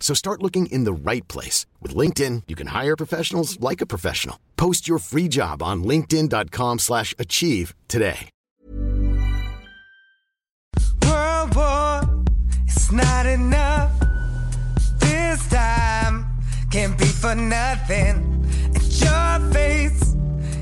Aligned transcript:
So 0.00 0.14
start 0.14 0.42
looking 0.42 0.66
in 0.66 0.84
the 0.84 0.92
right 0.92 1.26
place. 1.26 1.66
With 1.82 1.96
LinkedIn, 1.96 2.44
you 2.46 2.54
can 2.54 2.68
hire 2.68 2.96
professionals 2.96 3.58
like 3.58 3.80
a 3.80 3.86
professional. 3.86 4.38
Post 4.56 4.86
your 4.86 4.98
free 4.98 5.26
job 5.26 5.62
on 5.62 5.82
linkedin.com 5.82 6.78
slash 6.78 7.12
achieve 7.18 7.74
today. 7.88 8.30
World 11.02 11.54
War, 11.56 12.02
it's 12.64 12.92
not 12.92 13.26
enough. 13.26 13.92
This 15.00 15.48
time 15.48 16.26
can't 16.70 16.96
be 16.98 17.06
for 17.06 17.34
nothing. 17.34 18.44
And 18.74 18.82
your 19.00 19.52
face, 19.52 20.14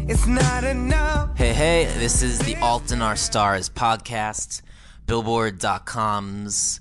it's 0.09 0.27
not 0.27 0.65
enough. 0.65 1.37
Hey, 1.37 1.53
hey, 1.53 1.85
this 1.99 2.23
is 2.23 2.39
the 2.39 2.57
Alt 2.57 2.93
and 2.93 3.03
Our 3.03 3.17
Stars 3.17 3.69
podcast, 3.69 4.63
Billboard.com's 5.07 6.81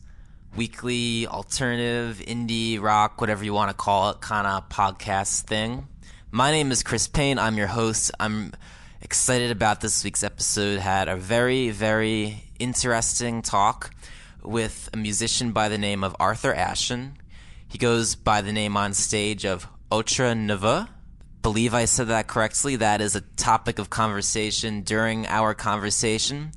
weekly 0.55 1.25
alternative, 1.25 2.21
indie, 2.27 2.79
rock, 2.79 3.19
whatever 3.19 3.43
you 3.43 3.53
want 3.53 3.71
to 3.71 3.75
call 3.75 4.11
it, 4.11 4.21
kind 4.21 4.45
of 4.45 4.69
podcast 4.69 5.41
thing. 5.41 5.87
My 6.31 6.51
name 6.51 6.71
is 6.71 6.83
Chris 6.83 7.07
Payne. 7.07 7.39
I'm 7.39 7.57
your 7.57 7.67
host. 7.67 8.11
I'm 8.19 8.53
excited 9.01 9.49
about 9.49 9.81
this 9.81 10.03
week's 10.03 10.23
episode. 10.23 10.79
Had 10.79 11.07
a 11.07 11.15
very, 11.15 11.71
very 11.71 12.43
interesting 12.59 13.41
talk 13.41 13.91
with 14.43 14.89
a 14.93 14.97
musician 14.97 15.53
by 15.53 15.69
the 15.69 15.77
name 15.77 16.03
of 16.03 16.15
Arthur 16.19 16.53
Ashin. 16.53 17.13
He 17.67 17.79
goes 17.79 18.13
by 18.15 18.41
the 18.41 18.53
name 18.53 18.77
on 18.77 18.93
stage 18.93 19.45
of 19.45 19.67
Autre 19.91 20.35
Ne 20.35 20.55
Veut. 20.55 20.88
Believe 21.41 21.73
I 21.73 21.85
said 21.85 22.07
that 22.07 22.27
correctly. 22.27 22.75
That 22.75 23.01
is 23.01 23.15
a 23.15 23.21
topic 23.21 23.79
of 23.79 23.89
conversation 23.89 24.81
during 24.81 25.25
our 25.27 25.55
conversation. 25.55 26.51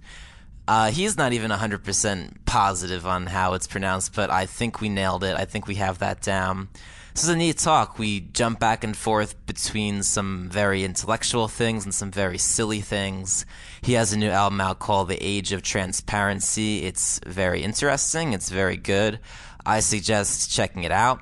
Uh, 0.68 0.90
he's 0.90 1.16
not 1.16 1.32
even 1.32 1.50
100% 1.50 2.44
positive 2.44 3.06
on 3.06 3.26
how 3.26 3.54
it's 3.54 3.66
pronounced, 3.66 4.14
but 4.14 4.30
I 4.30 4.46
think 4.46 4.80
we 4.80 4.88
nailed 4.88 5.22
it. 5.22 5.36
I 5.36 5.44
think 5.44 5.66
we 5.66 5.76
have 5.76 5.98
that 6.00 6.22
down. 6.22 6.68
This 7.14 7.22
is 7.22 7.30
a 7.30 7.36
neat 7.36 7.56
talk. 7.56 7.98
We 7.98 8.20
jump 8.20 8.58
back 8.60 8.84
and 8.84 8.94
forth 8.94 9.46
between 9.46 10.02
some 10.02 10.50
very 10.50 10.84
intellectual 10.84 11.48
things 11.48 11.84
and 11.84 11.94
some 11.94 12.10
very 12.10 12.36
silly 12.36 12.82
things. 12.82 13.46
He 13.80 13.94
has 13.94 14.12
a 14.12 14.18
new 14.18 14.28
album 14.28 14.60
out 14.60 14.80
called 14.80 15.08
The 15.08 15.16
Age 15.24 15.52
of 15.52 15.62
Transparency. 15.62 16.82
It's 16.82 17.20
very 17.24 17.62
interesting. 17.62 18.34
It's 18.34 18.50
very 18.50 18.76
good. 18.76 19.20
I 19.64 19.80
suggest 19.80 20.50
checking 20.50 20.84
it 20.84 20.92
out. 20.92 21.20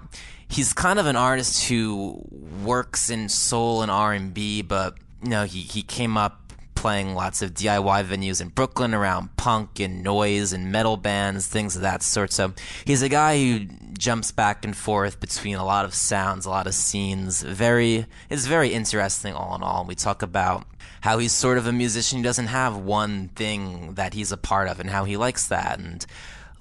He's 0.48 0.72
kind 0.72 0.98
of 0.98 1.06
an 1.06 1.16
artist 1.16 1.68
who 1.68 2.24
works 2.64 3.08
in 3.08 3.28
soul 3.28 3.82
and 3.82 3.90
R&B, 3.90 4.62
but 4.62 4.96
you 5.22 5.30
know, 5.30 5.44
he, 5.44 5.60
he 5.60 5.82
came 5.82 6.16
up 6.16 6.43
playing 6.84 7.14
lots 7.14 7.40
of 7.40 7.54
DIY 7.54 8.04
venues 8.04 8.42
in 8.42 8.48
Brooklyn 8.48 8.92
around 8.92 9.34
punk 9.38 9.80
and 9.80 10.02
noise 10.02 10.52
and 10.52 10.70
metal 10.70 10.98
bands, 10.98 11.46
things 11.46 11.76
of 11.76 11.80
that 11.80 12.02
sort. 12.02 12.30
So 12.30 12.52
he's 12.84 13.00
a 13.00 13.08
guy 13.08 13.38
who 13.38 13.60
jumps 13.96 14.32
back 14.32 14.66
and 14.66 14.76
forth 14.76 15.18
between 15.18 15.56
a 15.56 15.64
lot 15.64 15.86
of 15.86 15.94
sounds, 15.94 16.44
a 16.44 16.50
lot 16.50 16.66
of 16.66 16.74
scenes. 16.74 17.42
Very, 17.42 18.04
it's 18.28 18.44
very 18.44 18.74
interesting 18.74 19.32
all 19.32 19.56
in 19.56 19.62
all. 19.62 19.86
We 19.86 19.94
talk 19.94 20.20
about 20.20 20.66
how 21.00 21.16
he's 21.16 21.32
sort 21.32 21.56
of 21.56 21.66
a 21.66 21.72
musician 21.72 22.18
who 22.18 22.22
doesn't 22.24 22.48
have 22.48 22.76
one 22.76 23.28
thing 23.28 23.94
that 23.94 24.12
he's 24.12 24.30
a 24.30 24.36
part 24.36 24.68
of 24.68 24.78
and 24.78 24.90
how 24.90 25.04
he 25.04 25.16
likes 25.16 25.46
that 25.46 25.78
and 25.78 26.04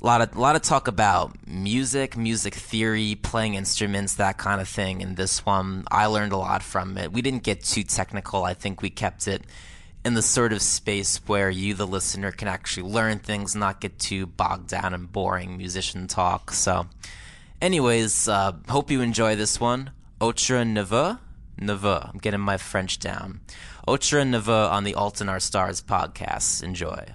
a 0.01 0.05
lot 0.05 0.21
of 0.21 0.37
a 0.37 0.39
lot 0.39 0.55
of 0.55 0.61
talk 0.61 0.87
about 0.87 1.35
music, 1.45 2.15
music 2.15 2.55
theory, 2.55 3.15
playing 3.21 3.55
instruments, 3.55 4.13
that 4.15 4.37
kind 4.37 4.61
of 4.61 4.69
thing. 4.69 5.01
In 5.01 5.15
this 5.15 5.45
one, 5.45 5.83
I 5.91 6.05
learned 6.05 6.31
a 6.31 6.37
lot 6.37 6.63
from 6.63 6.97
it. 6.97 7.11
We 7.11 7.21
didn't 7.21 7.43
get 7.43 7.61
too 7.61 7.83
technical. 7.83 8.45
I 8.45 8.53
think 8.53 8.81
we 8.81 8.89
kept 8.89 9.27
it 9.27 9.43
in 10.05 10.13
the 10.13 10.21
sort 10.21 10.53
of 10.53 10.61
space 10.61 11.17
where 11.27 11.49
you, 11.49 11.73
the 11.73 11.87
listener, 11.87 12.31
can 12.31 12.47
actually 12.47 12.89
learn 12.89 13.19
things, 13.19 13.55
not 13.55 13.81
get 13.81 13.99
too 13.99 14.25
bogged 14.25 14.67
down 14.67 14.93
in 14.93 15.05
boring 15.05 15.57
musician 15.57 16.07
talk. 16.07 16.51
So, 16.51 16.87
anyways, 17.61 18.27
uh, 18.27 18.53
hope 18.69 18.91
you 18.91 19.01
enjoy 19.01 19.35
this 19.35 19.59
one. 19.59 19.91
Otra 20.19 20.65
Neveu, 20.65 21.19
Neveu. 21.59 22.09
I'm 22.13 22.19
getting 22.19 22.41
my 22.41 22.57
French 22.57 22.99
down. 22.99 23.41
Otra 23.87 24.23
Neveu 24.23 24.71
on 24.71 24.83
the 24.83 24.95
Alt 24.95 25.21
Our 25.21 25.39
Stars 25.39 25.81
podcast. 25.81 26.63
Enjoy. 26.63 27.05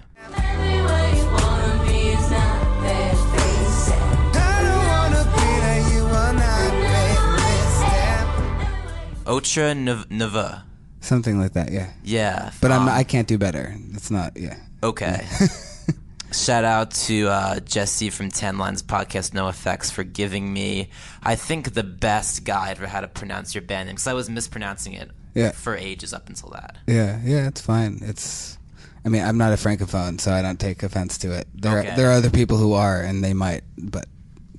Nev- 9.75 10.09
Neveu. 10.09 10.63
Something 11.01 11.39
like 11.39 11.53
that, 11.53 11.71
yeah. 11.71 11.91
Yeah. 12.03 12.51
But 12.61 12.71
I'm 12.71 12.81
um, 12.81 12.85
not, 12.87 12.95
I 12.97 13.03
can't 13.03 13.27
do 13.27 13.37
better. 13.37 13.75
It's 13.93 14.11
not, 14.11 14.35
yeah. 14.37 14.57
Okay. 14.83 15.25
Shout 16.31 16.63
out 16.63 16.91
to 16.91 17.27
uh, 17.27 17.59
Jesse 17.61 18.11
from 18.11 18.29
Ten 18.29 18.57
Lines 18.59 18.83
Podcast 18.83 19.33
No 19.33 19.47
Effects 19.47 19.89
for 19.89 20.03
giving 20.03 20.53
me, 20.53 20.89
I 21.23 21.35
think, 21.35 21.73
the 21.73 21.83
best 21.83 22.43
guide 22.43 22.77
for 22.77 22.85
how 22.85 23.01
to 23.01 23.07
pronounce 23.07 23.55
your 23.55 23.63
band 23.63 23.87
name 23.87 23.95
because 23.95 24.05
I 24.07 24.13
was 24.13 24.29
mispronouncing 24.29 24.93
it 24.93 25.09
Yeah. 25.33 25.51
for 25.51 25.75
ages 25.75 26.13
up 26.13 26.29
until 26.29 26.49
that. 26.49 26.77
Yeah, 26.85 27.19
yeah, 27.23 27.47
it's 27.47 27.61
fine. 27.61 27.99
It's, 28.03 28.59
I 29.03 29.09
mean, 29.09 29.23
I'm 29.23 29.39
not 29.39 29.53
a 29.53 29.55
francophone, 29.55 30.21
so 30.21 30.31
I 30.31 30.43
don't 30.43 30.59
take 30.59 30.83
offense 30.83 31.17
to 31.19 31.31
it. 31.31 31.47
There, 31.55 31.79
Okay. 31.79 31.95
there 31.95 32.09
are 32.09 32.13
other 32.13 32.29
people 32.29 32.57
who 32.57 32.73
are, 32.73 33.01
and 33.01 33.23
they 33.23 33.33
might, 33.33 33.63
but 33.77 34.05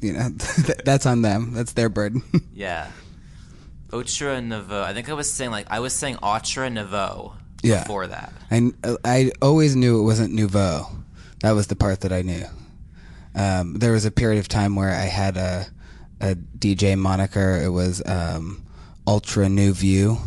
you 0.00 0.12
know, 0.14 0.30
that's 0.84 1.06
on 1.06 1.22
them. 1.22 1.52
That's 1.52 1.74
their 1.74 1.88
burden. 1.88 2.22
Yeah. 2.52 2.90
Autre 3.92 4.40
Nouveau. 4.40 4.82
I 4.82 4.92
think 4.94 5.08
I 5.08 5.14
was 5.14 5.30
saying 5.32 5.50
like 5.50 5.66
I 5.70 5.80
was 5.80 5.92
saying 5.92 6.16
Autre 6.22 6.68
Nouveau 6.70 7.34
Yeah. 7.62 7.82
before 7.82 8.06
that. 8.06 8.32
I, 8.50 8.70
I 9.04 9.30
always 9.42 9.76
knew 9.76 10.00
it 10.00 10.04
wasn't 10.04 10.34
nouveau. 10.34 10.86
That 11.42 11.52
was 11.52 11.66
the 11.68 11.76
part 11.76 12.00
that 12.00 12.12
I 12.12 12.22
knew. 12.22 12.44
Um, 13.34 13.74
there 13.74 13.92
was 13.92 14.04
a 14.04 14.10
period 14.10 14.38
of 14.40 14.48
time 14.48 14.74
where 14.76 14.90
I 14.90 15.04
had 15.04 15.36
a, 15.36 15.66
a 16.20 16.34
DJ 16.34 16.98
moniker. 16.98 17.56
It 17.62 17.70
was 17.70 18.02
um, 18.06 18.64
Ultra 19.06 19.48
New 19.48 19.72
View, 19.72 20.18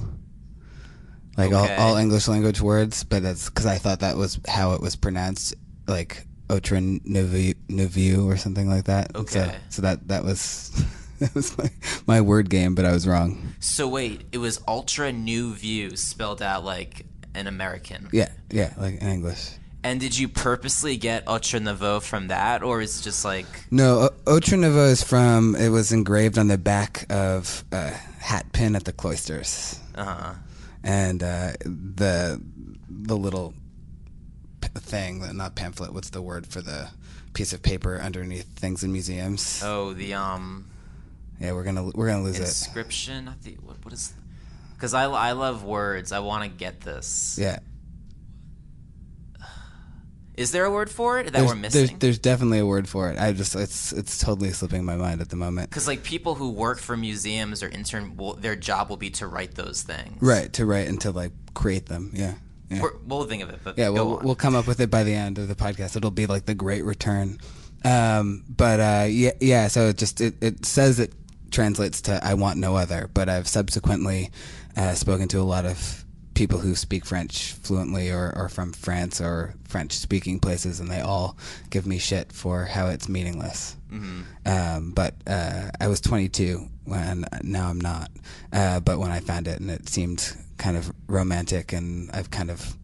like 1.38 1.52
Okay. 1.52 1.76
all, 1.76 1.90
all 1.92 1.98
English 1.98 2.28
language 2.28 2.62
words. 2.62 3.04
But 3.04 3.24
that's 3.24 3.50
because 3.50 3.66
I 3.66 3.78
thought 3.78 4.00
that 4.00 4.16
was 4.18 4.40
how 4.48 4.74
it 4.74 4.82
was 4.82 4.96
pronounced, 4.96 5.54
like 5.88 6.26
Ultra 6.50 6.80
New 6.82 7.26
View, 7.26 7.56
New 7.70 7.88
View 7.88 8.28
or 8.30 8.38
something 8.38 8.70
like 8.70 8.86
that. 8.86 9.12
So, 9.16 9.22
Okay. 9.22 9.56
so 9.70 9.82
that 9.82 10.08
that 10.08 10.24
was 10.24 10.72
that 11.20 11.34
was 11.36 11.58
my, 11.58 11.70
my 12.08 12.22
word 12.22 12.50
game, 12.50 12.76
but 12.76 12.86
I 12.86 12.92
was 12.92 13.08
wrong. 13.08 13.54
So 13.60 13.88
wait, 13.88 14.24
it 14.32 14.38
was 14.40 14.62
Ultra 14.68 15.12
New 15.12 15.54
View 15.54 15.96
spelled 15.96 16.42
out 16.42 16.64
like 16.64 17.06
an 17.36 17.48
American. 17.48 18.10
Yeah, 18.12 18.30
yeah, 18.50 18.74
like 18.78 19.02
in 19.02 19.08
English. 19.08 19.52
And 19.86 20.00
did 20.00 20.18
you 20.18 20.30
purposely 20.30 20.96
get 20.96 21.28
Ultra 21.28 21.60
Nouveau 21.60 22.00
from 22.00 22.28
that, 22.30 22.64
or 22.64 22.82
is 22.82 23.00
it 23.00 23.04
just 23.04 23.26
like 23.26 23.46
No, 23.70 24.10
Autre 24.26 24.56
Nouveau 24.56 24.86
is 24.86 25.04
from. 25.04 25.56
It 25.56 25.70
was 25.70 25.92
engraved 25.92 26.38
on 26.38 26.48
the 26.48 26.58
back 26.58 27.06
of 27.10 27.66
a 27.72 27.90
hat 27.90 28.54
pin 28.54 28.78
at 28.78 28.86
the 28.86 28.94
cloisters, 28.94 29.80
uh-huh. 29.96 30.36
and 30.84 31.22
uh, 31.22 31.52
the 31.66 32.42
the 32.90 33.18
little 33.18 33.54
thing, 34.62 35.36
not 35.36 35.56
pamphlet. 35.56 35.94
What's 35.94 36.12
the 36.12 36.22
word 36.22 36.48
for 36.48 36.62
the 36.62 36.90
piece 37.34 37.52
of 37.52 37.62
paper 37.62 38.00
underneath 38.00 38.48
things 38.58 38.84
in 38.84 38.94
museums? 38.94 39.62
oh 39.66 39.94
the 39.94 40.14
um 40.14 40.70
Yeah, 41.44 41.52
we're 41.52 41.64
gonna 41.64 41.92
we're 41.94 42.08
gonna 42.08 42.24
lose 42.24 42.38
it. 42.40 42.44
inscription? 42.44 43.26
Not 43.26 43.42
the 43.44 43.52
what, 43.62 43.84
what 43.84 43.94
is? 43.94 44.14
Because 44.74 44.94
I 44.94 45.04
I 45.04 45.34
love 45.34 45.64
words. 45.64 46.12
I 46.12 46.20
want 46.20 46.44
to 46.44 46.50
get 46.50 46.82
this. 46.82 47.38
Yeah, 47.40 47.60
Is 50.36 50.52
there 50.52 50.66
a 50.66 50.72
word 50.72 50.90
for 50.90 51.20
it 51.20 51.26
that 51.26 51.34
there's, 51.34 51.44
we're 51.46 51.62
there's 51.62 51.74
missing? 51.76 51.98
there's 52.00 52.18
definitely 52.18 52.58
a 52.60 52.66
word 52.66 52.90
for 52.90 53.10
it. 53.12 53.20
I 53.20 53.34
just 53.34 53.56
it's 53.56 53.92
it's 53.94 54.18
totally 54.18 54.52
slipping 54.52 54.84
my 54.84 54.96
mind 54.96 55.22
at 55.22 55.30
the 55.30 55.36
moment. 55.36 55.70
Because 55.70 55.88
like 55.88 56.02
people 56.04 56.34
who 56.34 56.50
work 56.50 56.80
for 56.80 56.98
museums 56.98 57.62
or 57.62 57.70
intern, 57.70 58.18
will, 58.18 58.34
their 58.34 58.56
job 58.56 58.90
will 58.90 58.98
be 58.98 59.12
to 59.12 59.28
write 59.28 59.54
those 59.56 59.84
things. 59.84 60.18
Right 60.22 60.52
to 60.54 60.66
write 60.66 60.88
and 60.88 61.00
to 61.02 61.12
like 61.12 61.34
create 61.54 61.86
them. 61.86 62.10
Yeah, 62.14 62.34
Yeah. 62.72 62.82
We're, 62.82 62.94
we'll 63.06 63.26
think 63.26 63.44
of 63.44 63.50
it, 63.52 63.60
but 63.64 63.78
Yeah, 63.78 63.90
we'll 63.90 64.18
on. 64.18 64.26
we'll 64.26 64.36
come 64.36 64.56
up 64.56 64.66
with 64.66 64.80
it 64.80 64.90
by 64.90 65.04
the 65.04 65.14
end 65.14 65.38
of 65.38 65.48
the 65.48 65.56
podcast. 65.56 65.96
It'll 65.96 66.10
be 66.10 66.26
like 66.26 66.46
the 66.48 66.56
great 66.56 66.84
return. 66.84 67.38
Um, 67.86 68.44
but 68.50 68.80
uh, 68.80 69.06
yeah, 69.10 69.32
yeah. 69.40 69.68
So 69.68 69.90
it 69.90 69.98
just 69.98 70.20
it, 70.20 70.36
it 70.42 70.66
says 70.66 71.00
it 71.00 71.14
translates 71.54 72.02
to 72.02 72.20
"I 72.22 72.34
want 72.34 72.60
no 72.60 72.76
other." 72.76 73.10
But 73.14 73.30
I've 73.30 73.48
subsequently 73.48 74.32
uh, 74.76 74.94
spoken 74.96 75.30
to 75.30 75.40
a 75.40 75.44
lot 75.44 75.66
of 75.66 76.04
people 76.34 76.58
who 76.60 76.74
speak 76.76 77.06
French 77.06 77.54
fluently 77.54 78.10
or, 78.10 78.34
or 78.36 78.50
from 78.50 78.74
France 78.74 79.22
or 79.22 79.54
French 79.68 79.94
speaking 79.94 80.40
places, 80.40 80.80
and 80.80 80.90
they 80.90 81.00
all 81.00 81.38
give 81.70 81.86
me 81.86 82.00
shit 82.00 82.32
for 82.32 82.66
how 82.66 82.88
it's 82.88 83.08
meaningless. 83.08 83.78
Um, 84.46 84.92
but 84.92 85.14
uh, 85.28 85.70
I 85.80 85.88
was 85.88 86.02
22 86.02 86.68
when 86.86 87.26
now 87.44 87.70
I'm 87.70 87.80
not. 87.80 88.10
Uh, 88.52 88.80
but 88.80 88.98
when 88.98 89.12
I 89.12 89.20
found 89.20 89.48
it, 89.48 89.60
and 89.60 89.70
it 89.70 89.88
seemed 89.88 90.36
kind 90.58 90.76
of 90.76 90.92
romantic, 91.08 91.72
and 91.72 92.10
I've 92.12 92.32
kind 92.32 92.50
of 92.50 92.76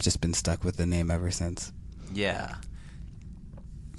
just 0.00 0.20
been 0.20 0.34
stuck 0.34 0.64
with 0.64 0.76
the 0.76 0.86
name 0.86 1.10
ever 1.10 1.30
since. 1.30 1.72
Yeah. 2.12 2.56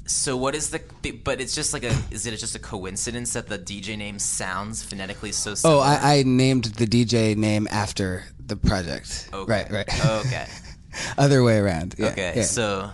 So 0.08 0.38
what 0.38 0.56
is 0.56 0.70
the? 0.70 0.82
But 1.24 1.42
it's 1.42 1.54
just 1.54 1.74
like 1.74 1.84
a. 1.84 1.94
Is 2.12 2.26
it 2.26 2.36
just 2.38 2.56
a 2.56 2.60
coincidence 2.60 3.34
that 3.34 3.48
the 3.48 3.60
DJ 3.60 3.98
name 3.98 4.20
sounds 4.20 4.82
phonetically 4.84 5.32
so? 5.32 5.54
Oh, 5.66 5.80
I, 5.80 6.20
I 6.20 6.24
named 6.26 6.66
the 6.66 6.86
DJ 6.88 7.36
name 7.36 7.68
after 7.70 8.24
the 8.40 8.56
project. 8.56 9.30
Okay. 9.34 9.52
Right, 9.52 9.72
right. 9.72 10.06
Okay. 10.06 10.48
Other 11.18 11.44
way 11.44 11.58
around. 11.58 11.96
Yeah, 11.98 12.08
okay. 12.08 12.34
yeah. 12.38 12.42
So 12.44 12.90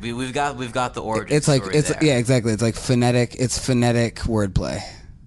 we 0.00 0.12
we've 0.12 0.32
got 0.32 0.56
we've 0.56 0.72
got 0.72 0.94
the 0.94 1.02
origin. 1.02 1.36
it's 1.36 1.48
like 1.48 1.62
it's 1.74 1.88
there. 1.88 1.98
yeah, 2.04 2.18
exactly. 2.18 2.52
It's 2.52 2.62
like 2.62 2.76
phonetic. 2.76 3.34
It's 3.34 3.58
phonetic 3.58 4.16
wordplay. 4.20 4.80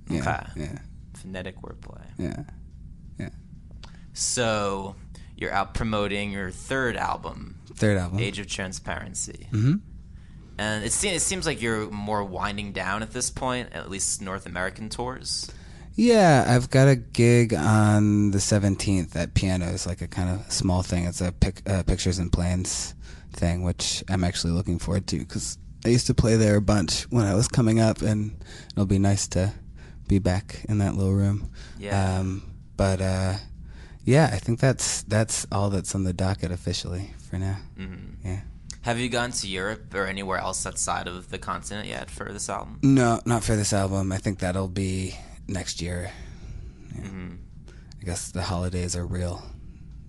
Yeah, 0.10 0.22
Okay. 0.22 0.62
Yeah. 0.64 0.80
phonetic 1.14 1.62
wordplay. 1.62 2.04
Yeah. 2.18 2.44
Yeah. 3.20 3.30
So 4.14 4.96
you're 5.36 5.52
out 5.52 5.74
promoting 5.74 6.32
your 6.32 6.52
third 6.52 6.96
album, 6.98 7.60
Third 7.76 7.98
album. 7.98 8.20
Age 8.20 8.40
of 8.40 8.48
Transparency. 8.48 9.48
Mm-hmm. 9.52 9.76
And 10.60 10.84
it 10.84 10.92
seems, 10.92 11.16
it 11.16 11.22
seems 11.22 11.46
like 11.46 11.62
you're 11.62 11.90
more 11.90 12.22
winding 12.22 12.74
down 12.74 13.02
at 13.02 13.12
this 13.12 13.30
point, 13.30 13.70
at 13.72 13.90
least 13.90 14.22
North 14.22 14.46
American 14.46 14.90
tours. 14.90 15.50
Yeah, 15.96 16.44
I've 16.46 16.70
got 16.70 16.90
a 16.90 16.98
gig 16.98 17.54
on 17.54 18.32
the 18.32 18.40
17th 18.40 19.16
at 19.16 19.34
Pianos, 19.36 19.88
like 19.88 20.02
a 20.02 20.08
kind 20.08 20.30
of 20.30 20.52
small 20.52 20.84
thing. 20.84 21.06
It's 21.06 21.22
a 21.22 21.32
pic, 21.32 21.62
uh, 21.66 21.84
pictures 21.84 22.20
and 22.20 22.30
plans 22.30 22.94
thing, 23.32 23.64
which 23.64 24.04
I'm 24.10 24.26
actually 24.26 24.52
looking 24.52 24.80
forward 24.80 25.08
to 25.08 25.20
because 25.20 25.58
I 25.86 25.90
used 25.90 26.08
to 26.08 26.14
play 26.14 26.36
there 26.36 26.58
a 26.58 26.62
bunch 26.62 27.04
when 27.04 27.26
I 27.26 27.36
was 27.36 27.48
coming 27.48 27.80
up, 27.80 28.02
and 28.02 28.44
it'll 28.74 28.86
be 28.86 29.00
nice 29.00 29.30
to 29.30 29.54
be 30.10 30.20
back 30.20 30.66
in 30.68 30.80
that 30.80 30.96
little 30.96 31.14
room. 31.14 31.52
Yeah. 31.78 32.20
Um, 32.20 32.44
but 32.76 33.00
uh, 33.00 33.36
yeah, 34.04 34.30
I 34.34 34.40
think 34.40 34.60
that's 34.60 35.04
that's 35.04 35.48
all 35.54 35.70
that's 35.70 35.96
on 35.96 36.04
the 36.04 36.14
docket 36.14 36.52
officially 36.52 37.14
for 37.30 37.38
now. 37.38 37.60
Mm-hmm. 37.78 38.28
Yeah. 38.28 38.42
Have 38.82 38.98
you 39.00 39.10
gone 39.10 39.32
to 39.32 39.48
Europe 39.48 39.94
or 39.94 40.06
anywhere 40.06 40.38
else 40.38 40.66
outside 40.66 41.08
of 41.08 41.30
the 41.30 41.38
continent 41.38 41.88
yet 41.88 42.10
for 42.10 42.32
this 42.32 42.50
album? 42.50 42.80
No, 42.82 43.20
not 43.26 43.44
for 43.44 43.56
this 43.56 43.74
album. 43.74 44.12
I 44.12 44.18
think 44.18 44.40
that'll 44.40 44.70
be 44.70 45.16
next 45.48 45.82
year. 45.82 46.12
Yeah. 46.96 47.02
Mm-hmm. 47.02 47.36
I 48.02 48.06
guess 48.06 48.32
the 48.32 48.42
holidays 48.42 48.96
are 48.96 49.06
real. 49.06 49.44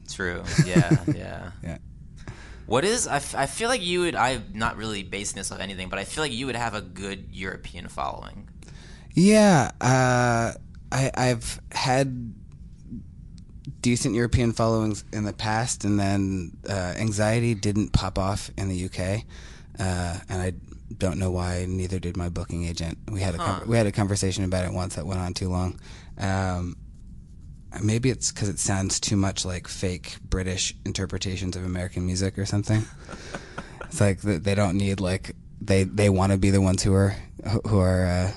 True. 0.08 0.42
Yeah, 0.66 0.96
yeah. 1.14 1.50
Yeah. 1.62 1.78
What 2.66 2.84
is? 2.84 3.08
I, 3.08 3.16
f- 3.16 3.34
I 3.34 3.46
feel 3.46 3.68
like 3.68 3.82
you 3.82 4.00
would. 4.00 4.14
I'm 4.14 4.44
not 4.54 4.76
really 4.76 5.02
basing 5.02 5.36
this 5.36 5.50
off 5.50 5.58
anything, 5.58 5.88
but 5.88 5.98
I 5.98 6.04
feel 6.04 6.22
like 6.22 6.32
you 6.32 6.46
would 6.46 6.54
have 6.54 6.74
a 6.74 6.80
good 6.80 7.26
European 7.32 7.88
following. 7.88 8.48
Yeah, 9.14 9.72
uh, 9.80 10.52
I, 10.92 11.10
I've 11.16 11.60
had 11.72 12.32
decent 13.80 14.14
European 14.14 14.52
followings 14.52 15.04
in 15.12 15.24
the 15.24 15.32
past, 15.32 15.84
and 15.84 15.98
then 15.98 16.56
uh, 16.68 16.94
anxiety 16.96 17.54
didn't 17.54 17.92
pop 17.92 18.18
off 18.18 18.50
in 18.56 18.68
the 18.68 18.84
UK, 18.84 19.24
uh, 19.78 20.18
and 20.28 20.42
I 20.42 20.52
don't 20.96 21.18
know 21.18 21.30
why. 21.30 21.66
Neither 21.68 21.98
did 21.98 22.16
my 22.16 22.28
booking 22.28 22.64
agent. 22.64 22.98
We 23.10 23.20
had 23.20 23.34
a 23.34 23.38
con- 23.38 23.62
we 23.66 23.76
had 23.76 23.86
a 23.86 23.92
conversation 23.92 24.44
about 24.44 24.64
it 24.64 24.72
once 24.72 24.96
that 24.96 25.06
went 25.06 25.20
on 25.20 25.34
too 25.34 25.48
long. 25.48 25.78
Um, 26.18 26.76
maybe 27.82 28.10
it's 28.10 28.32
because 28.32 28.48
it 28.48 28.58
sounds 28.58 28.98
too 29.00 29.16
much 29.16 29.44
like 29.44 29.68
fake 29.68 30.16
British 30.22 30.74
interpretations 30.84 31.56
of 31.56 31.64
American 31.64 32.06
music 32.06 32.38
or 32.38 32.46
something. 32.46 32.84
it's 33.84 34.00
like 34.00 34.20
they 34.20 34.54
don't 34.54 34.76
need 34.76 35.00
like 35.00 35.34
they 35.60 35.84
they 35.84 36.08
want 36.08 36.32
to 36.32 36.38
be 36.38 36.50
the 36.50 36.60
ones 36.60 36.82
who 36.82 36.94
are 36.94 37.14
who 37.66 37.78
are 37.78 38.06
uh, 38.06 38.32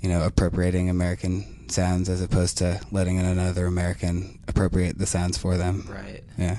you 0.00 0.08
know 0.08 0.24
appropriating 0.24 0.88
American 0.90 1.59
sounds 1.72 2.08
as 2.08 2.20
opposed 2.20 2.58
to 2.58 2.80
letting 2.90 3.18
another 3.18 3.66
American 3.66 4.38
appropriate 4.48 4.98
the 4.98 5.06
sounds 5.06 5.38
for 5.38 5.56
them. 5.56 5.86
Right. 5.88 6.24
Yeah. 6.38 6.58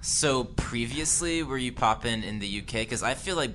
So 0.00 0.44
previously, 0.44 1.42
were 1.42 1.58
you 1.58 1.72
popping 1.72 2.22
in 2.22 2.38
the 2.38 2.60
UK? 2.60 2.72
Because 2.72 3.02
I 3.02 3.14
feel 3.14 3.36
like 3.36 3.50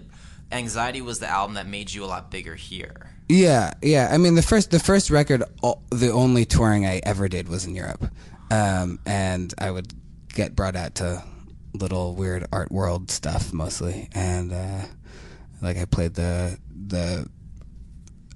Anxiety 0.52 1.02
was 1.02 1.20
the 1.20 1.30
album 1.30 1.56
that 1.56 1.68
made 1.68 1.94
you 1.94 2.04
a 2.04 2.08
lot 2.08 2.32
bigger 2.32 2.56
here. 2.56 3.14
Yeah, 3.30 3.74
yeah. 3.82 4.10
I 4.12 4.18
mean, 4.18 4.36
the 4.36 4.42
first 4.42 4.72
the 4.72 4.80
first 4.80 5.10
record, 5.10 5.44
the 5.90 6.12
only 6.12 6.46
touring 6.46 6.86
I 6.86 7.02
ever 7.04 7.28
did 7.28 7.50
was 7.50 7.66
in 7.66 7.76
Europe, 7.76 8.10
um, 8.50 9.00
and 9.06 9.54
I 9.58 9.72
would 9.72 9.94
get 10.34 10.56
brought 10.56 10.76
out 10.76 10.96
to 10.96 11.24
little 11.74 12.16
weird 12.16 12.46
art 12.52 12.72
world 12.72 13.12
stuff 13.12 13.52
mostly, 13.52 14.08
and 14.14 14.54
uh, 14.54 14.82
like 15.62 15.78
I 15.78 15.86
played 15.86 16.14
the 16.14 16.58
the 16.88 17.28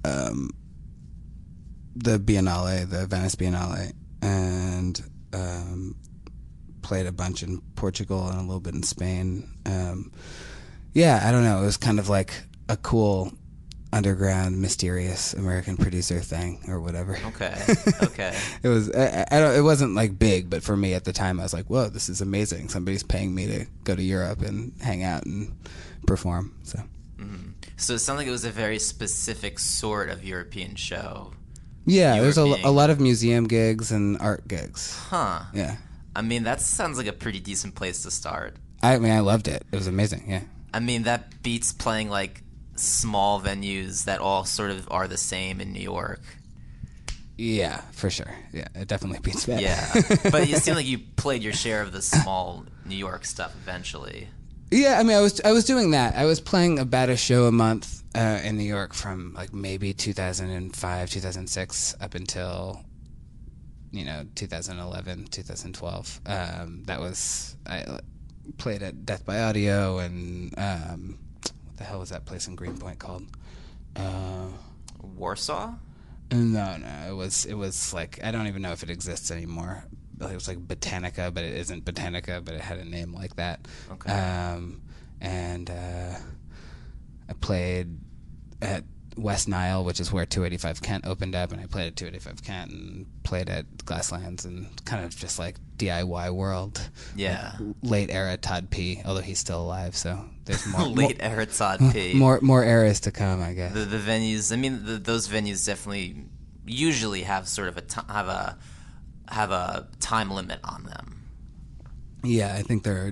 um, 0.04 0.50
the 1.94 2.18
Biennale, 2.18 2.88
the 2.88 3.06
Venice 3.06 3.34
Biennale, 3.34 3.92
and 4.20 5.02
um, 5.32 5.96
played 6.82 7.06
a 7.06 7.12
bunch 7.12 7.42
in 7.42 7.60
Portugal 7.76 8.28
and 8.28 8.38
a 8.38 8.42
little 8.42 8.60
bit 8.60 8.74
in 8.74 8.82
Spain. 8.82 9.48
Um, 9.66 10.12
yeah, 10.94 11.20
I 11.24 11.32
don't 11.32 11.44
know. 11.44 11.62
It 11.62 11.66
was 11.66 11.76
kind 11.76 11.98
of 11.98 12.08
like 12.08 12.34
a 12.68 12.76
cool 12.76 13.32
underground, 13.92 14.60
mysterious 14.60 15.34
American 15.34 15.76
producer 15.76 16.20
thing 16.20 16.60
or 16.68 16.80
whatever. 16.80 17.18
Okay. 17.26 17.54
Okay. 18.02 18.36
It 18.62 18.68
was. 18.68 18.90
I, 18.90 19.24
I 19.30 19.40
don't. 19.40 19.54
It 19.56 19.62
wasn't 19.62 19.94
like 19.94 20.18
big, 20.18 20.50
but 20.50 20.62
for 20.62 20.76
me 20.76 20.92
at 20.92 21.04
the 21.04 21.14
time, 21.14 21.40
I 21.40 21.44
was 21.44 21.54
like, 21.54 21.66
"Whoa, 21.66 21.88
this 21.88 22.10
is 22.10 22.20
amazing! 22.20 22.68
Somebody's 22.68 23.02
paying 23.02 23.34
me 23.34 23.46
to 23.46 23.66
go 23.84 23.96
to 23.96 24.02
Europe 24.02 24.42
and 24.42 24.72
hang 24.82 25.02
out 25.02 25.24
and 25.24 25.56
perform." 26.06 26.54
So 26.62 26.78
so 27.82 27.94
it 27.94 27.98
sounded 27.98 28.20
like 28.20 28.28
it 28.28 28.32
was 28.32 28.44
a 28.44 28.50
very 28.50 28.78
specific 28.78 29.58
sort 29.58 30.08
of 30.08 30.24
European 30.24 30.76
show. 30.76 31.32
Yeah, 31.84 32.20
there's 32.20 32.38
a, 32.38 32.42
a 32.42 32.70
lot 32.70 32.90
of 32.90 33.00
museum 33.00 33.46
gigs 33.46 33.92
and 33.92 34.18
art 34.18 34.46
gigs. 34.46 34.96
Huh. 35.08 35.42
Yeah, 35.52 35.76
I 36.14 36.22
mean, 36.22 36.44
that 36.44 36.60
sounds 36.60 36.98
like 36.98 37.06
a 37.06 37.12
pretty 37.12 37.40
decent 37.40 37.74
place 37.74 38.02
to 38.02 38.10
start. 38.10 38.56
I 38.82 38.98
mean, 38.98 39.12
I 39.12 39.20
loved 39.20 39.48
it. 39.48 39.64
It 39.70 39.76
was 39.76 39.86
amazing. 39.86 40.24
Yeah. 40.26 40.42
I 40.74 40.80
mean, 40.80 41.04
that 41.04 41.42
beats 41.42 41.72
playing 41.72 42.08
like 42.08 42.42
small 42.76 43.40
venues 43.40 44.04
that 44.04 44.20
all 44.20 44.44
sort 44.44 44.70
of 44.70 44.88
are 44.90 45.06
the 45.06 45.16
same 45.16 45.60
in 45.60 45.72
New 45.72 45.82
York. 45.82 46.20
Yeah, 47.36 47.80
for 47.92 48.10
sure. 48.10 48.34
Yeah, 48.52 48.68
it 48.74 48.88
definitely 48.88 49.20
beats 49.20 49.46
that. 49.46 49.60
Yeah. 49.60 49.90
but 50.30 50.48
it 50.48 50.62
seemed 50.62 50.76
like 50.76 50.86
you 50.86 50.98
played 51.16 51.42
your 51.42 51.52
share 51.52 51.82
of 51.82 51.92
the 51.92 52.02
small 52.02 52.64
New 52.84 52.96
York 52.96 53.24
stuff 53.24 53.54
eventually. 53.54 54.28
Yeah, 54.72 54.98
I 54.98 55.02
mean, 55.02 55.14
I 55.14 55.20
was 55.20 55.38
I 55.44 55.52
was 55.52 55.66
doing 55.66 55.90
that. 55.90 56.16
I 56.16 56.24
was 56.24 56.40
playing 56.40 56.78
about 56.78 57.10
a 57.10 57.16
show 57.16 57.44
a 57.44 57.52
month 57.52 58.02
uh, 58.14 58.40
in 58.42 58.56
New 58.56 58.64
York 58.64 58.94
from 58.94 59.34
like 59.34 59.52
maybe 59.52 59.92
2005, 59.92 61.10
2006 61.10 61.96
up 62.00 62.14
until 62.14 62.82
you 63.90 64.06
know 64.06 64.24
2011, 64.34 65.26
2012. 65.26 66.20
Um, 66.24 66.84
that 66.86 67.00
was 67.00 67.54
I 67.66 67.82
uh, 67.82 67.98
played 68.56 68.82
at 68.82 69.04
Death 69.04 69.26
by 69.26 69.42
Audio 69.42 69.98
and 69.98 70.58
um, 70.58 71.18
what 71.42 71.76
the 71.76 71.84
hell 71.84 71.98
was 71.98 72.08
that 72.08 72.24
place 72.24 72.48
in 72.48 72.56
Greenpoint 72.56 72.98
called? 72.98 73.26
Uh, 73.94 74.48
Warsaw? 75.02 75.74
no, 76.30 76.78
no, 76.78 77.06
it 77.10 77.14
was 77.14 77.44
it 77.44 77.54
was 77.54 77.92
like 77.92 78.20
I 78.24 78.30
don't 78.30 78.46
even 78.46 78.62
know 78.62 78.72
if 78.72 78.82
it 78.82 78.88
exists 78.88 79.30
anymore. 79.30 79.84
It 80.30 80.34
was 80.34 80.48
like 80.48 80.58
Botanica, 80.58 81.32
but 81.32 81.44
it 81.44 81.54
isn't 81.54 81.84
Botanica, 81.84 82.44
but 82.44 82.54
it 82.54 82.60
had 82.60 82.78
a 82.78 82.84
name 82.84 83.12
like 83.12 83.36
that. 83.36 83.66
Okay. 83.90 84.12
Um, 84.12 84.82
and 85.20 85.70
uh, 85.70 86.14
I 87.28 87.32
played 87.40 87.98
at 88.60 88.84
West 89.16 89.48
Nile, 89.48 89.84
which 89.84 90.00
is 90.00 90.12
where 90.12 90.24
285 90.24 90.82
Kent 90.82 91.06
opened 91.06 91.34
up, 91.34 91.52
and 91.52 91.60
I 91.60 91.66
played 91.66 91.86
at 91.88 91.96
285 91.96 92.42
Kent 92.44 92.70
and 92.70 93.06
played 93.22 93.48
at 93.48 93.66
Glasslands 93.78 94.44
and 94.44 94.84
kind 94.84 95.04
of 95.04 95.14
just 95.14 95.38
like 95.38 95.56
DIY 95.76 96.32
world. 96.34 96.80
Yeah. 97.14 97.52
Late 97.82 98.10
era 98.10 98.36
Todd 98.36 98.70
P, 98.70 99.02
although 99.04 99.20
he's 99.20 99.38
still 99.38 99.60
alive, 99.60 99.96
so 99.96 100.24
there's 100.44 100.66
more 100.66 100.86
Late 100.86 101.18
era 101.20 101.46
Todd 101.46 101.80
P. 101.92 102.14
more 102.16 102.40
more 102.40 102.64
eras 102.64 103.00
to 103.00 103.12
come, 103.12 103.42
I 103.42 103.52
guess. 103.52 103.74
the 103.74 103.80
the 103.80 103.98
venues. 103.98 104.52
I 104.52 104.56
mean, 104.56 104.84
the, 104.84 104.98
those 104.98 105.28
venues 105.28 105.66
definitely 105.66 106.24
usually 106.66 107.22
have 107.22 107.48
sort 107.48 107.68
of 107.68 107.76
a 107.78 108.12
have 108.12 108.28
a 108.28 108.58
have 109.28 109.50
a 109.50 109.88
time 110.00 110.30
limit 110.30 110.60
on 110.64 110.84
them. 110.84 111.22
Yeah, 112.24 112.54
I 112.54 112.62
think 112.62 112.84
there 112.84 113.06
are 113.06 113.10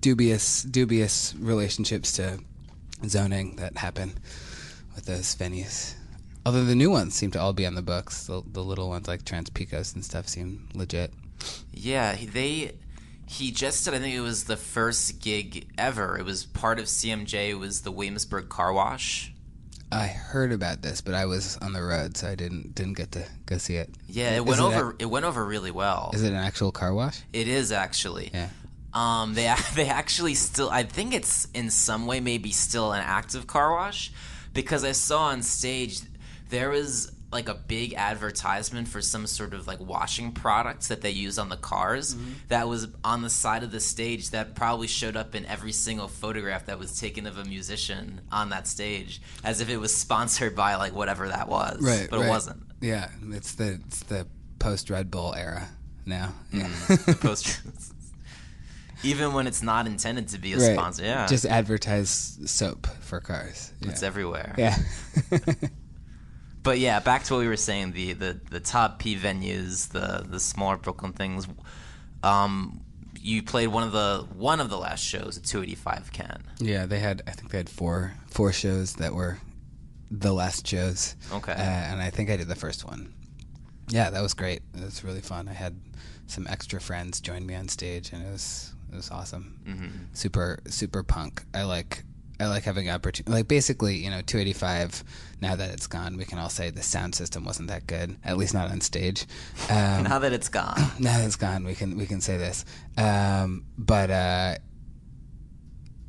dubious 0.00 0.62
dubious 0.62 1.34
relationships 1.38 2.12
to 2.12 2.38
zoning 3.06 3.56
that 3.56 3.76
happen 3.78 4.14
with 4.94 5.06
those 5.06 5.34
venues. 5.34 5.94
Although 6.46 6.64
the 6.64 6.74
new 6.74 6.90
ones 6.90 7.14
seem 7.14 7.30
to 7.32 7.40
all 7.40 7.52
be 7.52 7.66
on 7.66 7.74
the 7.74 7.82
books, 7.82 8.26
the, 8.26 8.42
the 8.46 8.62
little 8.62 8.88
ones 8.88 9.06
like 9.08 9.24
Trans-Pecos 9.24 9.94
and 9.94 10.04
stuff 10.04 10.26
seem 10.28 10.68
legit. 10.74 11.12
Yeah, 11.72 12.14
he- 12.14 12.26
they 12.26 12.72
He 13.26 13.50
just 13.52 13.84
did. 13.84 13.94
I 13.94 13.98
think 13.98 14.14
it 14.14 14.20
was 14.20 14.44
the 14.44 14.56
first 14.56 15.20
gig 15.20 15.68
ever. 15.76 16.18
It 16.18 16.24
was 16.24 16.46
part 16.46 16.78
of 16.78 16.86
CMJ. 16.86 17.50
It 17.50 17.58
was 17.58 17.82
the 17.82 17.90
Williamsburg 17.92 18.48
Car 18.48 18.72
Wash. 18.72 19.32
I 19.92 20.06
heard 20.06 20.52
about 20.52 20.82
this, 20.82 21.00
but 21.00 21.14
I 21.14 21.26
was 21.26 21.56
on 21.58 21.72
the 21.72 21.82
road, 21.82 22.16
so 22.16 22.28
I 22.28 22.34
didn't 22.36 22.74
didn't 22.74 22.94
get 22.94 23.12
to 23.12 23.26
go 23.46 23.58
see 23.58 23.76
it. 23.76 23.90
Yeah, 24.08 24.30
it 24.36 24.42
Is 24.42 24.44
went 24.44 24.60
it 24.60 24.64
over. 24.64 24.90
a- 24.90 24.94
it 25.00 25.06
went 25.06 25.24
over 25.24 25.44
really 25.44 25.70
well. 25.72 26.10
Is 26.14 26.22
it 26.22 26.28
an 26.30 26.36
actual 26.36 26.70
car 26.72 26.94
wash? 26.94 27.20
It 27.32 27.48
is 27.48 27.72
actually. 27.72 28.30
Yeah. 28.32 28.48
Um, 28.94 29.34
they 29.34 29.52
they 29.74 29.88
actually 29.88 30.34
still. 30.34 30.70
I 30.70 30.84
think 30.84 31.12
it's 31.14 31.46
in 31.54 31.70
some 31.70 32.06
way 32.06 32.20
maybe 32.20 32.52
still 32.52 32.92
an 32.92 33.02
active 33.04 33.46
car 33.46 33.72
wash, 33.72 34.12
because 34.54 34.84
I 34.84 34.92
saw 34.92 35.24
on 35.24 35.42
stage 35.42 36.00
there 36.50 36.70
was 36.70 37.10
like 37.32 37.48
a 37.48 37.54
big 37.54 37.94
advertisement 37.94 38.88
for 38.88 39.00
some 39.00 39.26
sort 39.26 39.54
of 39.54 39.66
like 39.66 39.78
washing 39.80 40.32
products 40.32 40.88
that 40.88 41.00
they 41.00 41.10
use 41.10 41.38
on 41.38 41.48
the 41.48 41.56
cars 41.56 42.14
mm-hmm. 42.14 42.32
that 42.48 42.68
was 42.68 42.88
on 43.04 43.22
the 43.22 43.30
side 43.30 43.62
of 43.62 43.70
the 43.70 43.78
stage 43.80 44.30
that 44.30 44.54
probably 44.56 44.88
showed 44.88 45.16
up 45.16 45.34
in 45.34 45.46
every 45.46 45.70
single 45.72 46.08
photograph 46.08 46.66
that 46.66 46.78
was 46.78 46.98
taken 46.98 47.26
of 47.26 47.38
a 47.38 47.44
musician 47.44 48.20
on 48.32 48.50
that 48.50 48.66
stage 48.66 49.20
as 49.44 49.60
if 49.60 49.68
it 49.68 49.76
was 49.76 49.94
sponsored 49.94 50.56
by 50.56 50.74
like 50.74 50.92
whatever 50.92 51.28
that 51.28 51.48
was 51.48 51.80
right 51.80 52.08
but 52.10 52.20
it 52.20 52.28
wasn't 52.28 52.60
Yeah, 52.80 53.08
it's 53.30 53.54
the 53.54 53.80
it's 53.86 54.02
the 54.04 54.26
post 54.58 54.90
Red 54.90 55.10
Bull 55.10 55.34
era 55.34 55.68
now. 56.06 56.32
Mm-hmm. 56.52 56.58
Yeah. 56.58 56.96
the 57.06 57.14
poster 57.20 57.62
even 59.02 59.32
when 59.32 59.46
it's 59.46 59.62
not 59.62 59.86
intended 59.86 60.28
to 60.28 60.38
be 60.38 60.52
a 60.52 60.58
Right. 60.58 60.74
sponsor 60.74 61.04
yeah 61.04 61.26
Just 61.26 61.46
advertise 61.46 62.38
soap 62.46 62.86
for 63.00 63.20
cars. 63.20 63.72
Yeah. 63.80 63.90
It's 63.90 64.02
everywhere. 64.02 64.54
yeah. 64.58 64.76
But 66.62 66.78
yeah, 66.78 67.00
back 67.00 67.24
to 67.24 67.34
what 67.34 67.40
we 67.40 67.48
were 67.48 67.56
saying 67.56 67.92
the 67.92 68.12
the, 68.12 68.40
the 68.50 68.60
Todd 68.60 68.98
P 68.98 69.16
venues, 69.16 69.88
the 69.88 70.24
the 70.28 70.40
smaller 70.40 70.76
Brooklyn 70.76 71.12
things. 71.12 71.46
Um, 72.22 72.82
you 73.18 73.42
played 73.42 73.68
one 73.68 73.82
of 73.82 73.92
the 73.92 74.26
one 74.34 74.60
of 74.60 74.70
the 74.70 74.78
last 74.78 75.02
shows 75.04 75.36
at 75.38 75.44
285 75.44 76.12
Kent. 76.12 76.40
yeah, 76.58 76.86
they 76.86 76.98
had 76.98 77.22
I 77.26 77.32
think 77.32 77.50
they 77.50 77.58
had 77.58 77.68
four 77.68 78.14
four 78.28 78.52
shows 78.52 78.94
that 78.94 79.14
were 79.14 79.38
the 80.10 80.32
last 80.32 80.66
shows. 80.66 81.16
Okay. 81.32 81.52
Uh, 81.52 81.56
and 81.56 82.02
I 82.02 82.10
think 82.10 82.30
I 82.30 82.36
did 82.36 82.48
the 82.48 82.54
first 82.56 82.84
one. 82.84 83.12
Yeah, 83.88 84.10
that 84.10 84.22
was 84.22 84.34
great. 84.34 84.62
It 84.74 84.84
was 84.84 85.02
really 85.04 85.20
fun. 85.20 85.48
I 85.48 85.52
had 85.52 85.80
some 86.26 86.46
extra 86.48 86.80
friends 86.80 87.20
join 87.20 87.44
me 87.46 87.54
on 87.54 87.68
stage, 87.68 88.12
and 88.12 88.22
it 88.22 88.30
was 88.30 88.72
it 88.92 88.96
was 88.96 89.10
awesome. 89.10 89.60
Mm-hmm. 89.66 89.88
Super 90.12 90.58
super 90.66 91.02
punk. 91.02 91.44
I 91.54 91.62
like 91.64 92.04
I 92.40 92.46
like 92.46 92.64
having 92.64 92.88
opportunity. 92.88 93.30
Like 93.30 93.48
basically, 93.48 93.96
you 93.96 94.10
know, 94.10 94.22
285. 94.22 95.04
Now 95.42 95.56
that 95.56 95.70
it's 95.70 95.86
gone, 95.86 96.16
we 96.16 96.24
can 96.24 96.38
all 96.38 96.48
say 96.48 96.70
the 96.70 96.82
sound 96.82 97.14
system 97.14 97.44
wasn't 97.44 97.68
that 97.68 97.86
good. 97.86 98.16
At 98.24 98.36
least 98.38 98.54
not 98.54 98.70
on 98.70 98.80
stage. 98.80 99.26
Um, 99.68 100.04
Now 100.04 100.18
that 100.18 100.32
it's 100.32 100.48
gone, 100.48 100.76
now 100.98 101.18
that 101.18 101.26
it's 101.26 101.36
gone, 101.36 101.64
we 101.64 101.74
can 101.74 101.96
we 101.96 102.06
can 102.06 102.20
say 102.20 102.36
this. 102.36 102.64
Um, 102.96 103.64
but 103.76 104.10
uh, 104.10 104.54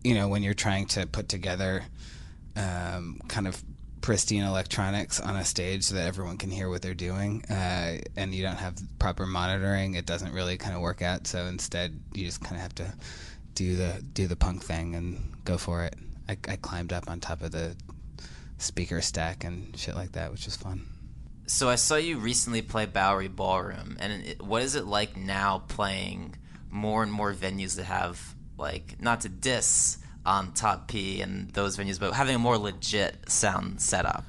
you 0.04 0.16
know, 0.16 0.28
when 0.28 0.42
you're 0.44 0.54
trying 0.54 0.88
to 0.88 1.06
put 1.06 1.30
together 1.30 1.84
um, 2.56 3.20
kind 3.28 3.48
of 3.48 3.62
pristine 4.02 4.44
electronics 4.44 5.20
on 5.20 5.36
a 5.36 5.46
stage 5.46 5.84
so 5.84 5.96
that 5.96 6.08
everyone 6.08 6.38
can 6.38 6.50
hear 6.50 6.70
what 6.70 6.82
they're 6.82 6.94
doing, 6.94 7.44
uh, 7.50 7.98
and 8.18 8.34
you 8.34 8.42
don't 8.42 8.58
have 8.58 8.76
proper 9.00 9.26
monitoring, 9.26 9.94
it 9.94 10.06
doesn't 10.06 10.34
really 10.34 10.58
kind 10.58 10.76
of 10.76 10.82
work 10.82 11.02
out. 11.02 11.28
So 11.28 11.46
instead, 11.46 12.00
you 12.14 12.26
just 12.26 12.42
kind 12.42 12.56
of 12.56 12.62
have 12.62 12.76
to 12.76 12.94
do 13.54 13.76
the 13.76 14.02
do 14.14 14.28
the 14.28 14.36
punk 14.36 14.64
thing 14.64 14.96
and 14.96 15.22
go 15.46 15.58
for 15.58 15.84
it. 15.84 15.96
I, 16.32 16.38
I 16.48 16.56
climbed 16.56 16.94
up 16.94 17.10
on 17.10 17.20
top 17.20 17.42
of 17.42 17.52
the 17.52 17.76
speaker 18.58 19.02
stack 19.02 19.44
and 19.44 19.76
shit 19.78 19.96
like 19.96 20.14
that, 20.14 20.32
which 20.32 20.46
was 20.46 20.56
fun. 20.56 20.86
so 21.46 21.68
I 21.70 21.76
saw 21.76 21.96
you 21.96 22.18
recently 22.18 22.62
play 22.62 22.86
Bowery 22.86 23.28
Ballroom, 23.28 23.98
and 24.00 24.24
it, 24.24 24.42
what 24.42 24.62
is 24.62 24.76
it 24.76 24.86
like 24.86 25.18
now 25.18 25.64
playing 25.68 26.36
more 26.70 27.04
and 27.04 27.12
more 27.12 27.34
venues 27.34 27.76
that 27.76 27.84
have 27.84 28.36
like 28.58 29.02
not 29.02 29.22
to 29.22 29.30
diss 29.30 29.98
on 30.26 30.54
Todd 30.54 30.88
P 30.88 31.22
and 31.22 31.52
those 31.52 31.78
venues, 31.78 32.00
but 32.00 32.14
having 32.14 32.36
a 32.36 32.40
more 32.40 32.58
legit 32.58 33.30
sound 33.30 33.82
setup. 33.82 34.24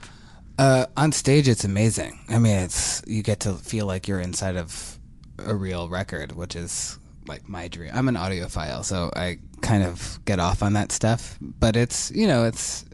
Uh, 0.59 0.87
on 0.97 1.13
stage, 1.13 1.49
it's 1.49 1.65
amazing. 1.65 2.19
I 2.29 2.39
mean, 2.39 2.57
it's 2.57 3.03
you 3.07 3.23
get 3.23 3.41
to 3.41 3.55
feel 3.55 3.87
like 3.87 4.09
you're 4.09 4.21
inside 4.21 4.57
of 4.57 4.99
a 5.39 5.55
real 5.55 5.89
record, 5.89 6.33
which 6.33 6.57
is 6.57 6.99
like 7.27 7.49
my 7.49 7.69
dream. 7.69 7.91
I'm 7.95 8.09
an 8.09 8.15
audiophile, 8.17 8.85
so 8.85 9.11
I 9.15 9.39
kind 9.61 9.83
of 9.83 10.19
get 10.25 10.39
off 10.41 10.63
on 10.63 10.73
that 10.75 10.93
stuff. 10.93 11.39
But 11.41 11.77
it's 11.77 12.11
you 12.11 12.27
know, 12.27 12.45
it's 12.45 12.85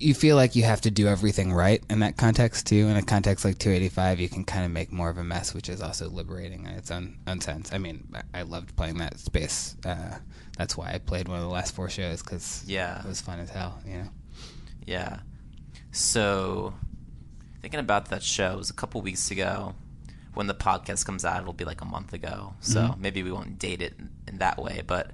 you 0.00 0.12
feel 0.12 0.36
like 0.36 0.54
you 0.56 0.64
have 0.64 0.80
to 0.82 0.90
do 0.90 1.06
everything 1.06 1.52
right 1.52 1.82
in 1.88 2.00
that 2.00 2.16
context 2.16 2.66
too. 2.66 2.88
In 2.88 2.96
a 2.96 3.02
context 3.02 3.44
like 3.44 3.58
285, 3.58 4.20
you 4.20 4.28
can 4.28 4.44
kind 4.44 4.64
of 4.66 4.70
make 4.70 4.92
more 4.92 5.08
of 5.08 5.16
a 5.18 5.24
mess, 5.24 5.54
which 5.54 5.68
is 5.68 5.80
also 5.80 6.08
liberating 6.10 6.64
in 6.66 6.72
its 6.72 6.90
own, 6.90 7.16
own 7.26 7.40
sense. 7.40 7.72
I 7.72 7.78
mean, 7.78 8.12
I- 8.34 8.42
loved 8.42 8.76
playing 8.76 8.98
that 8.98 9.18
space. 9.18 9.76
Uh, 9.84 10.18
that's 10.58 10.76
why 10.76 10.92
I 10.92 10.98
played 10.98 11.28
one 11.28 11.38
of 11.38 11.42
the 11.44 11.48
last 11.48 11.74
four 11.74 11.88
shows 11.88 12.22
because 12.22 12.64
Yeah. 12.66 12.98
it 13.00 13.06
was 13.06 13.20
fun 13.20 13.38
as 13.38 13.48
hell. 13.50 13.80
You 13.86 13.94
know. 13.98 14.08
Yeah. 14.84 15.20
So, 15.92 16.74
thinking 17.62 17.80
about 17.80 18.08
that 18.10 18.22
show, 18.22 18.52
it 18.52 18.58
was 18.58 18.70
a 18.70 18.74
couple 18.74 19.00
weeks 19.00 19.30
ago. 19.30 19.74
When 20.34 20.46
the 20.46 20.54
podcast 20.54 21.04
comes 21.06 21.24
out, 21.24 21.40
it'll 21.40 21.52
be 21.52 21.64
like 21.64 21.80
a 21.80 21.84
month 21.86 22.12
ago. 22.12 22.54
So 22.60 22.80
Mm-hmm. 22.80 23.02
maybe 23.02 23.22
we 23.22 23.32
won't 23.32 23.58
date 23.58 23.80
it 23.82 23.94
in, 24.28 24.38
that 24.38 24.58
way. 24.62 24.82
But 24.86 25.10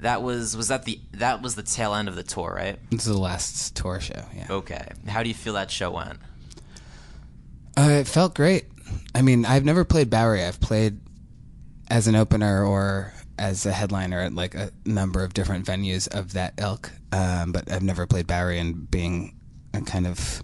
that 0.00 0.22
was 0.22 0.56
was 0.56 0.68
that 0.68 0.84
the 0.84 1.00
that 1.12 1.40
was 1.42 1.54
the 1.54 1.62
tail 1.62 1.94
end 1.94 2.08
of 2.08 2.14
the 2.16 2.22
tour, 2.22 2.52
right? 2.54 2.78
This 2.90 3.06
is 3.06 3.12
the 3.14 3.18
last 3.20 3.74
tour 3.76 4.00
show. 4.00 4.22
Yeah. 4.36 4.46
Okay. 4.50 4.86
How 5.06 5.22
do 5.22 5.28
you 5.28 5.34
feel 5.34 5.54
that 5.54 5.70
show 5.70 5.90
went? 5.92 6.18
Uh, 7.76 7.88
it 8.00 8.06
felt 8.06 8.34
great. 8.34 8.66
I 9.14 9.22
mean, 9.22 9.44
I've 9.44 9.64
never 9.64 9.84
played 9.84 10.10
Bowery. 10.10 10.44
I've 10.44 10.60
played 10.60 11.00
as 11.90 12.06
an 12.06 12.14
opener 12.14 12.64
or 12.64 13.12
as 13.38 13.66
a 13.66 13.72
headliner 13.72 14.20
at 14.20 14.32
like 14.34 14.54
a 14.54 14.70
number 14.84 15.24
of 15.24 15.34
different 15.34 15.66
venues 15.66 16.06
of 16.08 16.34
that 16.34 16.54
ilk, 16.58 16.90
um, 17.12 17.50
but 17.52 17.70
I've 17.70 17.82
never 17.82 18.06
played 18.06 18.26
Bowery. 18.26 18.58
And 18.58 18.88
being 18.90 19.34
a 19.72 19.80
kind 19.80 20.06
of 20.06 20.42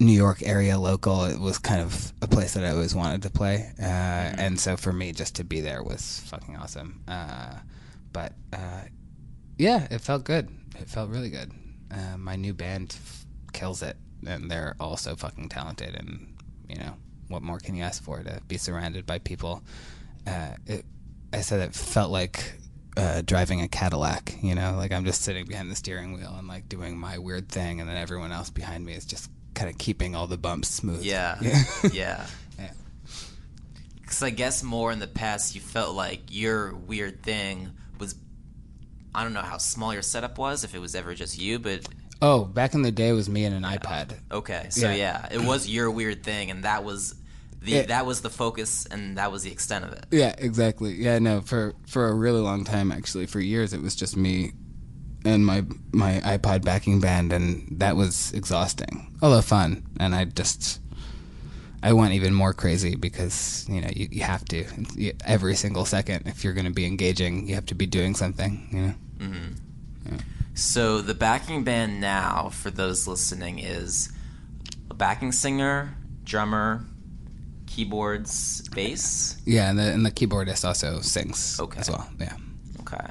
New 0.00 0.12
York 0.12 0.42
area 0.42 0.78
local, 0.78 1.24
it 1.24 1.40
was 1.40 1.58
kind 1.58 1.80
of 1.80 2.12
a 2.22 2.28
place 2.28 2.54
that 2.54 2.64
I 2.64 2.70
always 2.70 2.94
wanted 2.94 3.22
to 3.22 3.30
play. 3.30 3.72
Uh, 3.80 3.84
And 3.84 4.58
so 4.58 4.76
for 4.76 4.92
me, 4.92 5.12
just 5.12 5.36
to 5.36 5.44
be 5.44 5.60
there 5.60 5.82
was 5.82 6.20
fucking 6.26 6.56
awesome. 6.56 7.02
Uh, 7.08 7.54
but 8.12 8.32
uh, 8.52 8.82
yeah, 9.58 9.86
it 9.90 10.00
felt 10.00 10.24
good. 10.24 10.48
It 10.78 10.88
felt 10.88 11.10
really 11.10 11.30
good. 11.30 11.52
Uh, 11.90 12.16
my 12.16 12.36
new 12.36 12.54
band 12.54 12.94
f- 12.96 13.26
kills 13.52 13.82
it, 13.82 13.96
and 14.26 14.50
they're 14.50 14.76
all 14.78 14.96
so 14.96 15.16
fucking 15.16 15.48
talented. 15.48 15.96
And 15.96 16.36
you 16.68 16.76
know, 16.76 16.94
what 17.28 17.42
more 17.42 17.58
can 17.58 17.74
you 17.74 17.82
ask 17.82 18.02
for 18.02 18.22
to 18.22 18.40
be 18.46 18.56
surrounded 18.56 19.04
by 19.06 19.18
people? 19.18 19.62
Uh, 20.26 20.50
it, 20.66 20.84
I 21.32 21.40
said 21.40 21.60
it 21.60 21.74
felt 21.74 22.10
like 22.12 22.54
uh, 22.96 23.22
driving 23.24 23.62
a 23.62 23.68
Cadillac. 23.68 24.34
You 24.42 24.54
know, 24.54 24.76
like 24.76 24.92
I'm 24.92 25.04
just 25.04 25.22
sitting 25.22 25.46
behind 25.46 25.70
the 25.70 25.76
steering 25.76 26.12
wheel 26.12 26.34
and 26.38 26.46
like 26.46 26.68
doing 26.68 26.96
my 26.96 27.18
weird 27.18 27.48
thing, 27.48 27.80
and 27.80 27.88
then 27.88 27.96
everyone 27.96 28.30
else 28.30 28.50
behind 28.50 28.84
me 28.86 28.92
is 28.92 29.04
just 29.04 29.30
kind 29.58 29.70
of 29.70 29.76
keeping 29.78 30.14
all 30.14 30.26
the 30.26 30.38
bumps 30.38 30.68
smooth. 30.68 31.02
Yeah. 31.02 31.36
Yeah. 31.42 31.62
yeah. 31.92 32.26
Yeah. 32.58 32.70
Because 34.00 34.22
I 34.22 34.30
guess 34.30 34.62
more 34.62 34.92
in 34.92 35.00
the 35.00 35.06
past, 35.06 35.54
you 35.54 35.60
felt 35.60 35.94
like 35.94 36.22
your 36.30 36.74
weird 36.74 37.22
thing 37.22 37.70
was. 37.98 38.14
I 39.14 39.24
don't 39.24 39.32
know 39.34 39.42
how 39.42 39.58
small 39.58 39.92
your 39.92 40.02
setup 40.02 40.38
was, 40.38 40.64
if 40.64 40.74
it 40.74 40.78
was 40.78 40.94
ever 40.94 41.14
just 41.14 41.38
you, 41.38 41.58
but 41.58 41.86
Oh, 42.20 42.44
back 42.44 42.74
in 42.74 42.82
the 42.82 42.90
day, 42.92 43.08
it 43.10 43.12
was 43.12 43.28
me 43.28 43.44
and 43.44 43.54
an 43.54 43.62
iPad. 43.62 44.12
Okay, 44.30 44.66
so 44.70 44.88
Yeah. 44.90 44.94
yeah. 44.94 45.28
it 45.30 45.40
was 45.40 45.68
your 45.68 45.90
weird 45.90 46.22
thing, 46.24 46.50
and 46.50 46.64
that 46.64 46.84
was 46.84 47.14
the 47.62 47.72
Yeah. 47.72 47.82
that 47.86 48.06
was 48.06 48.20
the 48.22 48.30
focus, 48.30 48.86
and 48.86 49.18
that 49.18 49.30
was 49.32 49.42
the 49.42 49.50
extent 49.52 49.84
of 49.84 49.92
it. 49.92 50.06
Yeah, 50.10 50.34
exactly. 50.38 50.94
Yeah, 50.94 51.18
no, 51.18 51.40
for 51.40 51.74
for 51.86 52.08
a 52.08 52.14
really 52.14 52.40
long 52.40 52.64
time, 52.64 52.92
actually, 52.92 53.26
for 53.26 53.40
years, 53.40 53.72
it 53.72 53.82
was 53.82 53.94
just 53.96 54.16
me 54.16 54.52
and 55.28 55.44
my 55.46 55.64
my 55.92 56.20
iPod 56.24 56.64
backing 56.64 57.00
band, 57.00 57.32
and 57.32 57.66
that 57.80 57.94
was 57.96 58.32
exhausting, 58.32 59.14
although 59.22 59.42
fun. 59.42 59.84
And 60.00 60.14
I 60.14 60.24
just 60.24 60.80
I 61.82 61.92
went 61.92 62.12
even 62.14 62.34
more 62.34 62.52
crazy 62.52 62.96
because 62.96 63.66
you 63.68 63.80
know 63.80 63.90
you, 63.94 64.08
you 64.10 64.22
have 64.22 64.44
to 64.46 64.64
You- 64.96 65.12
every 65.24 65.54
single 65.54 65.84
second 65.84 66.26
if 66.26 66.42
you're 66.42 66.54
going 66.54 66.66
to 66.66 66.72
be 66.74 66.86
engaging, 66.86 67.46
you 67.48 67.54
have 67.54 67.66
to 67.66 67.74
be 67.74 67.86
doing 67.86 68.14
something. 68.14 68.68
You 68.72 68.80
know. 68.82 68.94
Mm-hmm. 69.18 70.16
So 70.54 71.00
the 71.02 71.14
backing 71.14 71.62
band 71.62 72.00
now, 72.00 72.48
for 72.50 72.70
those 72.70 73.06
listening, 73.06 73.60
is 73.60 74.10
a 74.90 74.94
backing 74.94 75.30
singer, 75.32 75.94
drummer, 76.24 76.84
keyboards, 77.66 78.68
bass. 78.70 79.36
Yeah, 79.44 79.70
and 79.70 79.78
the 79.78 79.92
and 79.92 80.04
the 80.04 80.10
keyboardist 80.10 80.64
also 80.64 81.00
sings 81.00 81.60
Okay. 81.60 81.78
as 81.80 81.88
well. 81.90 82.08
Yeah. 82.18 82.34
Okay. 82.80 83.06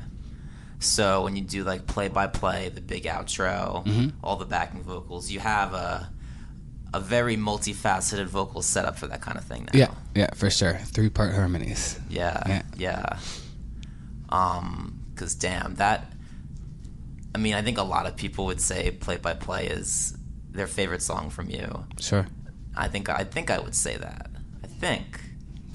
So 0.79 1.23
when 1.23 1.35
you 1.35 1.41
do 1.43 1.63
like 1.63 1.87
play 1.87 2.07
by 2.07 2.27
play, 2.27 2.69
the 2.69 2.81
big 2.81 3.03
outro, 3.05 3.85
Mm-hmm. 3.85 4.09
all 4.23 4.35
the 4.37 4.45
backing 4.45 4.83
vocals, 4.83 5.31
you 5.31 5.39
have 5.39 5.73
a 5.73 6.09
a 6.93 6.99
very 7.01 7.35
multifaceted 7.35 8.25
vocal 8.27 8.61
setup 8.61 8.97
for 8.97 9.07
that 9.07 9.21
kind 9.21 9.37
of 9.37 9.43
thing 9.43 9.63
now. 9.65 9.71
Yeah, 9.77 9.91
yeah, 10.15 10.33
for 10.35 10.49
sure. 10.49 10.75
Three 10.85 11.09
part 11.09 11.33
harmonies. 11.33 11.99
Yeah, 12.09 12.41
Yeah. 12.47 12.61
yeah. 12.77 13.19
Um, 14.29 15.03
cause 15.15 15.35
damn 15.35 15.75
that. 15.75 16.11
I 17.35 17.37
mean, 17.39 17.53
I 17.53 17.61
think 17.61 17.77
a 17.77 17.83
lot 17.83 18.05
of 18.07 18.15
people 18.15 18.45
would 18.45 18.61
say 18.61 18.91
"Play 18.91 19.17
by 19.17 19.33
Play" 19.33 19.67
is 19.67 20.17
their 20.51 20.67
favorite 20.67 21.01
song 21.01 21.29
from 21.29 21.49
you. 21.49 21.85
Sure. 21.99 22.25
I 22.75 22.87
think 22.87 23.09
I 23.09 23.23
think 23.23 23.51
I 23.51 23.59
would 23.59 23.75
say 23.75 23.95
that. 23.97 24.29
I 24.63 24.67
think 24.67 25.21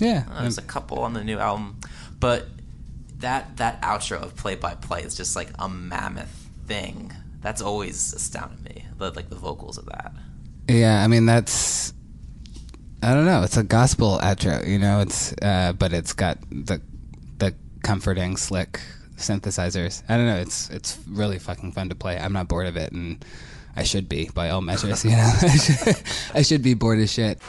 Yeah. 0.00 0.24
Uh, 0.30 0.42
there's 0.42 0.58
a 0.58 0.62
couple 0.62 0.98
on 1.00 1.12
the 1.12 1.22
new 1.24 1.38
album, 1.38 1.78
But 2.20 2.48
that 3.22 3.56
that 3.56 3.80
outro 3.82 4.22
of 4.22 4.36
play 4.36 4.54
by 4.54 4.74
play 4.74 5.02
is 5.02 5.16
just 5.16 5.34
like 5.34 5.50
a 5.58 5.68
mammoth 5.68 6.50
thing. 6.66 7.12
That's 7.40 7.62
always 7.62 8.12
astounded 8.12 8.62
me. 8.62 8.84
The, 8.98 9.10
like 9.10 9.30
the 9.30 9.36
vocals 9.36 9.78
of 9.78 9.86
that. 9.86 10.12
Yeah, 10.68 11.02
I 11.02 11.08
mean 11.08 11.26
that's 11.26 11.94
I 13.02 13.14
don't 13.14 13.24
know. 13.24 13.42
It's 13.42 13.56
a 13.56 13.64
gospel 13.64 14.18
outro, 14.22 14.66
you 14.66 14.78
know. 14.78 15.00
It's 15.00 15.32
uh, 15.42 15.72
but 15.72 15.92
it's 15.92 16.12
got 16.12 16.38
the 16.50 16.80
the 17.38 17.54
comforting, 17.82 18.36
slick 18.36 18.80
synthesizers. 19.16 20.02
I 20.08 20.16
don't 20.16 20.26
know. 20.26 20.36
It's 20.36 20.70
it's 20.70 20.98
really 21.08 21.38
fucking 21.38 21.72
fun 21.72 21.88
to 21.88 21.94
play. 21.94 22.18
I'm 22.18 22.32
not 22.32 22.48
bored 22.48 22.66
of 22.66 22.76
it, 22.76 22.92
and 22.92 23.24
I 23.74 23.82
should 23.82 24.08
be 24.08 24.30
by 24.34 24.50
all 24.50 24.60
measures. 24.60 25.04
You 25.04 25.12
know, 25.12 25.32
I 25.42 25.56
should, 25.56 26.02
I 26.34 26.42
should 26.42 26.62
be 26.62 26.74
bored 26.74 27.00
as 27.00 27.12
shit. 27.12 27.40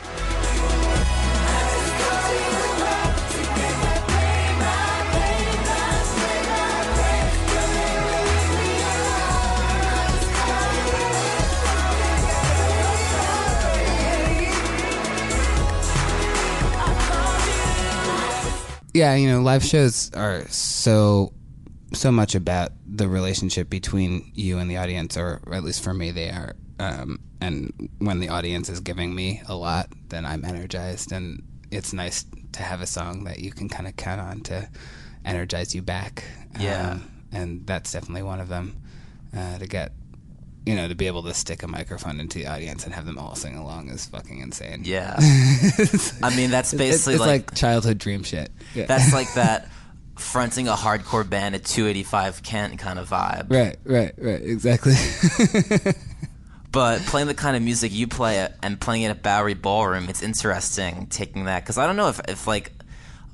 Yeah, 18.93 19.15
you 19.15 19.27
know, 19.27 19.41
live 19.41 19.63
shows 19.63 20.11
are 20.13 20.47
so 20.49 21.33
so 21.93 22.11
much 22.11 22.35
about 22.35 22.71
the 22.87 23.07
relationship 23.07 23.69
between 23.69 24.31
you 24.33 24.57
and 24.57 24.69
the 24.69 24.77
audience, 24.77 25.17
or 25.17 25.41
at 25.51 25.63
least 25.63 25.83
for 25.83 25.93
me, 25.93 26.11
they 26.11 26.29
are. 26.29 26.55
Um, 26.79 27.19
and 27.39 27.89
when 27.99 28.19
the 28.19 28.29
audience 28.29 28.67
is 28.69 28.79
giving 28.79 29.13
me 29.13 29.41
a 29.47 29.55
lot, 29.55 29.89
then 30.09 30.25
I'm 30.25 30.43
energized, 30.43 31.11
and 31.11 31.43
it's 31.71 31.93
nice 31.93 32.25
to 32.53 32.63
have 32.63 32.81
a 32.81 32.87
song 32.87 33.23
that 33.25 33.39
you 33.39 33.51
can 33.51 33.69
kind 33.69 33.87
of 33.87 33.95
count 33.95 34.21
on 34.21 34.41
to 34.41 34.69
energize 35.25 35.73
you 35.73 35.81
back. 35.81 36.23
Yeah. 36.59 36.91
Um, 36.91 37.11
and 37.31 37.65
that's 37.65 37.91
definitely 37.91 38.23
one 38.23 38.39
of 38.39 38.49
them. 38.49 38.79
Uh, 39.35 39.57
to 39.57 39.65
get, 39.65 39.91
you 40.65 40.75
know, 40.75 40.87
to 40.87 40.95
be 40.95 41.07
able 41.07 41.23
to 41.23 41.33
stick 41.33 41.63
a 41.63 41.67
microphone 41.67 42.19
into 42.19 42.39
the 42.39 42.47
audience 42.47 42.85
and 42.85 42.93
have 42.93 43.05
them 43.05 43.17
all 43.17 43.35
sing 43.35 43.55
along 43.55 43.89
is 43.89 44.05
fucking 44.05 44.39
insane. 44.39 44.81
Yeah. 44.85 45.15
I 46.23 46.35
mean, 46.35 46.51
that's 46.51 46.73
basically 46.73 47.15
it's, 47.15 47.21
like, 47.21 47.51
like, 47.51 47.55
childhood 47.55 47.97
dream 47.97 48.23
shit. 48.23 48.49
Yeah. 48.73 48.85
that's 48.85 49.13
like 49.13 49.33
that 49.35 49.69
fronting 50.15 50.67
a 50.67 50.73
hardcore 50.73 51.27
band 51.29 51.55
at 51.55 51.65
285 51.65 52.43
Kent 52.43 52.79
kind 52.79 52.97
of 52.97 53.09
vibe. 53.09 53.51
Right, 53.51 53.77
right, 53.83 54.13
right. 54.17 54.41
Exactly. 54.41 54.93
But 56.73 57.01
playing 57.01 57.27
the 57.27 57.35
kind 57.35 57.55
of 57.55 57.61
music 57.61 57.93
you 57.93 58.07
play 58.07 58.49
and 58.63 58.81
playing 58.81 59.03
it 59.03 59.09
at 59.09 59.21
Bowery 59.21 59.53
Ballroom, 59.53 60.09
it's 60.09 60.23
interesting 60.23 61.05
taking 61.05 61.45
that 61.45 61.61
because 61.61 61.77
I 61.77 61.85
don't 61.85 61.95
know 61.95 62.09
if, 62.09 62.19
if 62.27 62.47
like 62.47 62.71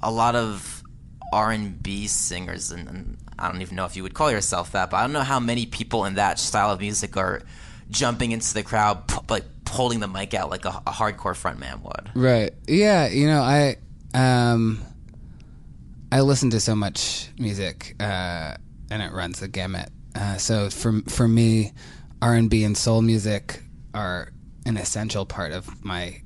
a 0.04 0.12
lot 0.12 0.36
of 0.36 0.84
R 1.32 1.50
and 1.50 1.82
B 1.82 2.08
singers 2.08 2.72
and, 2.72 2.90
and 2.90 3.18
I 3.40 3.52
don't 3.52 3.62
even 3.62 3.76
know 3.76 3.86
if 3.86 3.96
you 3.96 4.04
would 4.04 4.14
call 4.14 4.32
yourself 4.32 4.74
that, 4.74 4.90
but 4.90 4.98
I 4.98 5.02
don't 5.02 5.14
know 5.14 5.22
how 5.22 5.40
many 5.40 5.66
people 5.66 6.06
in 6.06 6.16
that 6.16 6.40
style 6.40 6.72
of 6.72 6.80
music 6.80 7.18
are 7.18 7.42
jumping 7.90 8.32
into 8.32 8.54
the 8.54 8.64
crowd, 8.64 9.08
p- 9.08 9.18
like 9.30 9.46
holding 9.68 10.00
the 10.00 10.08
mic 10.08 10.34
out 10.34 10.50
like 10.50 10.66
a, 10.66 10.82
a 10.88 10.92
hardcore 10.92 11.36
frontman 11.36 11.82
would. 11.82 12.12
right. 12.16 12.54
Yeah. 12.68 13.08
You 13.08 13.28
know, 13.28 13.42
I 13.42 13.78
um, 14.14 14.82
I 16.12 16.22
listen 16.22 16.50
to 16.52 16.60
so 16.60 16.76
much 16.76 17.30
music, 17.38 17.96
uh, 18.00 18.56
and 18.90 19.02
it 19.02 19.12
runs 19.12 19.40
the 19.40 19.48
gamut. 19.48 19.90
Uh, 20.16 20.38
so 20.38 20.70
for 20.70 21.02
for 21.08 21.28
me, 21.28 21.74
R 22.22 22.34
and 22.34 22.50
B 22.50 22.64
and 22.64 22.78
soul 22.78 23.02
music 23.02 23.62
are 23.94 24.32
an 24.66 24.78
essential 24.78 25.26
part 25.26 25.52
of 25.52 25.84
my 25.86 26.22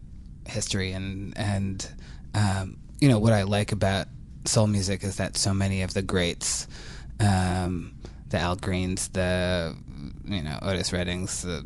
history, 0.48 0.93
and 0.93 1.38
and 1.38 1.88
um, 2.34 2.77
you 3.01 3.10
know 3.10 3.20
what 3.20 3.34
I 3.34 3.43
like 3.43 3.72
about 3.74 4.08
soul 4.46 4.67
music 4.67 5.03
is 5.03 5.17
that 5.17 5.38
so 5.38 5.53
many 5.53 5.82
of 5.82 5.93
the 5.93 6.01
greats, 6.01 6.67
um, 7.20 7.96
the 8.29 8.39
Al 8.39 8.55
Greens, 8.55 9.08
the 9.10 9.75
you 10.25 10.41
know 10.41 10.60
Otis 10.62 10.91
Reddings, 10.91 11.41
the 11.43 11.66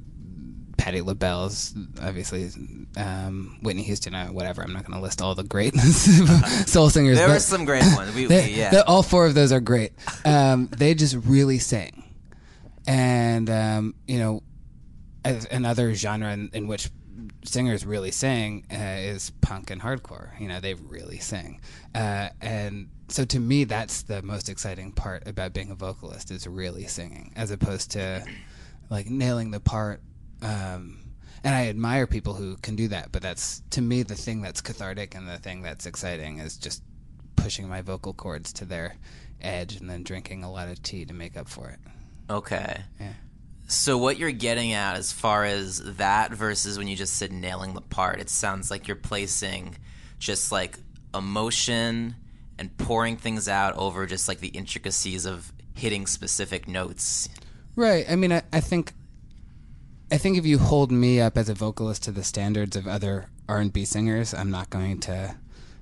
Patti 0.78 1.02
LaBelle's, 1.02 1.74
obviously 2.02 2.50
um, 2.98 3.58
Whitney 3.62 3.84
Houston, 3.84 4.14
uh, 4.14 4.28
whatever. 4.28 4.62
I'm 4.62 4.74
not 4.74 4.84
going 4.86 4.96
to 4.98 5.02
list 5.04 5.22
all 5.22 5.34
the 5.36 5.44
great 5.44 5.76
soul 6.68 6.90
singers. 6.90 7.18
There 7.18 7.28
but 7.28 7.34
were 7.34 7.40
some 7.40 7.66
great 7.66 7.84
ones. 7.96 8.14
We, 8.16 8.26
they- 8.26 8.52
yeah. 8.52 8.84
all 8.88 9.04
four 9.04 9.26
of 9.26 9.34
those 9.34 9.52
are 9.52 9.60
great. 9.60 9.94
Um, 10.24 10.68
they 10.78 10.94
just 10.94 11.16
really 11.16 11.60
sing, 11.60 12.04
and 12.88 13.50
um, 13.50 13.96
you 14.08 14.20
know, 14.20 14.44
as- 15.26 15.48
another 15.50 15.94
genre 15.94 16.32
in, 16.32 16.50
in 16.54 16.68
which 16.68 16.90
singers 17.44 17.86
really 17.86 18.12
sing 18.12 18.66
uh, 18.72 18.76
is 18.76 19.32
punk 19.42 19.72
and 19.72 19.82
hardcore. 19.82 20.40
You 20.40 20.48
know, 20.48 20.60
they 20.60 20.76
really 20.76 21.20
sing, 21.20 21.60
uh, 21.96 22.30
and 22.42 22.90
so 23.10 23.26
to 23.26 23.40
me, 23.40 23.64
that's 23.64 24.04
the 24.04 24.22
most 24.22 24.50
exciting 24.50 24.92
part 24.92 25.28
about 25.28 25.54
being 25.54 25.72
a 25.72 25.76
vocalist 25.76 26.32
is 26.32 26.46
really 26.46 26.86
singing, 26.88 27.32
as 27.36 27.52
opposed 27.52 27.92
to 27.92 28.26
like 28.90 29.10
nailing 29.10 29.52
the 29.52 29.60
part. 29.60 30.02
Um, 30.42 31.00
and 31.44 31.56
I 31.56 31.68
admire 31.68 32.08
people 32.08 32.34
who 32.34 32.58
can 32.58 32.76
do 32.76 32.90
that, 32.90 33.12
but 33.12 33.22
that's 33.22 33.62
to 33.72 33.82
me 33.82 34.04
the 34.04 34.16
thing 34.16 34.42
that's 34.42 34.62
cathartic 34.62 35.16
and 35.16 35.28
the 35.28 35.38
thing 35.38 35.62
that's 35.62 35.86
exciting 35.86 36.40
is 36.40 36.58
just 36.58 36.84
pushing 37.36 37.70
my 37.70 37.82
vocal 37.82 38.14
cords 38.14 38.52
to 38.54 38.66
their 38.66 38.96
edge 39.42 39.78
and 39.78 39.90
then 39.90 40.04
drinking 40.04 40.44
a 40.44 40.52
lot 40.52 40.68
of 40.68 40.82
tea 40.84 41.06
to 41.06 41.14
make 41.14 41.38
up 41.38 41.48
for 41.48 41.70
it. 41.70 41.80
Okay. 42.30 42.82
Yeah. 43.00 43.14
So 43.68 43.98
what 43.98 44.18
you're 44.18 44.32
getting 44.32 44.74
at 44.74 44.96
as 44.96 45.12
far 45.12 45.46
as 45.46 45.96
that 45.98 46.34
versus 46.34 46.78
when 46.78 46.88
you 46.88 46.96
just 46.96 47.16
said 47.16 47.32
nailing 47.32 47.74
the 47.74 47.82
part, 47.82 48.20
it 48.20 48.30
sounds 48.30 48.72
like 48.72 48.88
you're 48.88 48.96
placing 48.96 49.78
just 50.20 50.52
like 50.52 50.78
emotion 51.14 52.16
and 52.60 52.76
pouring 52.78 53.18
things 53.18 53.48
out 53.48 53.76
over 53.78 54.06
just 54.06 54.28
like 54.28 54.40
the 54.40 54.50
intricacies 54.50 55.26
of 55.26 55.52
hitting 55.74 56.08
specific 56.08 56.68
notes. 56.68 57.30
Right. 57.76 58.06
I 58.10 58.16
mean, 58.16 58.32
I, 58.32 58.42
I 58.52 58.60
think, 58.60 58.94
I 60.12 60.18
think 60.18 60.38
if 60.38 60.46
you 60.46 60.58
hold 60.58 60.92
me 60.92 61.22
up 61.22 61.38
as 61.38 61.50
a 61.50 61.54
vocalist 61.54 62.04
to 62.04 62.12
the 62.12 62.24
standards 62.24 62.76
of 62.76 62.88
other 62.88 63.30
R 63.48 63.60
and 63.60 63.72
B 63.72 63.86
singers, 63.86 64.34
I'm 64.34 64.50
not 64.50 64.70
going 64.70 65.00
to 65.02 65.36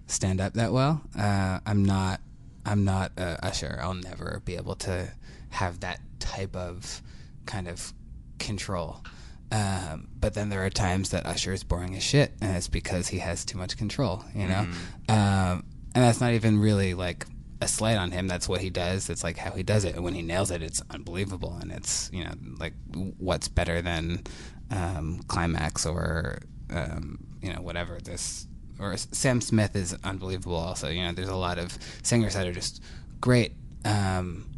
stand 0.07 0.41
up 0.41 0.53
that 0.53 0.71
well. 0.71 1.01
Uh, 1.17 1.59
I'm 1.65 1.83
not. 1.83 2.21
I'm 2.67 2.83
not 2.83 3.11
uh, 3.17 3.37
Usher. 3.43 3.77
I'll 3.79 3.93
never 3.93 4.41
be 4.43 4.55
able 4.55 4.75
to 4.77 5.07
have 5.51 5.81
that 5.81 5.99
type 6.19 6.55
of 6.55 7.01
kind 7.45 7.67
of 7.67 7.93
control. 8.39 9.03
Um, 9.51 10.07
but 10.19 10.33
then 10.33 10.49
there 10.49 10.65
are 10.65 10.71
times 10.71 11.09
that 11.11 11.27
Usher 11.27 11.53
is 11.53 11.63
boring 11.63 11.95
as 11.95 12.01
shit, 12.01 12.33
and 12.41 12.57
it's 12.57 12.67
because 12.67 13.07
he 13.07 13.19
has 13.19 13.45
too 13.45 13.59
much 13.59 13.77
control, 13.77 14.25
you 14.33 14.47
know. 14.47 14.67
Um, 15.07 15.63
and 15.95 16.03
that's 16.03 16.19
not 16.21 16.33
even 16.33 16.59
really 16.59 16.93
like 16.93 17.25
a 17.61 17.67
slight 17.67 17.97
on 17.97 18.11
him. 18.11 18.27
That's 18.27 18.49
what 18.49 18.61
he 18.61 18.69
does. 18.69 19.09
It's 19.09 19.23
like 19.23 19.37
how 19.37 19.51
he 19.51 19.63
does 19.63 19.85
it, 19.85 19.95
and 19.95 20.03
when 20.03 20.13
he 20.13 20.21
nails 20.21 20.51
it, 20.51 20.61
it's 20.61 20.83
unbelievable. 20.91 21.57
And 21.61 21.71
it's 21.71 22.09
you 22.13 22.23
know 22.23 22.33
like 22.59 22.73
what's 23.17 23.47
better 23.47 23.81
than 23.81 24.23
um, 24.71 25.21
climax 25.27 25.85
or 25.85 26.39
um, 26.69 27.25
you 27.41 27.51
know 27.51 27.61
whatever 27.61 27.97
this 28.03 28.45
or 28.77 28.97
Sam 28.97 29.39
Smith 29.39 29.75
is 29.75 29.95
unbelievable. 30.03 30.57
Also, 30.57 30.89
you 30.89 31.01
know, 31.01 31.13
there's 31.13 31.29
a 31.29 31.35
lot 31.35 31.57
of 31.57 31.77
singers 32.03 32.33
that 32.33 32.45
are 32.45 32.53
just 32.53 32.83
great. 33.21 33.53
Um, 33.85 34.51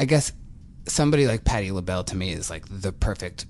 I 0.00 0.04
guess 0.04 0.32
somebody 0.86 1.28
like 1.28 1.44
Patti 1.44 1.70
LaBelle 1.70 2.04
to 2.04 2.16
me 2.16 2.32
is 2.32 2.50
like 2.50 2.64
the 2.68 2.92
perfect 2.92 3.46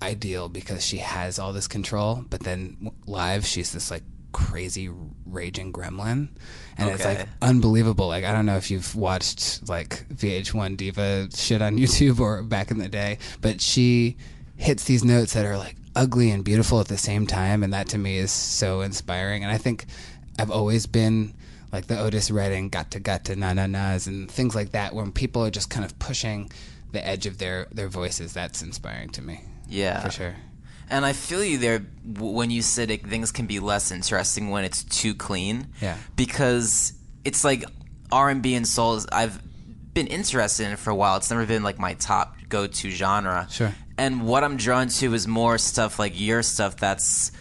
ideal 0.00 0.48
because 0.48 0.84
she 0.84 0.98
has 0.98 1.38
all 1.38 1.52
this 1.52 1.68
control, 1.68 2.24
but 2.30 2.40
then 2.40 2.90
live 3.06 3.44
she's 3.46 3.72
this 3.72 3.90
like 3.90 4.02
crazy 4.32 4.90
raging 5.26 5.72
gremlin, 5.72 6.28
and 6.78 6.90
it's 6.90 7.04
like 7.04 7.28
unbelievable. 7.40 8.08
Like 8.08 8.24
I 8.24 8.32
don't 8.32 8.46
know 8.46 8.56
if 8.56 8.70
you've 8.70 8.94
watched 8.94 9.68
like 9.68 10.06
VH1 10.08 10.76
diva 10.76 11.28
shit 11.34 11.62
on 11.62 11.76
YouTube 11.78 12.20
or 12.20 12.42
back 12.42 12.70
in 12.70 12.78
the 12.78 12.88
day, 12.88 13.18
but 13.40 13.60
she 13.60 14.16
hits 14.56 14.84
these 14.84 15.04
notes 15.04 15.32
that 15.34 15.44
are 15.44 15.56
like 15.58 15.76
ugly 15.94 16.30
and 16.30 16.44
beautiful 16.44 16.80
at 16.80 16.88
the 16.88 16.98
same 16.98 17.26
time, 17.26 17.62
and 17.62 17.72
that 17.72 17.88
to 17.88 17.98
me 17.98 18.18
is 18.18 18.30
so 18.32 18.80
inspiring. 18.80 19.42
And 19.42 19.52
I 19.52 19.58
think 19.58 19.86
I've 20.38 20.50
always 20.50 20.86
been 20.86 21.34
like 21.72 21.86
the 21.86 21.98
Otis 21.98 22.30
Redding 22.30 22.68
"Got 22.68 22.90
to 22.92 23.00
Got 23.00 23.24
to 23.26 23.36
Na 23.36 23.52
Na 23.52 23.66
Na's" 23.66 24.06
and 24.06 24.30
things 24.30 24.54
like 24.54 24.72
that, 24.72 24.94
when 24.94 25.12
people 25.12 25.44
are 25.44 25.50
just 25.50 25.70
kind 25.70 25.84
of 25.84 25.98
pushing 25.98 26.50
the 26.92 27.06
edge 27.06 27.26
of 27.26 27.38
their 27.38 27.66
their 27.72 27.88
voices. 27.88 28.32
That's 28.32 28.62
inspiring 28.62 29.10
to 29.10 29.22
me. 29.22 29.42
Yeah. 29.68 30.00
for 30.00 30.10
sure. 30.10 30.34
And 30.92 31.06
I 31.06 31.14
feel 31.14 31.42
you 31.42 31.56
there 31.56 31.78
when 32.04 32.50
you 32.50 32.60
said 32.60 32.90
it, 32.90 33.06
things 33.06 33.32
can 33.32 33.46
be 33.46 33.60
less 33.60 33.90
interesting 33.90 34.50
when 34.50 34.64
it's 34.64 34.84
too 34.84 35.14
clean. 35.14 35.68
Yeah. 35.80 35.96
Because 36.16 36.92
it's 37.24 37.44
like 37.44 37.64
R 38.12 38.28
and 38.28 38.42
B 38.42 38.54
and 38.54 38.68
soul. 38.68 38.96
Is, 38.96 39.06
I've 39.10 39.40
been 39.94 40.06
interested 40.06 40.66
in 40.66 40.72
it 40.72 40.78
for 40.78 40.90
a 40.90 40.94
while. 40.94 41.16
It's 41.16 41.30
never 41.30 41.46
been 41.46 41.62
like 41.62 41.78
my 41.78 41.94
top 41.94 42.36
go 42.50 42.66
to 42.66 42.90
genre. 42.90 43.48
Sure. 43.50 43.74
And 43.96 44.26
what 44.26 44.44
I'm 44.44 44.58
drawn 44.58 44.88
to 44.88 45.14
is 45.14 45.26
more 45.26 45.56
stuff 45.56 45.98
like 45.98 46.12
your 46.20 46.42
stuff 46.42 46.76
that's 46.76 47.32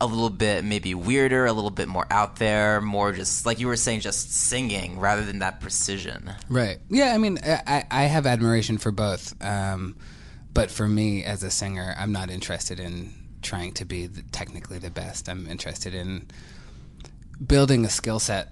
a 0.00 0.06
little 0.06 0.30
bit 0.30 0.64
maybe 0.64 0.94
weirder, 0.94 1.44
a 1.44 1.52
little 1.52 1.70
bit 1.70 1.88
more 1.88 2.06
out 2.10 2.36
there, 2.36 2.80
more 2.80 3.12
just 3.12 3.44
like 3.44 3.60
you 3.60 3.66
were 3.66 3.76
saying, 3.76 4.00
just 4.00 4.32
singing 4.32 4.98
rather 4.98 5.24
than 5.24 5.40
that 5.40 5.60
precision. 5.60 6.32
Right. 6.48 6.78
Yeah. 6.88 7.12
I 7.14 7.18
mean, 7.18 7.38
I, 7.44 7.84
I 7.90 8.04
have 8.04 8.26
admiration 8.26 8.78
for 8.78 8.92
both. 8.92 9.34
Um, 9.44 9.96
but 10.52 10.70
for 10.70 10.88
me 10.88 11.24
as 11.24 11.42
a 11.42 11.50
singer, 11.50 11.94
I'm 11.98 12.12
not 12.12 12.30
interested 12.30 12.80
in 12.80 13.12
trying 13.42 13.72
to 13.74 13.84
be 13.84 14.06
the, 14.06 14.22
technically 14.32 14.78
the 14.78 14.90
best. 14.90 15.28
I'm 15.28 15.46
interested 15.46 15.94
in 15.94 16.26
building 17.44 17.84
a 17.84 17.88
skill 17.88 18.18
set 18.18 18.48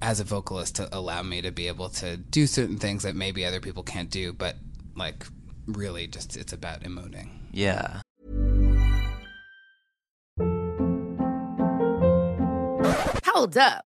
as 0.00 0.20
a 0.20 0.24
vocalist 0.24 0.76
to 0.76 0.88
allow 0.96 1.22
me 1.22 1.42
to 1.42 1.50
be 1.50 1.68
able 1.68 1.88
to 1.88 2.16
do 2.16 2.46
certain 2.46 2.76
things 2.76 3.04
that 3.04 3.14
maybe 3.14 3.44
other 3.44 3.60
people 3.60 3.82
can't 3.82 4.10
do, 4.10 4.32
but 4.32 4.56
like 4.96 5.26
really 5.66 6.06
just 6.06 6.36
it's 6.36 6.52
about 6.52 6.80
emoting. 6.82 7.28
Yeah. 7.52 8.00
Hold 13.26 13.56
up. 13.56 13.84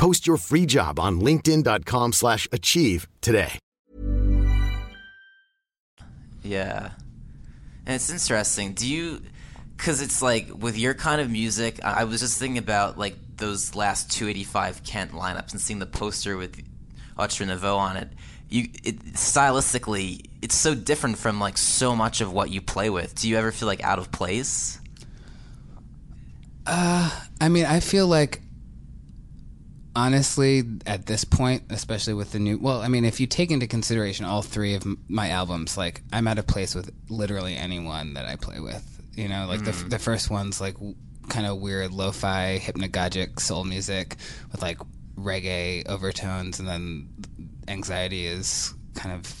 Post 0.00 0.26
your 0.26 0.38
free 0.38 0.64
job 0.64 0.98
on 0.98 1.20
linkedin.com/achieve 1.20 2.14
slash 2.14 2.48
achieve 2.50 3.06
today. 3.20 3.58
Yeah. 6.42 6.92
And 7.84 7.94
it's 7.96 8.10
interesting. 8.10 8.72
Do 8.72 8.88
you, 8.88 9.20
because 9.76 10.00
it's 10.00 10.22
like 10.22 10.48
with 10.56 10.78
your 10.78 10.94
kind 10.94 11.20
of 11.20 11.30
music, 11.30 11.80
I 11.84 12.00
I 12.00 12.04
was 12.04 12.20
just 12.20 12.38
thinking 12.38 12.58
about 12.58 12.98
like 12.98 13.16
those 13.36 13.74
last 13.74 14.10
285 14.12 14.84
Kent 14.84 15.12
lineups 15.12 15.52
and 15.52 15.60
seeing 15.60 15.80
the 15.80 15.86
poster 15.86 16.36
with 16.36 16.62
Ultra 17.18 17.46
Nouveau 17.46 17.76
on 17.76 17.96
it. 17.96 18.08
You, 18.48 18.68
it, 18.82 19.04
stylistically, 19.14 20.26
it's 20.42 20.54
so 20.54 20.74
different 20.74 21.18
from 21.18 21.38
like 21.38 21.58
so 21.58 21.94
much 21.94 22.20
of 22.20 22.32
what 22.32 22.50
you 22.50 22.60
play 22.60 22.90
with. 22.90 23.14
Do 23.14 23.28
you 23.28 23.36
ever 23.36 23.52
feel 23.52 23.66
like 23.66 23.82
out 23.84 23.98
of 23.98 24.10
place? 24.10 24.80
Uh, 26.66 27.10
I 27.40 27.48
mean, 27.48 27.64
I 27.64 27.80
feel 27.80 28.06
like 28.06 28.42
honestly 30.00 30.62
at 30.86 31.04
this 31.04 31.24
point, 31.24 31.64
especially 31.68 32.14
with 32.14 32.32
the 32.32 32.38
new 32.38 32.58
well, 32.58 32.80
I 32.80 32.88
mean, 32.88 33.04
if 33.04 33.20
you 33.20 33.26
take 33.26 33.50
into 33.50 33.66
consideration 33.66 34.24
all 34.24 34.40
three 34.40 34.74
of 34.74 34.86
my 35.08 35.28
albums, 35.28 35.76
like 35.76 36.02
I'm 36.10 36.26
at 36.26 36.38
a 36.38 36.42
place 36.42 36.74
with 36.74 36.90
literally 37.10 37.54
anyone 37.54 38.14
that 38.14 38.24
I 38.24 38.36
play 38.36 38.60
with. 38.60 38.86
You 39.14 39.28
know, 39.28 39.46
like 39.46 39.64
the 39.64 39.72
mm. 39.72 39.90
the 39.90 39.98
first 39.98 40.30
one's 40.30 40.60
like 40.60 40.76
kind 41.28 41.46
of 41.46 41.58
weird 41.58 41.92
lo-fi 41.92 42.58
hypnagogic 42.58 43.38
soul 43.38 43.64
music 43.64 44.16
with 44.50 44.62
like 44.62 44.78
reggae 45.16 45.86
overtones 45.86 46.58
and 46.58 46.66
then 46.66 47.08
anxiety 47.68 48.26
is 48.26 48.72
kind 48.94 49.14
of 49.14 49.32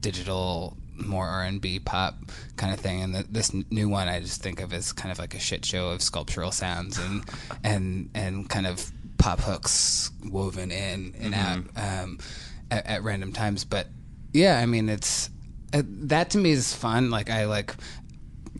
digital 0.00 0.76
more 0.94 1.26
r&b 1.26 1.80
pop 1.80 2.14
kind 2.56 2.72
of 2.72 2.78
thing 2.78 3.02
and 3.02 3.14
the, 3.14 3.24
this 3.24 3.52
new 3.70 3.88
one 3.88 4.08
i 4.08 4.20
just 4.20 4.40
think 4.40 4.60
of 4.60 4.72
as 4.72 4.92
kind 4.92 5.10
of 5.10 5.18
like 5.18 5.34
a 5.34 5.40
shit 5.40 5.64
show 5.64 5.88
of 5.88 6.00
sculptural 6.00 6.52
sounds 6.52 6.98
and 6.98 7.24
and 7.64 8.10
and 8.14 8.48
kind 8.48 8.66
of 8.66 8.92
pop 9.22 9.40
hooks 9.40 10.10
woven 10.24 10.70
in 10.70 11.14
and 11.20 11.34
out 11.34 11.64
um, 11.76 12.18
at, 12.70 12.86
at 12.86 13.02
random 13.02 13.32
times. 13.32 13.64
But 13.64 13.86
yeah 14.34 14.58
i 14.58 14.64
mean 14.64 14.88
it's 14.88 15.28
uh, 15.74 15.82
that 15.86 16.30
to 16.30 16.38
me 16.38 16.50
is 16.50 16.74
fun. 16.74 17.10
Like 17.10 17.30
i 17.30 17.46
like 17.46 17.74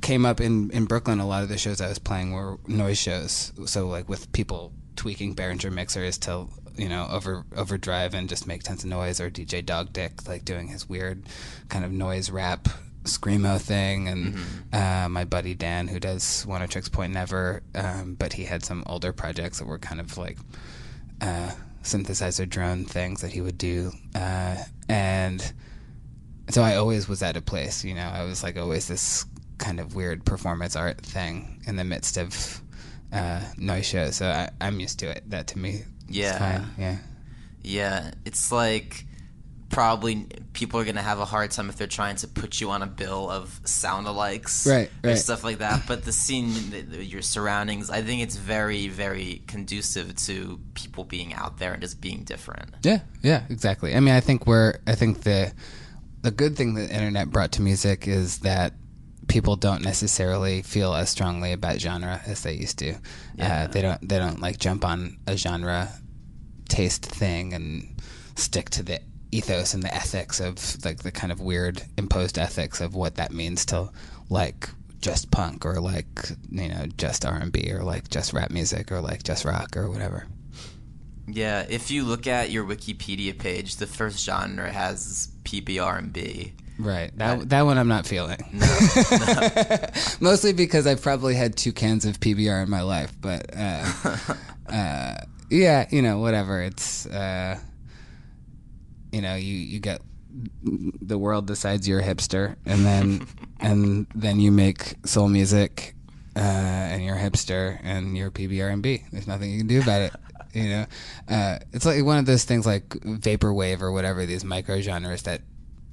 came 0.01 0.25
up 0.25 0.40
in 0.40 0.70
in 0.70 0.85
Brooklyn. 0.85 1.20
A 1.20 1.27
lot 1.27 1.42
of 1.42 1.48
the 1.48 1.59
shows 1.59 1.81
I 1.81 1.88
was 1.88 1.98
playing 1.98 2.33
were 2.33 2.59
noise 2.66 2.98
shows, 2.98 3.53
so 3.66 3.88
like 3.88 4.09
with 4.09 4.33
people 4.33 4.72
tweaking 4.96 5.35
Behringer 5.35 5.72
mixers 5.72 6.18
to 6.18 6.46
you 6.77 6.88
know 6.88 7.07
over 7.11 7.44
overdrive 7.57 8.14
and 8.14 8.29
just 8.29 8.46
make 8.46 8.62
tons 8.62 8.85
of 8.85 8.90
noise, 8.90 9.20
or 9.20 9.31
DJ 9.31 9.64
Dog 9.64 9.92
Dick 9.92 10.27
like 10.29 10.44
doing 10.44 10.68
his 10.68 10.88
weird 10.88 11.25
kind 11.68 11.85
of 11.85 11.92
noise 11.92 12.31
rap 12.31 12.68
screamo 13.04 13.60
thing, 13.60 14.08
and 14.08 14.36
uh, 14.72 15.08
my 15.08 15.24
buddy 15.24 15.54
Dan 15.54 15.88
who 15.88 15.98
does 16.00 16.44
Oneohtrix 16.46 16.90
Point 16.90 17.12
Never, 17.12 17.62
um, 17.74 18.14
but 18.18 18.32
he 18.32 18.44
had 18.44 18.64
some 18.64 18.82
older 18.86 19.12
projects 19.12 19.58
that 19.58 19.66
were 19.66 19.78
kind 19.78 20.00
of 20.00 20.16
like 20.18 20.38
uh, 21.20 21.50
synthesizer 21.82 22.48
drone 22.48 22.84
things 22.84 23.20
that 23.22 23.32
he 23.32 23.40
would 23.40 23.58
do, 23.58 23.92
uh, 24.14 24.56
and 24.88 25.52
so 26.50 26.62
I 26.62 26.76
always 26.76 27.08
was 27.08 27.22
at 27.22 27.36
a 27.36 27.40
place, 27.40 27.84
you 27.84 27.94
know, 27.94 28.08
I 28.12 28.24
was 28.24 28.42
like 28.42 28.56
always 28.56 28.88
this 28.88 29.24
kind 29.58 29.78
of 29.80 29.94
weird 29.94 30.24
performance 30.24 30.74
art 30.76 31.00
thing 31.00 31.62
in 31.66 31.76
the 31.76 31.84
midst 31.84 32.16
of 32.18 32.60
uh, 33.12 33.40
noise 33.56 33.86
shows. 33.86 34.16
So 34.16 34.26
I, 34.28 34.50
I'm 34.60 34.80
used 34.80 34.98
to 35.00 35.08
it. 35.10 35.22
That 35.30 35.46
to 35.48 35.58
me, 35.58 35.70
is 35.70 35.84
Yeah. 36.08 36.38
fine. 36.38 36.68
yeah, 36.78 36.96
Yeah, 37.62 38.10
it's 38.24 38.50
like 38.50 39.06
probably 39.72 40.26
people 40.52 40.78
are 40.78 40.85
gonna 40.85 41.02
have 41.02 41.18
a 41.18 41.24
hard 41.24 41.50
time 41.50 41.68
if 41.68 41.76
they're 41.76 41.87
trying 41.88 42.14
to 42.14 42.28
put 42.28 42.61
you 42.61 42.70
on 42.70 42.82
a 42.82 42.87
bill 42.87 43.28
of 43.30 43.58
sound 43.64 44.06
alikes, 44.06 44.66
Right, 44.70 44.90
or 45.02 45.16
stuff 45.16 45.42
like 45.42 45.58
that. 45.58 45.87
But 45.88 46.04
the 46.04 46.12
scene, 46.12 46.52
the- 46.70 46.82
the- 46.82 47.04
your 47.04 47.22
surroundings, 47.22 47.88
I 47.90 48.02
think 48.02 48.22
it's 48.22 48.37
very, 48.37 48.87
very 48.88 49.42
conducive 49.48 50.14
to 50.26 50.61
people 50.74 51.04
being 51.04 51.32
out 51.35 51.58
there 51.58 51.72
and 51.72 51.80
just 51.82 52.00
being 52.00 52.22
different. 52.22 52.74
yeah, 52.85 53.00
yeah, 53.22 53.42
exactly. 53.48 53.96
I 53.96 54.00
mean, 54.00 54.14
I 54.14 54.20
think 54.20 54.46
we're, 54.46 54.74
I 54.87 54.94
think 54.94 55.22
the 55.22 55.52
the 56.20 56.30
good 56.30 56.56
thing 56.56 56.74
that 56.74 56.88
the 56.88 56.94
internet 56.94 57.30
brought 57.30 57.50
to 57.52 57.62
music 57.62 58.06
is 58.06 58.38
that 58.40 58.74
people 59.26 59.56
don't 59.56 59.82
necessarily 59.82 60.62
feel 60.62 60.94
as 60.94 61.11
strongly 61.11 61.50
about 61.52 61.80
genre 61.80 62.20
as 62.26 62.42
they 62.44 62.52
used 62.54 62.78
to. 62.78 62.94
Uh, 63.40 63.66
they 63.68 63.82
don't, 63.82 64.08
they 64.08 64.18
don't 64.18 64.40
like 64.40 64.58
jump 64.58 64.85
on 64.85 65.16
a 65.26 65.37
genre 65.37 65.88
taste 66.68 67.04
thing 67.04 67.52
and 67.54 68.00
stick 68.37 68.70
to 68.70 68.82
the 68.85 69.00
ethos 69.32 69.74
and 69.74 69.82
the 69.82 69.92
ethics 69.92 70.40
of 70.40 70.84
like 70.84 70.98
the 70.98 71.10
kind 71.10 71.32
of 71.32 71.40
weird 71.40 71.82
imposed 71.96 72.38
ethics 72.38 72.80
of 72.80 72.94
what 72.94 73.16
that 73.16 73.32
means 73.32 73.64
to 73.66 73.90
like 74.28 74.68
just 75.00 75.30
punk 75.30 75.66
or 75.66 75.80
like 75.80 76.30
you 76.50 76.68
know 76.68 76.86
just 76.96 77.24
R&B 77.24 77.72
or 77.72 77.82
like 77.82 78.08
just 78.08 78.32
rap 78.32 78.50
music 78.50 78.92
or 78.92 79.00
like 79.00 79.22
just 79.24 79.44
rock 79.44 79.76
or 79.76 79.90
whatever. 79.90 80.26
Yeah, 81.26 81.64
if 81.68 81.90
you 81.90 82.04
look 82.04 82.26
at 82.26 82.50
your 82.50 82.64
Wikipedia 82.64 83.36
page, 83.38 83.76
the 83.76 83.86
first 83.86 84.24
genre 84.24 84.70
has 84.70 85.28
PBR&B. 85.44 86.52
Right. 86.78 87.16
That 87.16 87.48
that 87.50 87.62
one 87.62 87.78
I'm 87.78 87.88
not 87.88 88.06
feeling. 88.06 88.38
Mostly 90.20 90.52
because 90.52 90.86
I've 90.86 91.02
probably 91.02 91.34
had 91.34 91.56
two 91.56 91.72
cans 91.72 92.04
of 92.04 92.18
PBR 92.18 92.64
in 92.64 92.70
my 92.70 92.82
life, 92.82 93.12
but 93.20 93.50
uh, 93.56 94.16
uh, 94.72 95.16
yeah, 95.50 95.86
you 95.90 96.02
know, 96.02 96.18
whatever. 96.18 96.62
It's 96.62 97.06
uh, 97.06 97.58
you 99.12 99.20
know, 99.22 99.35
you 99.35 99.55
you 99.55 99.79
get 99.79 100.01
the 101.03 101.18
world 101.18 101.46
decides 101.46 101.87
you're 101.87 102.01
a 102.01 102.05
hipster, 102.05 102.57
and 102.64 102.85
then 102.85 103.27
and 103.61 104.07
then 104.14 104.40
you 104.40 104.51
make 104.51 104.94
soul 105.07 105.29
music, 105.29 105.94
uh, 106.35 106.38
and 106.40 107.05
you're 107.05 107.16
a 107.16 107.20
hipster, 107.20 107.79
and 107.83 108.16
you're 108.16 108.31
PBR 108.31 108.72
and 108.72 108.83
B. 108.83 109.05
There's 109.12 109.27
nothing 109.29 109.51
you 109.51 109.59
can 109.59 109.66
do 109.66 109.81
about 109.81 110.01
it. 110.03 110.12
You 110.55 110.68
know, 110.68 110.87
uh, 111.29 111.59
it's 111.72 111.87
like 111.87 112.05
one 112.05 112.18
of 112.18 112.27
those 112.27 112.44
things 112.44 112.66
like 112.66 112.88
vaporwave 112.90 113.81
or 113.83 113.92
whatever. 113.92 114.27
These 114.27 114.44
micro 114.44 114.81
genres 114.81 115.22
that 115.22 115.40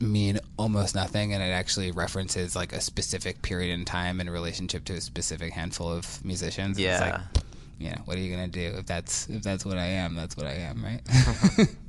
mean 0.01 0.39
almost 0.57 0.95
nothing, 0.95 1.33
and 1.33 1.43
it 1.43 1.47
actually 1.47 1.91
references 1.91 2.55
like 2.55 2.71
a 2.73 2.79
specific 2.81 3.41
period 3.41 3.73
in 3.73 3.83
time 3.85 4.19
in 4.21 4.29
relationship 4.29 4.85
to 4.85 4.93
a 4.93 5.01
specific 5.01 5.51
handful 5.53 5.91
of 5.91 6.23
musicians. 6.25 6.77
It's 6.77 6.83
Yeah. 6.85 6.99
like, 7.33 7.43
you 7.77 7.89
know, 7.91 8.01
what 8.05 8.17
are 8.17 8.21
you 8.21 8.31
gonna 8.33 8.47
do 8.47 8.75
if 8.77 8.85
that's 8.85 9.27
if 9.29 9.43
that's 9.43 9.65
what 9.65 9.77
I 9.77 9.85
am? 9.85 10.15
That's 10.15 10.35
what 10.37 10.45
I 10.45 10.53
am, 10.53 10.83
right? 10.83 11.01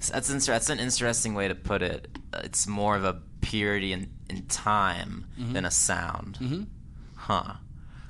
That's 0.00 0.30
inter- 0.30 0.52
that's 0.52 0.70
an 0.70 0.78
interesting 0.78 1.34
way 1.34 1.48
to 1.48 1.54
put 1.54 1.82
it. 1.82 2.08
Uh, 2.32 2.40
It's 2.44 2.66
more 2.66 2.96
of 2.96 3.04
a 3.04 3.20
purity 3.40 3.92
in, 3.92 4.10
in 4.30 4.46
time 4.46 5.26
than 5.38 5.64
a 5.64 5.70
sound. 5.70 6.38
Mm-hmm. 6.40 6.62
Huh. 7.14 7.54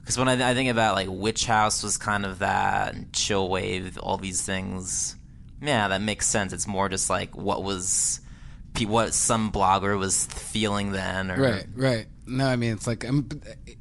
Because 0.01 0.19
when 0.19 0.29
I, 0.29 0.51
I 0.51 0.55
think 0.55 0.71
about 0.71 0.95
like 0.95 1.09
Witch 1.11 1.47
House 1.47 1.83
was 1.83 1.97
kind 1.99 2.25
of 2.25 2.39
that, 2.41 2.95
and 2.95 3.13
Chill 3.13 3.49
Wave, 3.49 3.99
all 3.99 4.17
these 4.17 4.43
things. 4.43 5.17
Yeah, 5.61 5.89
that 5.89 6.01
makes 6.01 6.27
sense. 6.27 6.53
It's 6.53 6.67
more 6.67 6.89
just 6.89 7.11
like 7.11 7.37
what 7.37 7.63
was, 7.65 8.21
pe- 8.75 8.85
what 8.85 9.13
some 9.13 9.51
blogger 9.51 9.99
was 9.99 10.27
feeling 10.27 10.93
then, 10.93 11.31
or 11.31 11.41
Right, 11.41 11.67
right. 11.75 12.07
No, 12.27 12.47
I 12.47 12.57
mean 12.57 12.75
it's 12.75 12.87
like 12.87 13.09
um, 13.09 13.29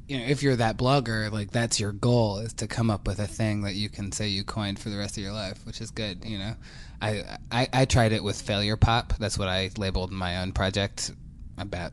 you 0.08 0.18
know, 0.18 0.24
if 0.24 0.42
you're 0.42 0.56
that 0.56 0.76
blogger, 0.78 1.30
like 1.30 1.50
that's 1.50 1.78
your 1.78 1.92
goal 1.92 2.38
is 2.38 2.54
to 2.54 2.66
come 2.66 2.90
up 2.90 3.06
with 3.06 3.18
a 3.20 3.26
thing 3.26 3.62
that 3.62 3.74
you 3.74 3.88
can 3.90 4.10
say 4.10 4.28
you 4.28 4.42
coined 4.42 4.78
for 4.78 4.88
the 4.88 4.96
rest 4.96 5.18
of 5.18 5.22
your 5.22 5.34
life, 5.34 5.64
which 5.66 5.80
is 5.82 5.90
good. 5.90 6.24
You 6.24 6.38
know, 6.38 6.54
I 7.00 7.38
I, 7.50 7.68
I 7.72 7.84
tried 7.84 8.12
it 8.12 8.22
with 8.22 8.40
failure 8.40 8.76
pop. 8.76 9.14
That's 9.18 9.38
what 9.38 9.48
I 9.48 9.70
labeled 9.76 10.12
my 10.12 10.42
own 10.42 10.52
project 10.52 11.12
about 11.56 11.92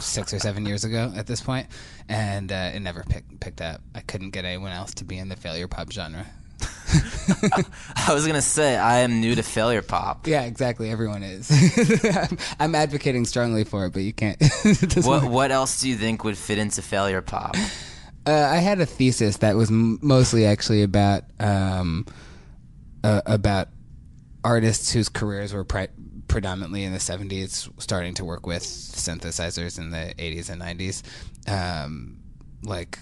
six 0.00 0.32
or 0.34 0.38
seven 0.38 0.66
years 0.66 0.84
ago 0.84 1.12
at 1.16 1.26
this 1.26 1.40
point, 1.40 1.66
and 2.08 2.50
uh, 2.52 2.70
it 2.74 2.80
never 2.80 3.02
picked 3.02 3.40
picked 3.40 3.60
up. 3.60 3.80
I 3.94 4.00
couldn't 4.00 4.30
get 4.30 4.44
anyone 4.44 4.72
else 4.72 4.94
to 4.94 5.04
be 5.04 5.18
in 5.18 5.28
the 5.28 5.36
failure 5.36 5.68
pop 5.68 5.90
genre. 5.92 6.26
I 7.96 8.12
was 8.12 8.26
gonna 8.26 8.42
say 8.42 8.76
I 8.76 8.98
am 8.98 9.20
new 9.20 9.34
to 9.34 9.42
failure 9.42 9.82
pop. 9.82 10.26
Yeah, 10.26 10.42
exactly. 10.42 10.90
Everyone 10.90 11.22
is. 11.22 11.50
I'm, 12.04 12.38
I'm 12.60 12.74
advocating 12.74 13.24
strongly 13.24 13.64
for 13.64 13.86
it, 13.86 13.92
but 13.92 14.02
you 14.02 14.12
can't. 14.12 14.42
What 14.96 15.22
work. 15.22 15.30
what 15.30 15.50
else 15.50 15.80
do 15.80 15.88
you 15.88 15.96
think 15.96 16.24
would 16.24 16.36
fit 16.36 16.58
into 16.58 16.82
failure 16.82 17.22
pop? 17.22 17.56
Uh, 18.26 18.32
I 18.32 18.56
had 18.56 18.80
a 18.80 18.86
thesis 18.86 19.38
that 19.38 19.56
was 19.56 19.70
m- 19.70 19.98
mostly 20.02 20.44
actually 20.44 20.82
about 20.82 21.24
um, 21.38 22.04
uh, 23.02 23.22
about 23.24 23.68
artists 24.44 24.92
whose 24.92 25.08
careers 25.08 25.52
were 25.52 25.64
pri- 25.64 25.88
predominantly 26.28 26.84
in 26.84 26.92
the 26.92 26.98
70s, 26.98 27.70
starting 27.80 28.14
to 28.14 28.24
work 28.24 28.46
with 28.46 28.62
synthesizers 28.62 29.78
in 29.78 29.90
the 29.90 30.14
80s 30.18 30.50
and 30.50 30.62
90s, 30.62 31.02
um, 31.48 32.18
like 32.62 32.98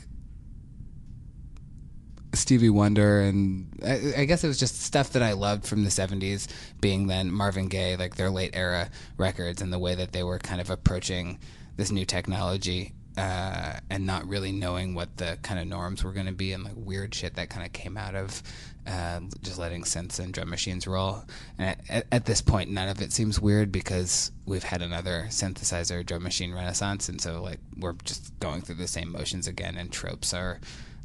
Stevie 2.34 2.70
Wonder, 2.70 3.20
and 3.20 3.68
I, 3.84 4.20
I 4.22 4.24
guess 4.24 4.44
it 4.44 4.48
was 4.48 4.58
just 4.58 4.82
stuff 4.82 5.12
that 5.12 5.22
I 5.22 5.32
loved 5.32 5.66
from 5.66 5.84
the 5.84 5.90
70s, 5.90 6.48
being 6.80 7.06
then 7.06 7.30
Marvin 7.30 7.68
Gaye, 7.68 7.96
like 7.96 8.16
their 8.16 8.30
late 8.30 8.54
era 8.54 8.90
records, 9.16 9.62
and 9.62 9.72
the 9.72 9.78
way 9.78 9.94
that 9.94 10.12
they 10.12 10.22
were 10.22 10.38
kind 10.38 10.60
of 10.60 10.70
approaching 10.70 11.38
this 11.76 11.90
new 11.90 12.04
technology. 12.04 12.92
Uh, 13.18 13.80
and 13.90 14.06
not 14.06 14.28
really 14.28 14.52
knowing 14.52 14.94
what 14.94 15.16
the 15.16 15.36
kind 15.42 15.58
of 15.58 15.66
norms 15.66 16.04
were 16.04 16.12
going 16.12 16.26
to 16.26 16.32
be, 16.32 16.52
and 16.52 16.62
like 16.62 16.74
weird 16.76 17.12
shit 17.12 17.34
that 17.34 17.50
kind 17.50 17.66
of 17.66 17.72
came 17.72 17.96
out 17.96 18.14
of 18.14 18.44
uh, 18.86 19.18
just 19.42 19.58
letting 19.58 19.82
synths 19.82 20.20
and 20.20 20.32
drum 20.32 20.48
machines 20.48 20.86
roll. 20.86 21.24
And 21.58 21.76
at, 21.88 22.06
at, 22.12 22.26
this 22.26 22.40
point, 22.40 22.70
none 22.70 22.88
of 22.88 23.02
it 23.02 23.12
seems 23.12 23.40
weird 23.40 23.72
because 23.72 24.30
we've 24.46 24.62
had 24.62 24.82
another 24.82 25.26
synthesizer 25.30 26.06
drum 26.06 26.22
machine 26.22 26.54
renaissance, 26.54 27.08
and 27.08 27.20
so 27.20 27.42
like 27.42 27.58
we're 27.76 27.94
just 28.04 28.38
going 28.38 28.60
through 28.60 28.76
the 28.76 28.86
same 28.86 29.10
motions 29.10 29.48
again, 29.48 29.76
and 29.76 29.90
tropes 29.90 30.32
are 30.32 30.60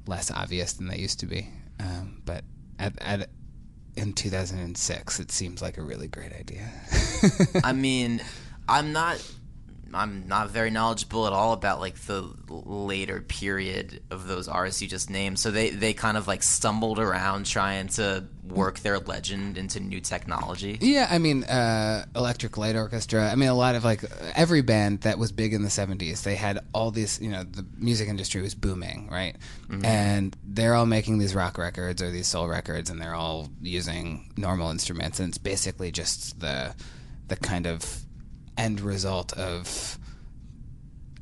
less 0.06 0.30
obvious 0.30 0.74
than 0.74 0.88
they 0.88 1.00
used 1.00 1.20
to 1.22 1.26
be. 1.26 1.50
Um, 1.80 2.22
but 2.26 2.44
at, 2.78 2.94
at 3.02 3.30
in 3.96 4.14
2006, 4.14 5.20
it 5.20 5.32
seems 5.32 5.64
like 5.64 5.80
a 5.80 5.82
really 5.82 6.08
great 6.08 6.34
idea. 6.34 6.70
I 7.64 7.74
mean, 7.74 8.22
I'm 8.70 8.94
not 8.94 9.20
I'm 9.96 10.28
not 10.28 10.50
very 10.50 10.70
knowledgeable 10.70 11.28
at 11.28 11.34
all 11.34 11.54
about 11.54 11.80
like 11.80 11.96
the 11.96 12.34
later 12.50 13.22
period 13.22 14.02
of 14.12 14.28
those 14.28 14.48
artists 14.48 14.82
you 14.82 14.88
just 14.88 15.10
named. 15.10 15.40
So 15.40 15.52
they 15.52 15.70
they 15.70 15.94
kind 15.94 16.18
of 16.18 16.28
like 16.28 16.44
stumbled 16.44 17.00
around 17.00 17.46
trying 17.46 17.88
to 17.90 18.26
work 18.48 18.80
their 18.80 19.00
legend 19.00 19.58
into 19.58 19.80
new 19.80 20.00
technology. 20.02 20.78
Yeah, 20.82 21.08
I 21.10 21.18
mean, 21.18 21.44
uh, 21.46 22.06
Electric 22.16 22.58
Light 22.58 22.76
Orchestra. 22.76 23.30
I 23.30 23.36
mean, 23.36 23.50
a 23.50 23.56
lot 23.56 23.76
of 23.76 23.84
like 23.84 24.04
every 24.36 24.62
band 24.62 25.02
that 25.02 25.18
was 25.18 25.32
big 25.32 25.54
in 25.54 25.64
the 25.64 25.70
'70s, 25.70 26.24
they 26.24 26.36
had 26.36 26.60
all 26.74 26.92
these. 26.92 27.20
You 27.22 27.30
know, 27.30 27.44
the 27.44 27.66
music 27.78 28.10
industry 28.10 28.42
was 28.42 28.56
booming, 28.56 29.10
right? 29.12 29.36
And 29.84 30.38
they're 30.44 30.76
all 30.76 30.86
making 30.86 31.18
these 31.18 31.34
rock 31.34 31.58
records 31.58 32.02
or 32.02 32.12
these 32.12 32.28
soul 32.28 32.48
records, 32.48 32.90
and 32.90 33.02
they're 33.02 33.16
all 33.16 33.50
using 33.62 34.32
normal 34.38 34.70
instruments, 34.70 35.20
and 35.20 35.30
it's 35.30 35.38
basically 35.38 35.92
just 35.92 36.40
the 36.40 36.76
the 37.28 37.36
kind 37.38 37.66
of 37.66 38.04
end 38.58 38.82
result 38.82 39.34
of 39.34 39.98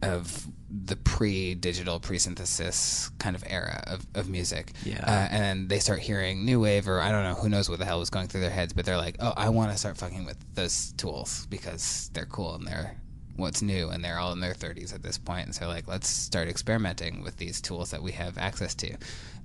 of 0.02 0.48
the 0.70 0.96
pre-digital 0.96 2.00
pre-synthesis 2.00 3.12
kind 3.20 3.36
of 3.36 3.44
era 3.46 3.84
of, 3.88 4.08
of 4.16 4.30
music. 4.30 4.72
Yeah. 4.84 5.04
uh, 5.06 5.28
and 5.30 5.44
then 5.44 5.68
they 5.68 5.80
start 5.80 6.00
hearing 6.00 6.46
new 6.46 6.60
wave 6.62 6.88
or 6.88 7.02
i 7.02 7.12
don't 7.12 7.24
know 7.24 7.34
who 7.34 7.50
knows 7.50 7.70
what 7.70 7.78
the 7.78 7.86
hell 7.86 8.00
was 8.00 8.10
going 8.10 8.28
through 8.28 8.42
their 8.42 8.50
heads 8.50 8.72
but 8.74 8.86
they're 8.86 8.98
like 8.98 9.18
oh 9.20 9.34
i 9.36 9.50
want 9.50 9.72
to 9.72 9.78
start 9.78 9.98
fucking 9.98 10.26
with 10.26 10.38
those 10.56 10.94
tools 10.94 11.46
because 11.48 12.10
they're 12.14 12.26
cool 12.26 12.56
and 12.56 12.66
they're 12.66 12.96
what's 13.36 13.62
new 13.62 13.90
and 13.90 14.04
they're 14.04 14.20
all 14.20 14.32
in 14.32 14.40
their 14.40 14.54
30s 14.54 14.94
at 14.94 15.04
this 15.04 15.18
point. 15.18 15.46
And 15.46 15.56
so 15.56 15.68
like 15.68 15.88
let's 15.88 16.08
start 16.08 16.48
experimenting 16.48 17.24
with 17.24 17.38
these 17.38 17.62
tools 17.62 17.92
that 17.92 18.02
we 18.02 18.12
have 18.14 18.38
access 18.38 18.76
to. 18.76 18.96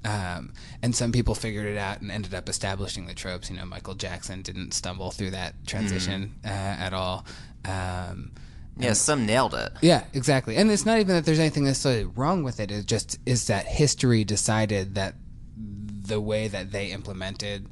Um, 0.05 0.53
and 0.83 0.95
some 0.95 1.11
people 1.11 1.35
figured 1.35 1.67
it 1.67 1.79
out 1.79 2.01
and 2.01 2.13
ended 2.13 2.35
up 2.35 2.49
establishing 2.49 3.07
the 3.07 3.15
tropes. 3.15 3.51
You 3.51 3.57
know 3.57 3.65
michael 3.65 3.95
jackson 3.95 4.43
didn't 4.43 4.73
stumble 4.73 5.11
through 5.11 5.31
that 5.31 5.55
transition 5.67 6.35
uh, 6.45 6.49
at 6.49 6.93
all 6.93 7.27
um, 7.67 8.33
Yeah, 8.79 8.93
some 8.93 9.27
nailed 9.27 9.55
it. 9.55 9.73
yeah, 9.83 10.05
exactly. 10.13 10.57
And 10.57 10.71
it's 10.71 10.87
not 10.87 10.99
even 10.99 11.15
that 11.15 11.25
there's 11.25 11.39
anything 11.39 11.65
necessarily 11.65 12.05
wrong 12.05 12.43
with 12.43 12.61
it. 12.61 12.71
It 12.71 12.87
just 12.87 13.19
is 13.27 13.47
that 13.47 13.67
history 13.67 14.25
decided 14.25 14.95
that 14.97 15.15
the 15.57 16.21
way 16.21 16.47
that 16.49 16.71
they 16.73 16.93
implemented 16.93 17.69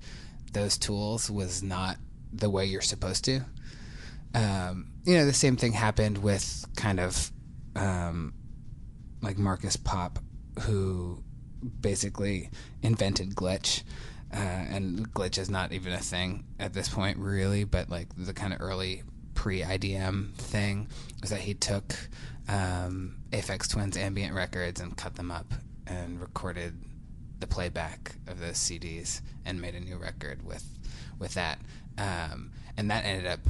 those 0.52 0.76
tools 0.78 1.30
was 1.30 1.62
not 1.62 1.96
the 2.32 2.50
way 2.50 2.64
you're 2.64 2.80
supposed 2.80 3.24
to. 3.26 3.40
Um, 4.34 4.90
you 5.04 5.16
know, 5.16 5.26
the 5.26 5.32
same 5.32 5.56
thing 5.56 5.72
happened 5.72 6.18
with 6.18 6.64
kind 6.76 6.98
of 6.98 7.30
um, 7.76 8.34
like 9.22 9.38
Markus 9.38 9.76
Popp, 9.76 10.18
who 10.62 11.22
basically 11.80 12.50
invented 12.82 13.34
glitch. 13.34 13.82
Uh, 14.32 14.36
and 14.38 15.12
glitch 15.14 15.38
is 15.38 15.48
not 15.48 15.70
even 15.72 15.92
a 15.92 15.98
thing 15.98 16.44
at 16.58 16.72
this 16.72 16.88
point, 16.88 17.18
really, 17.18 17.62
but 17.62 17.88
like 17.88 18.08
the 18.16 18.32
kind 18.34 18.52
of 18.52 18.60
early 18.60 19.04
pre 19.34 19.62
IDM 19.62 20.34
thing 20.34 20.88
was 21.20 21.30
that 21.30 21.40
he 21.40 21.54
took 21.54 21.94
um, 22.48 23.16
Aphex 23.30 23.68
Twin's 23.68 23.96
ambient 23.96 24.34
records 24.34 24.80
and 24.80 24.96
cut 24.96 25.14
them 25.16 25.30
up 25.30 25.52
and 25.86 26.20
recorded 26.20 26.74
the 27.40 27.46
playback 27.46 28.16
of 28.26 28.40
those 28.40 28.56
CDs 28.56 29.20
and 29.44 29.60
made 29.60 29.74
a 29.74 29.80
new 29.80 29.96
record 29.96 30.44
with 30.44 30.66
with 31.18 31.34
that. 31.34 31.58
Um, 31.98 32.52
and 32.76 32.90
that 32.90 33.04
ended 33.04 33.26
up 33.26 33.40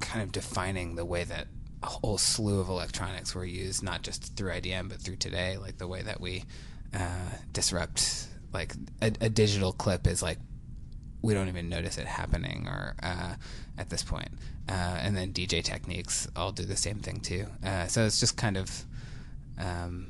kind 0.00 0.22
of 0.22 0.32
defining 0.32 0.96
the 0.96 1.04
way 1.04 1.24
that 1.24 1.46
a 1.82 1.86
whole 1.86 2.18
slew 2.18 2.60
of 2.60 2.68
electronics 2.68 3.34
were 3.34 3.44
used, 3.44 3.82
not 3.82 4.02
just 4.02 4.36
through 4.36 4.52
IDM 4.52 4.88
but 4.88 4.98
through 4.98 5.16
today, 5.16 5.56
like 5.58 5.78
the 5.78 5.86
way 5.86 6.02
that 6.02 6.20
we 6.20 6.44
uh, 6.94 7.30
disrupt. 7.52 8.28
Like 8.52 8.72
a, 9.02 9.12
a 9.20 9.28
digital 9.28 9.72
clip 9.72 10.06
is 10.06 10.22
like 10.22 10.38
we 11.24 11.32
don't 11.34 11.48
even 11.48 11.68
notice 11.70 11.96
it 11.96 12.06
happening 12.06 12.66
or 12.68 12.94
uh, 13.02 13.34
at 13.78 13.88
this 13.88 14.02
point. 14.02 14.28
Uh, 14.68 14.72
and 15.04 15.16
then 15.16 15.32
DJ 15.32 15.62
techniques 15.64 16.28
all 16.36 16.52
do 16.52 16.64
the 16.64 16.76
same 16.76 16.98
thing 16.98 17.18
too. 17.20 17.46
Uh, 17.64 17.86
so 17.86 18.04
it's 18.04 18.20
just 18.20 18.36
kind 18.36 18.56
of 18.58 18.84
um, 19.58 20.08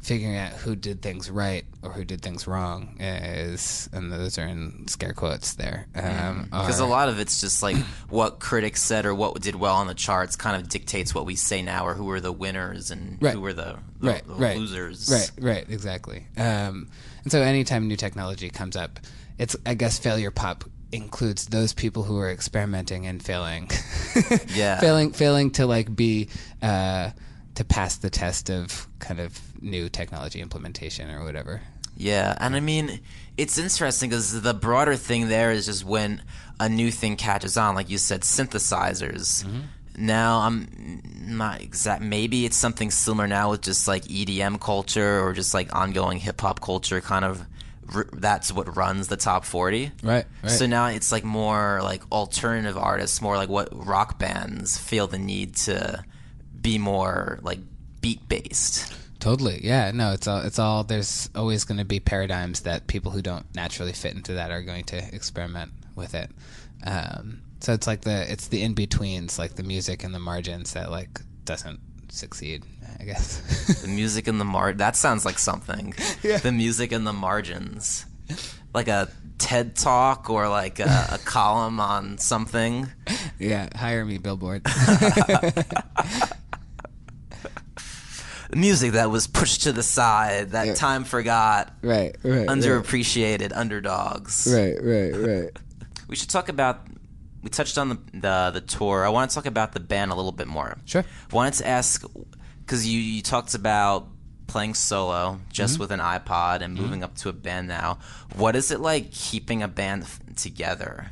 figuring 0.00 0.36
out 0.36 0.50
who 0.52 0.74
did 0.74 1.02
things 1.02 1.30
right 1.30 1.64
or 1.82 1.90
who 1.92 2.04
did 2.04 2.20
things 2.22 2.46
wrong 2.46 2.96
is, 2.98 3.88
and 3.92 4.10
those 4.12 4.38
are 4.38 4.46
in 4.46 4.86
scare 4.88 5.12
quotes 5.12 5.54
there. 5.54 5.86
Um, 5.94 6.44
Because 6.50 6.80
a 6.80 6.86
lot 6.86 7.08
of 7.08 7.20
it's 7.20 7.40
just 7.40 7.62
like 7.62 7.76
what 8.08 8.40
critics 8.40 8.82
said 8.82 9.06
or 9.06 9.14
what 9.14 9.40
did 9.40 9.54
well 9.54 9.76
on 9.76 9.86
the 9.86 9.94
charts 9.94 10.36
kind 10.36 10.60
of 10.60 10.68
dictates 10.68 11.14
what 11.14 11.26
we 11.26 11.36
say 11.36 11.62
now 11.62 11.86
or 11.86 11.94
who 11.94 12.10
are 12.10 12.20
the 12.20 12.32
winners 12.32 12.90
and 12.90 13.18
Right. 13.20 13.34
who 13.34 13.44
are 13.44 13.52
the, 13.52 13.76
the, 14.00 14.08
right, 14.08 14.26
the 14.26 14.34
right, 14.34 14.56
losers. 14.56 15.08
Right, 15.10 15.30
right, 15.40 15.66
exactly. 15.68 16.26
Um, 16.36 16.88
and 17.22 17.30
so 17.30 17.40
anytime 17.42 17.86
new 17.86 17.96
technology 17.96 18.48
comes 18.50 18.76
up, 18.76 18.98
it's 19.40 19.56
I 19.66 19.74
guess 19.74 19.98
failure 19.98 20.30
pop 20.30 20.62
includes 20.92 21.46
those 21.46 21.72
people 21.72 22.02
who 22.04 22.18
are 22.18 22.30
experimenting 22.30 23.06
and 23.06 23.22
failing. 23.22 23.70
Yeah. 24.54 24.80
failing, 24.80 25.12
failing 25.12 25.52
to 25.52 25.66
like 25.66 25.94
be 25.94 26.28
uh, 26.62 27.10
to 27.54 27.64
pass 27.64 27.96
the 27.96 28.10
test 28.10 28.50
of 28.50 28.86
kind 28.98 29.20
of 29.20 29.38
new 29.62 29.88
technology 29.88 30.40
implementation 30.40 31.10
or 31.10 31.24
whatever. 31.24 31.60
Yeah, 31.96 32.34
and 32.40 32.56
I 32.56 32.60
mean, 32.60 33.00
it's 33.36 33.56
interesting 33.58 34.10
because 34.10 34.40
the 34.42 34.54
broader 34.54 34.96
thing 34.96 35.28
there 35.28 35.52
is 35.52 35.66
just 35.66 35.84
when 35.84 36.22
a 36.58 36.68
new 36.68 36.90
thing 36.90 37.16
catches 37.16 37.56
on, 37.56 37.74
like 37.74 37.88
you 37.90 37.98
said, 37.98 38.22
synthesizers. 38.22 39.44
Now 39.96 40.38
I'm 40.40 41.02
not 41.26 41.60
exact. 41.60 42.02
Maybe 42.02 42.46
it's 42.46 42.56
something 42.56 42.90
similar 42.90 43.26
now 43.28 43.50
with 43.50 43.62
just 43.62 43.86
like 43.86 44.04
EDM 44.04 44.60
culture 44.60 45.20
or 45.20 45.32
just 45.34 45.52
like 45.54 45.74
ongoing 45.74 46.18
hip 46.18 46.40
hop 46.40 46.60
culture. 46.60 47.00
Kind 47.00 47.24
of, 47.24 47.44
that's 48.12 48.52
what 48.52 48.76
runs 48.76 49.08
the 49.08 49.16
top 49.16 49.44
forty. 49.44 49.92
Right, 50.02 50.24
right. 50.42 50.50
So 50.50 50.66
now 50.66 50.86
it's 50.86 51.12
like 51.12 51.24
more 51.24 51.80
like 51.82 52.02
alternative 52.10 52.76
artists, 52.76 53.20
more 53.20 53.36
like 53.36 53.48
what 53.48 53.68
rock 53.86 54.18
bands 54.18 54.78
feel 54.78 55.06
the 55.06 55.18
need 55.18 55.56
to 55.56 56.04
be 56.60 56.78
more 56.78 57.38
like 57.42 57.58
beat 58.00 58.28
based. 58.28 58.94
Totally. 59.18 59.60
Yeah. 59.62 59.90
No, 59.92 60.12
it's 60.12 60.26
all. 60.26 60.40
It's 60.40 60.58
all. 60.58 60.84
There's 60.84 61.28
always 61.34 61.64
going 61.64 61.78
to 61.78 61.84
be 61.84 62.00
paradigms 62.00 62.60
that 62.60 62.86
people 62.86 63.10
who 63.10 63.20
don't 63.20 63.44
naturally 63.54 63.92
fit 63.92 64.14
into 64.14 64.32
that 64.34 64.50
are 64.50 64.62
going 64.62 64.84
to 64.84 65.14
experiment 65.14 65.72
with 65.94 66.14
it. 66.14 66.30
Um, 66.84 67.42
so 67.60 67.74
it's 67.74 67.86
like 67.86 68.00
the 68.00 68.30
it's 68.32 68.48
the 68.48 68.62
in 68.62 68.74
betweens, 68.74 69.38
like 69.38 69.56
the 69.56 69.62
music 69.62 70.04
and 70.04 70.14
the 70.14 70.18
margins 70.18 70.72
that 70.72 70.90
like 70.90 71.20
doesn't 71.44 71.80
succeed. 72.08 72.64
I 73.00 73.04
guess. 73.04 73.80
The 73.82 73.88
music 73.88 74.28
in 74.28 74.38
the 74.38 74.44
mar 74.44 74.72
that 74.74 74.94
sounds 74.96 75.24
like 75.24 75.38
something. 75.38 75.94
Yeah. 76.22 76.36
The 76.36 76.52
music 76.52 76.92
in 76.92 77.04
the 77.04 77.12
margins. 77.14 78.04
Like 78.74 78.88
a 78.88 79.08
TED 79.38 79.74
talk 79.74 80.28
or 80.28 80.48
like 80.48 80.78
a, 80.80 81.06
a 81.12 81.18
column 81.24 81.80
on 81.80 82.18
something. 82.18 82.88
yeah. 83.38 83.68
Hire 83.74 84.04
me, 84.04 84.18
Billboard. 84.18 84.64
The 84.64 86.26
music 88.56 88.92
that 88.92 89.10
was 89.10 89.26
pushed 89.26 89.62
to 89.62 89.72
the 89.72 89.82
side, 89.82 90.50
that 90.50 90.76
time 90.76 91.04
forgot, 91.04 91.72
right. 91.82 92.14
Right. 92.22 92.46
underappreciated 92.46 93.52
underdogs. 93.54 94.46
Right. 94.52 94.76
Right. 94.82 95.10
Right. 95.16 95.50
We 96.08 96.16
should 96.16 96.28
talk 96.30 96.48
about 96.50 96.86
we 97.42 97.48
touched 97.48 97.78
on 97.78 97.88
the, 97.88 97.98
the 98.12 98.50
the 98.54 98.60
tour. 98.60 99.06
I 99.06 99.08
want 99.08 99.30
to 99.30 99.34
talk 99.34 99.46
about 99.46 99.72
the 99.72 99.80
band 99.80 100.10
a 100.12 100.14
little 100.14 100.32
bit 100.32 100.48
more. 100.48 100.76
Sure. 100.84 101.04
wanted 101.32 101.54
to 101.54 101.66
ask 101.66 102.04
because 102.70 102.86
you 102.86 103.00
you 103.00 103.20
talked 103.20 103.56
about 103.56 104.06
playing 104.46 104.74
solo 104.74 105.40
just 105.48 105.74
Mm-hmm. 105.74 105.80
with 105.80 105.90
an 105.90 105.98
iPod 106.00 106.60
and 106.60 106.74
moving 106.74 107.02
up 107.02 107.16
to 107.16 107.28
a 107.28 107.32
band 107.32 107.66
now. 107.66 107.98
What 108.36 108.54
is 108.54 108.70
it 108.70 108.78
like 108.80 109.10
keeping 109.10 109.60
a 109.62 109.66
band 109.68 110.04
f- 110.04 110.20
together 110.36 111.10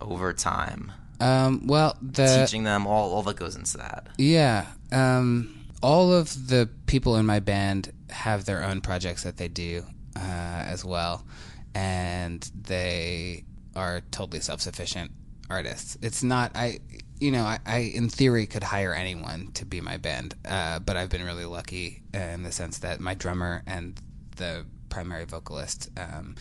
over 0.00 0.32
time? 0.32 0.92
Um, 1.18 1.66
well, 1.66 1.96
the 2.00 2.26
Teaching 2.44 2.62
them 2.64 2.86
all 2.86 3.12
all 3.14 3.22
that 3.24 3.36
goes 3.36 3.56
into 3.56 3.78
that. 3.78 4.06
Yeah. 4.16 4.66
Um, 4.92 5.66
all 5.82 6.12
of 6.12 6.48
the 6.48 6.68
people 6.86 7.16
in 7.16 7.26
my 7.26 7.40
band 7.40 7.92
have 8.10 8.44
their 8.44 8.62
own 8.62 8.80
projects 8.80 9.24
that 9.24 9.36
they 9.38 9.48
do 9.48 9.82
uh, 10.14 10.20
as 10.20 10.84
well, 10.84 11.24
and 11.74 12.48
they 12.62 13.44
are 13.74 14.02
totally 14.12 14.40
self-sufficient 14.40 15.10
artists. 15.50 15.98
It's 16.00 16.22
not 16.22 16.52
I, 16.54 16.78
you 17.18 17.30
know, 17.30 17.44
I, 17.44 17.58
I 17.64 17.78
in 17.78 18.08
theory 18.08 18.46
could 18.46 18.62
hire 18.62 18.92
anyone 18.92 19.50
to 19.54 19.64
be 19.64 19.80
my 19.80 19.96
band, 19.96 20.34
uh, 20.44 20.78
but 20.80 20.96
I've 20.96 21.08
been 21.08 21.24
really 21.24 21.46
lucky 21.46 22.02
in 22.12 22.42
the 22.42 22.52
sense 22.52 22.78
that 22.78 23.00
my 23.00 23.14
drummer 23.14 23.62
and 23.66 24.00
the 24.36 24.66
primary 24.88 25.24
vocalist, 25.24 25.90
um, 25.96 26.36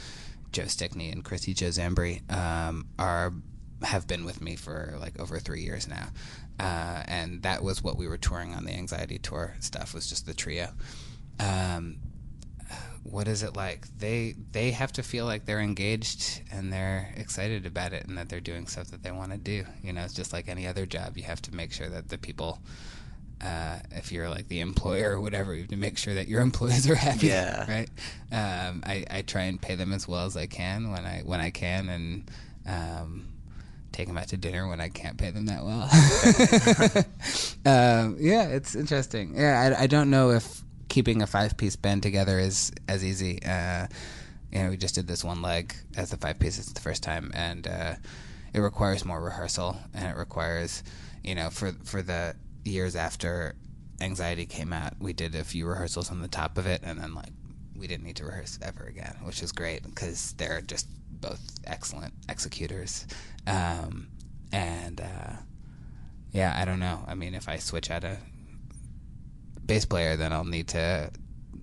Joe 0.51 0.65
Stickney 0.65 1.09
and 1.11 1.23
Chrissy 1.23 1.53
Joe 1.53 1.67
Zambri, 1.67 2.29
um, 2.31 2.87
are 2.99 3.33
have 3.83 4.07
been 4.07 4.25
with 4.25 4.41
me 4.41 4.55
for 4.55 4.95
like 4.99 5.19
over 5.19 5.39
three 5.39 5.61
years 5.61 5.87
now, 5.87 6.07
uh, 6.59 7.03
and 7.07 7.43
that 7.43 7.63
was 7.63 7.83
what 7.83 7.97
we 7.97 8.07
were 8.07 8.17
touring 8.17 8.53
on 8.53 8.65
the 8.65 8.71
Anxiety 8.71 9.17
tour 9.17 9.55
stuff 9.59 9.93
was 9.93 10.09
just 10.09 10.25
the 10.25 10.33
trio. 10.33 10.69
Um, 11.39 11.97
what 13.03 13.27
is 13.27 13.43
it 13.43 13.55
like? 13.55 13.87
They 13.99 14.35
they 14.51 14.71
have 14.71 14.91
to 14.93 15.03
feel 15.03 15.25
like 15.25 15.45
they're 15.45 15.61
engaged 15.61 16.41
and 16.51 16.73
they're 16.73 17.13
excited 17.15 17.65
about 17.65 17.93
it 17.93 18.05
and 18.07 18.17
that 18.17 18.29
they're 18.29 18.39
doing 18.39 18.65
stuff 18.67 18.89
that 18.91 19.03
they 19.03 19.11
want 19.11 19.31
to 19.31 19.37
do. 19.37 19.63
You 19.83 19.93
know, 19.93 20.03
it's 20.03 20.13
just 20.13 20.33
like 20.33 20.47
any 20.47 20.67
other 20.67 20.85
job. 20.85 21.15
You 21.17 21.23
have 21.23 21.41
to 21.43 21.55
make 21.55 21.71
sure 21.71 21.87
that 21.87 22.09
the 22.09 22.17
people, 22.17 22.59
uh, 23.41 23.77
if 23.91 24.11
you're 24.11 24.27
like 24.27 24.47
the 24.47 24.59
employer 24.59 25.11
or 25.11 25.21
whatever, 25.21 25.53
you 25.53 25.61
have 25.61 25.69
to 25.69 25.77
make 25.77 25.97
sure 25.97 26.15
that 26.15 26.27
your 26.27 26.41
employees 26.49 26.89
are 26.89 26.95
happy. 26.95 27.27
Yeah. 27.27 27.69
Right. 27.69 27.89
Um, 28.31 28.81
I, 28.85 29.05
I 29.09 29.21
try 29.21 29.43
and 29.43 29.61
pay 29.61 29.75
them 29.75 29.93
as 29.93 30.07
well 30.07 30.25
as 30.25 30.35
I 30.35 30.47
can 30.47 30.91
when 30.91 31.05
I 31.05 31.21
when 31.23 31.39
I 31.39 31.51
can 31.51 31.89
and. 31.89 32.31
Um, 32.67 33.27
take 33.91 34.07
them 34.07 34.17
out 34.17 34.27
to 34.27 34.35
dinner 34.35 34.67
when 34.67 34.81
I 34.81 34.89
can't 34.89 35.17
pay 35.17 35.31
them 35.31 35.45
that 35.45 35.63
well. 35.63 35.83
um, 37.65 38.17
yeah, 38.19 38.47
it's 38.47 38.75
interesting. 38.75 39.35
Yeah, 39.37 39.75
I, 39.77 39.83
I 39.83 39.87
don't 39.87 40.09
know 40.09 40.31
if 40.31 40.64
keeping 40.95 41.21
a 41.21 41.27
five 41.27 41.57
piece 41.57 41.75
band 41.75 42.01
together 42.01 42.39
is 42.39 42.71
as 42.87 43.03
easy. 43.03 43.43
Uh, 43.43 43.85
you 44.49 44.63
know, 44.63 44.69
we 44.69 44.77
just 44.77 44.95
did 44.95 45.05
this 45.05 45.25
one 45.25 45.41
leg 45.41 45.75
as 45.97 46.13
a 46.13 46.17
five 46.17 46.39
piece. 46.39 46.57
It's 46.57 46.71
the 46.71 46.79
first 46.79 47.03
time, 47.03 47.31
and 47.33 47.67
uh, 47.67 47.95
it 48.53 48.61
requires 48.61 49.03
more 49.03 49.21
rehearsal, 49.21 49.75
and 49.93 50.05
it 50.07 50.15
requires, 50.15 50.83
you 51.21 51.35
know, 51.35 51.49
for 51.49 51.73
for 51.83 52.01
the 52.01 52.33
years 52.63 52.95
after 52.95 53.55
Anxiety 53.99 54.45
came 54.45 54.71
out, 54.71 54.93
we 54.97 55.11
did 55.11 55.35
a 55.35 55.43
few 55.43 55.67
rehearsals 55.67 56.09
on 56.11 56.21
the 56.21 56.29
top 56.29 56.57
of 56.57 56.65
it, 56.65 56.79
and 56.81 56.97
then 56.97 57.13
like 57.13 57.33
we 57.75 57.87
didn't 57.87 58.05
need 58.05 58.15
to 58.15 58.25
rehearse 58.25 58.57
ever 58.61 58.85
again, 58.85 59.17
which 59.23 59.43
is 59.43 59.51
great 59.51 59.83
because 59.83 60.31
they're 60.37 60.61
just 60.61 60.87
both 61.19 61.41
excellent 61.65 62.13
executors. 62.29 63.05
Um, 63.47 64.07
and 64.53 65.01
uh, 65.01 65.33
yeah, 66.31 66.55
I 66.57 66.63
don't 66.63 66.79
know. 66.79 67.03
I 67.05 67.15
mean, 67.15 67.35
if 67.35 67.49
I 67.49 67.57
switch 67.57 67.91
out 67.91 68.05
a 68.05 68.17
bass 69.65 69.85
player, 69.85 70.15
then 70.15 70.31
I'll 70.31 70.43
need 70.43 70.69
to 70.69 71.11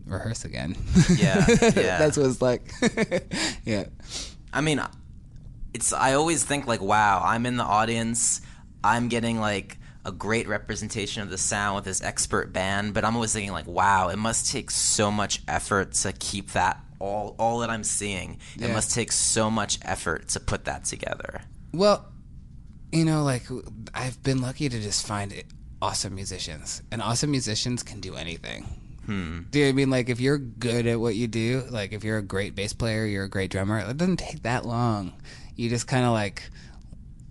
rehearse 0.06 0.44
again. 0.44 0.76
Yeah, 1.16 1.44
yeah. 1.60 1.98
That's 1.98 2.16
what 2.16 2.26
it's 2.26 2.42
like. 2.42 2.70
yeah. 3.64 3.86
I 4.52 4.60
mean, 4.60 4.82
it's 5.74 5.92
I 5.92 6.14
always 6.14 6.44
think 6.44 6.66
like, 6.66 6.80
wow, 6.80 7.22
I'm 7.24 7.46
in 7.46 7.56
the 7.56 7.64
audience, 7.64 8.40
I'm 8.84 9.08
getting 9.08 9.40
like 9.40 9.78
a 10.04 10.12
great 10.12 10.48
representation 10.48 11.22
of 11.22 11.30
the 11.30 11.38
sound 11.38 11.76
with 11.76 11.84
this 11.84 12.02
expert 12.02 12.52
band, 12.52 12.92
but 12.92 13.04
I'm 13.04 13.14
always 13.14 13.32
thinking 13.32 13.52
like, 13.52 13.66
wow, 13.66 14.08
it 14.08 14.16
must 14.16 14.50
take 14.50 14.70
so 14.70 15.10
much 15.10 15.42
effort 15.46 15.92
to 15.92 16.12
keep 16.12 16.52
that 16.52 16.80
all 16.98 17.34
all 17.38 17.58
that 17.60 17.70
I'm 17.70 17.84
seeing. 17.84 18.38
It 18.58 18.70
must 18.72 18.94
take 18.94 19.12
so 19.12 19.50
much 19.50 19.78
effort 19.82 20.28
to 20.28 20.40
put 20.40 20.64
that 20.66 20.84
together. 20.84 21.42
Well, 21.72 22.06
you 22.92 23.04
know, 23.04 23.24
like 23.24 23.44
I've 23.94 24.22
been 24.22 24.40
lucky 24.40 24.68
to 24.68 24.80
just 24.80 25.06
find 25.06 25.32
awesome 25.83 26.14
musicians, 26.14 26.81
and 26.92 27.03
awesome 27.03 27.31
musicians 27.31 27.83
can 27.83 28.01
do 28.01 28.14
anything. 28.14 28.62
Hmm. 29.05 29.40
Do 29.51 29.59
you 29.59 29.64
know 29.64 29.68
what 29.68 29.73
I 29.73 29.77
mean 29.77 29.90
like 29.90 30.09
if 30.09 30.21
you're 30.21 30.38
good 30.38 30.87
at 30.87 31.01
what 31.01 31.16
you 31.16 31.27
do, 31.27 31.64
like 31.71 31.92
if 31.92 32.05
you're 32.05 32.18
a 32.18 32.23
great 32.23 32.55
bass 32.55 32.73
player, 32.73 33.05
you're 33.05 33.25
a 33.25 33.29
great 33.29 33.51
drummer, 33.51 33.79
it 33.81 33.97
doesn't 33.97 34.18
take 34.18 34.45
that 34.45 34.64
long. 34.64 35.12
You 35.57 35.68
just 35.68 35.88
kind 35.88 36.07
of 36.07 36.12
like 36.12 36.49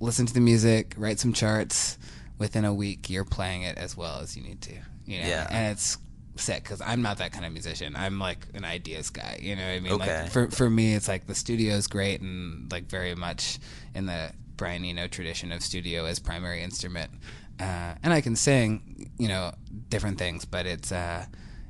listen 0.02 0.26
to 0.26 0.34
the 0.34 0.42
music, 0.42 0.94
write 0.98 1.20
some 1.20 1.34
charts. 1.34 1.98
Within 2.38 2.66
a 2.66 2.74
week, 2.74 3.10
you're 3.10 3.24
playing 3.24 3.62
it 3.62 3.78
as 3.78 3.96
well 3.96 4.20
as 4.20 4.36
you 4.36 4.42
need 4.42 4.62
to. 4.62 4.74
You 5.06 5.22
know? 5.22 5.28
Yeah. 5.28 5.48
and 5.50 5.72
it's 5.72 5.98
sick 6.38 6.64
because 6.64 6.82
I'm 6.82 7.04
not 7.04 7.20
that 7.20 7.32
kind 7.32 7.46
of 7.46 7.54
musician. 7.54 7.96
I'm 7.96 8.20
like 8.20 8.48
an 8.54 8.66
ideas 8.66 9.12
guy. 9.12 9.40
You 9.40 9.56
know 9.56 9.64
what 9.64 9.72
I 9.72 9.80
mean? 9.80 9.94
Okay. 9.94 10.22
Like 10.24 10.32
for 10.32 10.50
for 10.50 10.70
me, 10.70 10.94
it's 10.96 11.08
like 11.08 11.28
the 11.28 11.36
studio 11.36 11.76
is 11.76 11.88
great 11.88 12.20
and 12.22 12.70
like 12.72 12.86
very 12.90 13.16
much 13.16 13.60
in 13.94 14.08
the 14.08 14.32
Brian 14.58 14.84
Eno 14.84 15.08
tradition 15.08 15.52
of 15.52 15.64
studio 15.64 16.06
as 16.06 16.20
primary 16.20 16.62
instrument. 16.62 17.12
Uh, 17.62 17.95
and 18.04 18.12
I 18.12 18.21
can 18.21 18.36
sing, 18.36 19.12
you 19.17 19.28
know, 19.28 19.54
different 19.89 20.17
things, 20.17 20.45
but 20.45 20.65
it's 20.65 20.91
uh, 20.91 21.26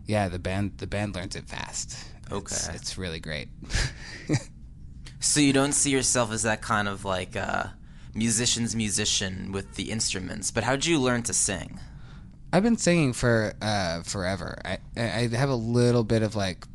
yeah, 0.05 0.29
the 0.29 0.39
band 0.39 0.77
the 0.77 0.87
band 0.87 1.15
learns 1.15 1.35
it 1.35 1.47
fast. 1.47 1.97
Okay. 2.31 2.55
it's 2.73 2.97
really 2.97 3.19
great. 3.19 3.49
So 5.23 5.39
you 5.39 5.53
don't 5.53 5.73
see 5.73 5.91
yourself 5.91 6.31
as 6.31 6.41
that 6.41 6.63
kind 6.63 6.87
of 6.87 7.05
like 7.05 7.35
uh, 7.35 7.65
musician's 8.15 8.75
musician 8.75 9.51
with 9.51 9.75
the 9.75 9.91
instruments, 9.91 10.49
but 10.49 10.63
how'd 10.63 10.83
you 10.83 10.99
learn 10.99 11.21
to 11.23 11.33
sing? 11.33 11.79
I've 12.51 12.63
been 12.63 12.75
singing 12.75 13.13
for 13.13 13.53
uh, 13.61 14.01
forever. 14.01 14.59
I 14.65 14.79
I 14.97 15.29
have 15.31 15.49
a 15.49 15.55
little 15.55 16.03
bit 16.03 16.23
of 16.23 16.35
like 16.35 16.65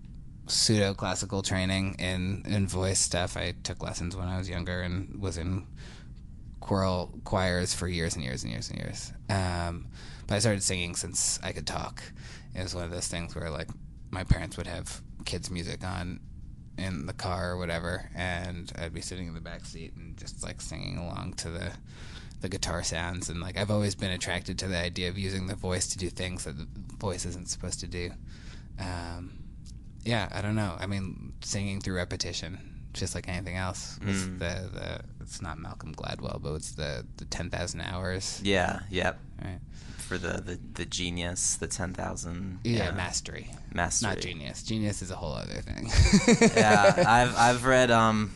pseudo 0.46 0.94
classical 0.94 1.42
training 1.42 1.96
in 1.98 2.44
in 2.46 2.68
voice 2.68 3.00
stuff. 3.00 3.36
I 3.36 3.54
took 3.64 3.82
lessons 3.82 4.14
when 4.14 4.28
I 4.28 4.38
was 4.38 4.48
younger 4.48 4.80
and 4.80 5.20
was 5.20 5.36
in 5.38 5.66
choral 6.66 7.14
choirs 7.22 7.72
for 7.72 7.86
years 7.86 8.16
and 8.16 8.24
years 8.24 8.42
and 8.42 8.52
years 8.52 8.68
and 8.70 8.78
years. 8.78 9.12
Um, 9.30 9.86
but 10.26 10.34
I 10.34 10.38
started 10.40 10.64
singing 10.64 10.96
since 10.96 11.38
I 11.42 11.52
could 11.52 11.66
talk. 11.66 12.02
It 12.54 12.62
was 12.62 12.74
one 12.74 12.84
of 12.84 12.90
those 12.90 13.06
things 13.06 13.36
where 13.36 13.50
like 13.50 13.68
my 14.10 14.24
parents 14.24 14.56
would 14.56 14.66
have 14.66 15.00
kids 15.24 15.48
music 15.48 15.84
on 15.84 16.18
in 16.76 17.06
the 17.06 17.12
car 17.12 17.52
or 17.52 17.56
whatever, 17.56 18.10
and 18.16 18.72
I'd 18.78 18.92
be 18.92 19.00
sitting 19.00 19.28
in 19.28 19.34
the 19.34 19.40
back 19.40 19.64
seat 19.64 19.94
and 19.94 20.16
just 20.16 20.42
like 20.42 20.60
singing 20.60 20.98
along 20.98 21.34
to 21.34 21.50
the 21.50 21.72
the 22.40 22.48
guitar 22.48 22.82
sounds. 22.82 23.30
And 23.30 23.40
like 23.40 23.56
I've 23.56 23.70
always 23.70 23.94
been 23.94 24.10
attracted 24.10 24.58
to 24.58 24.66
the 24.66 24.76
idea 24.76 25.08
of 25.08 25.16
using 25.16 25.46
the 25.46 25.54
voice 25.54 25.86
to 25.88 25.98
do 25.98 26.10
things 26.10 26.44
that 26.44 26.58
the 26.58 26.96
voice 26.96 27.24
isn't 27.24 27.48
supposed 27.48 27.78
to 27.80 27.86
do. 27.86 28.10
Um, 28.80 29.38
yeah, 30.04 30.28
I 30.32 30.42
don't 30.42 30.56
know. 30.56 30.76
I 30.78 30.86
mean, 30.86 31.32
singing 31.42 31.80
through 31.80 31.96
repetition, 31.96 32.75
just 32.96 33.14
like 33.14 33.28
anything 33.28 33.56
else. 33.56 33.98
was 34.04 34.24
Mm. 34.24 34.38
the 34.38 34.70
the 34.72 35.00
it's 35.20 35.40
not 35.42 35.58
Malcolm 35.58 35.94
Gladwell, 35.94 36.40
but 36.42 36.54
it's 36.54 36.72
the 36.72 37.04
the 37.18 37.24
ten 37.26 37.50
thousand 37.50 37.80
hours. 37.82 38.40
Yeah, 38.44 38.80
yep. 38.90 39.18
Right. 39.42 39.60
For 39.98 40.18
the, 40.18 40.40
the, 40.40 40.56
the 40.74 40.84
genius, 40.86 41.56
the 41.56 41.66
10,000. 41.66 42.60
Yeah, 42.62 42.92
mastery. 42.92 43.50
Mastery. 43.74 44.08
Not 44.08 44.20
genius. 44.20 44.62
Genius 44.62 45.02
is 45.02 45.10
a 45.10 45.16
whole 45.16 45.32
other 45.32 45.60
thing. 45.62 45.90
yeah, 46.56 46.94
I've 47.08 47.36
I've 47.36 47.64
read 47.64 47.90
um, 47.90 48.32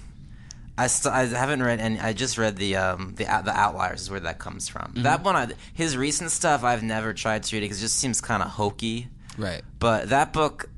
I 0.76 0.88
st- 0.88 1.14
I 1.14 1.26
haven't 1.26 1.62
read 1.62 1.78
any. 1.78 2.00
I 2.00 2.12
just 2.12 2.38
read 2.38 2.56
the 2.56 2.74
um 2.74 3.14
the 3.16 3.24
the 3.24 3.52
Outliers 3.56 4.00
is 4.02 4.10
where 4.10 4.18
that 4.18 4.40
comes 4.40 4.68
from. 4.68 4.82
Mm-hmm. 4.94 5.02
That 5.04 5.22
one, 5.22 5.36
I, 5.36 5.48
his 5.72 5.96
recent 5.96 6.32
stuff, 6.32 6.64
I've 6.64 6.82
never 6.82 7.12
tried 7.14 7.44
to 7.44 7.54
read 7.56 7.60
it 7.62 7.66
because 7.66 7.78
it 7.78 7.82
just 7.82 7.98
seems 8.00 8.20
kind 8.20 8.42
of 8.42 8.48
hokey. 8.50 9.06
Right. 9.38 9.62
But 9.78 10.08
that 10.08 10.32
book, 10.32 10.68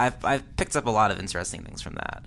I've 0.00 0.24
I've 0.24 0.56
picked 0.56 0.74
up 0.74 0.86
a 0.86 0.90
lot 0.90 1.12
of 1.12 1.20
interesting 1.20 1.62
things 1.62 1.80
from 1.80 1.94
that. 1.94 2.24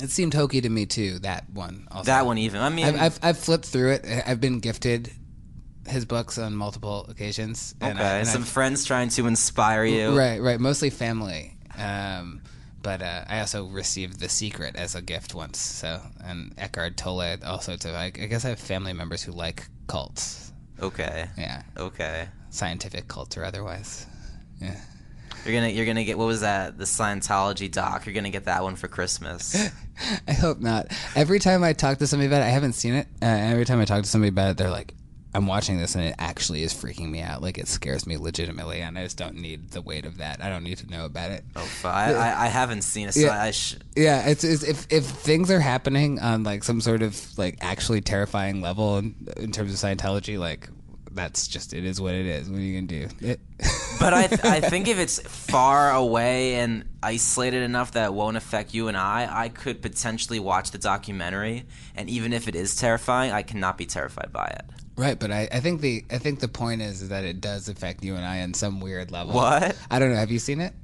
It 0.00 0.10
seemed 0.10 0.34
hokey 0.34 0.60
to 0.60 0.68
me 0.68 0.86
too. 0.86 1.18
That 1.20 1.48
one. 1.50 1.86
Also. 1.90 2.04
That 2.06 2.26
one 2.26 2.38
even. 2.38 2.60
I 2.60 2.68
mean, 2.68 2.86
I've, 2.86 3.00
I've 3.00 3.18
I've 3.22 3.38
flipped 3.38 3.66
through 3.66 3.92
it. 3.92 4.04
I- 4.06 4.24
I've 4.26 4.40
been 4.40 4.60
gifted 4.60 5.10
his 5.86 6.04
books 6.04 6.38
on 6.38 6.54
multiple 6.56 7.06
occasions. 7.08 7.74
and 7.80 7.98
I- 7.98 8.02
okay, 8.02 8.18
and 8.20 8.28
some 8.28 8.42
I've- 8.42 8.50
friends 8.50 8.84
trying 8.84 9.08
to 9.10 9.26
inspire 9.26 9.84
you. 9.84 10.16
Right, 10.16 10.40
right. 10.42 10.58
Mostly 10.58 10.90
family. 10.90 11.56
Um, 11.78 12.40
but 12.82 13.02
uh, 13.02 13.24
I 13.28 13.40
also 13.40 13.66
received 13.66 14.18
The 14.20 14.28
Secret 14.28 14.76
as 14.76 14.94
a 14.94 15.02
gift 15.02 15.34
once. 15.34 15.58
So 15.58 16.00
and 16.24 16.52
Eckhart 16.58 16.96
Tolle 16.96 17.36
also. 17.44 17.76
To 17.76 17.90
I, 17.94 18.04
I 18.06 18.10
guess 18.10 18.44
I 18.44 18.48
have 18.50 18.58
family 18.60 18.92
members 18.92 19.22
who 19.22 19.32
like 19.32 19.68
cults. 19.86 20.52
Okay. 20.82 21.28
Yeah, 21.38 21.62
Okay. 21.76 22.28
scientific 22.50 23.06
cults 23.06 23.36
or 23.36 23.44
otherwise. 23.44 24.06
Yeah. 24.60 24.76
You're 25.44 25.54
gonna 25.54 25.68
you're 25.68 25.86
gonna 25.86 26.04
get 26.04 26.16
what 26.18 26.26
was 26.26 26.40
that? 26.40 26.78
The 26.78 26.84
Scientology 26.84 27.70
doc. 27.70 28.06
You're 28.06 28.14
gonna 28.14 28.30
get 28.30 28.46
that 28.46 28.62
one 28.62 28.76
for 28.76 28.88
Christmas. 28.88 29.54
I 30.28 30.32
hope 30.32 30.60
not. 30.60 30.86
Every 31.14 31.38
time 31.38 31.62
I 31.62 31.72
talk 31.72 31.98
to 31.98 32.06
somebody 32.06 32.26
about 32.26 32.42
it, 32.42 32.46
I 32.46 32.48
haven't 32.50 32.72
seen 32.74 32.94
it. 32.94 33.06
Uh, 33.22 33.26
every 33.26 33.64
time 33.64 33.80
I 33.80 33.84
talk 33.84 34.02
to 34.02 34.08
somebody 34.08 34.30
about 34.30 34.50
it, 34.52 34.56
they're 34.56 34.70
like, 34.70 34.94
"I'm 35.34 35.46
watching 35.46 35.76
this, 35.78 35.94
and 35.94 36.04
it 36.04 36.14
actually 36.18 36.62
is 36.62 36.72
freaking 36.72 37.10
me 37.10 37.20
out. 37.20 37.42
Like 37.42 37.58
it 37.58 37.68
scares 37.68 38.06
me 38.06 38.16
legitimately, 38.16 38.80
and 38.80 38.98
I 38.98 39.04
just 39.04 39.16
don't 39.18 39.36
need 39.36 39.70
the 39.70 39.82
weight 39.82 40.06
of 40.06 40.16
that. 40.18 40.42
I 40.42 40.48
don't 40.48 40.64
need 40.64 40.78
to 40.78 40.86
know 40.90 41.04
about 41.04 41.30
it." 41.30 41.44
oh. 41.56 41.68
I, 41.84 42.12
I 42.14 42.44
I 42.44 42.46
haven't 42.48 42.82
seen 42.82 43.08
it. 43.08 43.12
So 43.12 43.20
Yeah. 43.20 43.42
I 43.42 43.50
sh- 43.50 43.76
Yeah, 43.96 44.26
it's, 44.26 44.44
it's 44.44 44.62
if 44.62 44.86
if 44.90 45.04
things 45.04 45.50
are 45.50 45.60
happening 45.60 46.18
on 46.20 46.42
like 46.42 46.64
some 46.64 46.80
sort 46.80 47.02
of 47.02 47.20
like 47.38 47.58
actually 47.60 48.00
terrifying 48.00 48.60
level 48.62 48.96
in, 48.98 49.14
in 49.36 49.52
terms 49.52 49.72
of 49.72 49.78
Scientology, 49.78 50.38
like 50.38 50.68
that's 51.12 51.46
just 51.46 51.72
it 51.74 51.84
is 51.84 52.00
what 52.00 52.14
it 52.14 52.26
is. 52.26 52.48
What 52.50 52.58
are 52.58 52.62
you 52.62 52.80
gonna 52.80 53.06
do? 53.06 53.08
It, 53.20 53.40
But 54.04 54.12
I, 54.14 54.26
th- 54.26 54.44
I 54.44 54.60
think 54.60 54.86
if 54.88 54.98
it's 54.98 55.18
far 55.20 55.90
away 55.92 56.56
and 56.56 56.84
isolated 57.02 57.62
enough 57.62 57.92
that 57.92 58.04
it 58.06 58.12
won't 58.12 58.36
affect 58.36 58.74
you 58.74 58.88
and 58.88 58.96
I, 58.96 59.26
I 59.30 59.48
could 59.48 59.80
potentially 59.80 60.38
watch 60.38 60.72
the 60.72 60.78
documentary, 60.78 61.64
and 61.96 62.10
even 62.10 62.32
if 62.34 62.46
it 62.46 62.54
is 62.54 62.76
terrifying, 62.76 63.32
I 63.32 63.42
cannot 63.42 63.78
be 63.78 63.86
terrified 63.86 64.30
by 64.32 64.46
it. 64.46 64.64
right, 64.96 65.18
but 65.18 65.30
I, 65.30 65.48
I 65.50 65.60
think 65.60 65.80
the 65.80 66.04
I 66.10 66.18
think 66.18 66.40
the 66.40 66.48
point 66.48 66.82
is 66.82 67.08
that 67.08 67.24
it 67.24 67.40
does 67.40 67.68
affect 67.70 68.04
you 68.04 68.14
and 68.16 68.24
I 68.24 68.42
on 68.42 68.52
some 68.52 68.80
weird 68.80 69.10
level. 69.10 69.34
What? 69.34 69.74
I 69.90 69.98
don't 69.98 70.10
know. 70.10 70.16
Have 70.18 70.30
you 70.30 70.38
seen 70.38 70.60
it? 70.60 70.74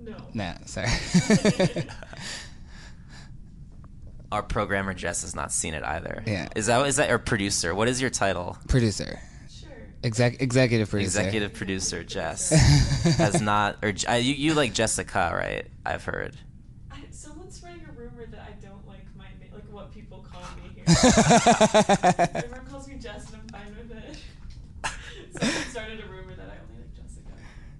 No. 0.00 0.16
No, 0.34 0.52
sorry. 0.66 0.88
Our 4.32 4.42
programmer 4.42 4.94
Jess 4.94 5.22
has 5.22 5.34
not 5.34 5.52
seen 5.52 5.74
it 5.74 5.84
either. 5.84 6.22
Yeah. 6.26 6.48
Is 6.56 6.66
that 6.66 6.86
is 6.86 6.96
that 6.96 7.10
or 7.10 7.18
producer? 7.18 7.74
What 7.74 7.88
is 7.88 8.00
your 8.00 8.10
title? 8.10 8.56
Producer, 8.68 9.04
Sure. 9.04 9.20
Exec, 10.04 10.40
executive 10.40 10.90
producer. 10.90 11.18
Executive 11.20 11.52
producer 11.54 12.02
Jess 12.04 12.50
has 13.18 13.40
not 13.40 13.76
or 13.82 13.92
uh, 14.08 14.14
you 14.14 14.34
you 14.34 14.54
like 14.54 14.72
Jessica 14.74 15.32
right? 15.34 15.66
I've 15.86 16.04
heard. 16.04 16.36
I, 16.90 16.98
someone's 17.10 17.56
spreading 17.56 17.84
a 17.88 17.92
rumor 17.92 18.26
that 18.26 18.40
I 18.40 18.52
don't 18.64 18.86
like 18.86 19.04
my 19.16 19.26
na- 19.40 19.54
like 19.56 19.70
what 19.72 19.92
people 19.92 20.24
call 20.30 20.42
me 20.56 20.70
here. 20.74 20.84
Everyone 22.34 22.66
calls 22.66 22.88
me 22.88 22.94
Jess, 22.96 23.26
and 23.32 23.36
I'm 23.42 23.48
fine 23.48 23.76
with 23.76 23.92
it. 23.96 24.18
Someone 25.40 25.62
started 25.70 26.00
a 26.00 26.06
rumor 26.08 26.34
that 26.36 26.46
I 26.48 26.56
only 26.68 26.82
like 26.82 26.94
Jessica. 26.96 27.30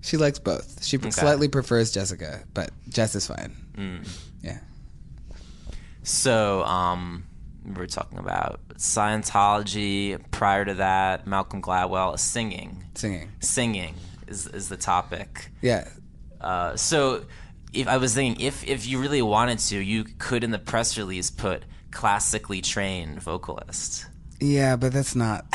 She 0.00 0.16
likes 0.16 0.38
both. 0.38 0.84
She 0.84 0.96
Okay. 0.98 1.10
slightly 1.10 1.48
prefers 1.48 1.92
Jessica, 1.92 2.44
but 2.54 2.70
Jess 2.88 3.14
is 3.14 3.26
fine. 3.26 3.54
Mm. 3.76 4.08
Yeah. 4.42 4.58
So, 6.02 6.64
um, 6.64 7.24
we 7.64 7.72
were 7.72 7.86
talking 7.86 8.18
about 8.18 8.60
Scientology. 8.74 10.18
Prior 10.30 10.64
to 10.64 10.74
that, 10.74 11.26
Malcolm 11.26 11.62
Gladwell 11.62 12.18
singing. 12.18 12.84
Singing. 12.94 13.30
Singing 13.40 13.94
is 14.26 14.46
is 14.46 14.68
the 14.68 14.76
topic. 14.76 15.50
Yeah. 15.60 15.88
Uh, 16.40 16.76
so, 16.76 17.24
if 17.72 17.86
I 17.86 17.98
was 17.98 18.14
thinking, 18.14 18.44
if 18.44 18.66
if 18.66 18.86
you 18.86 19.00
really 19.00 19.22
wanted 19.22 19.58
to, 19.60 19.78
you 19.78 20.04
could 20.04 20.44
in 20.44 20.50
the 20.50 20.58
press 20.58 20.98
release 20.98 21.30
put 21.30 21.64
classically 21.90 22.60
trained 22.60 23.22
vocalist. 23.22 24.06
Yeah, 24.40 24.76
but 24.76 24.92
that's 24.92 25.14
not. 25.14 25.46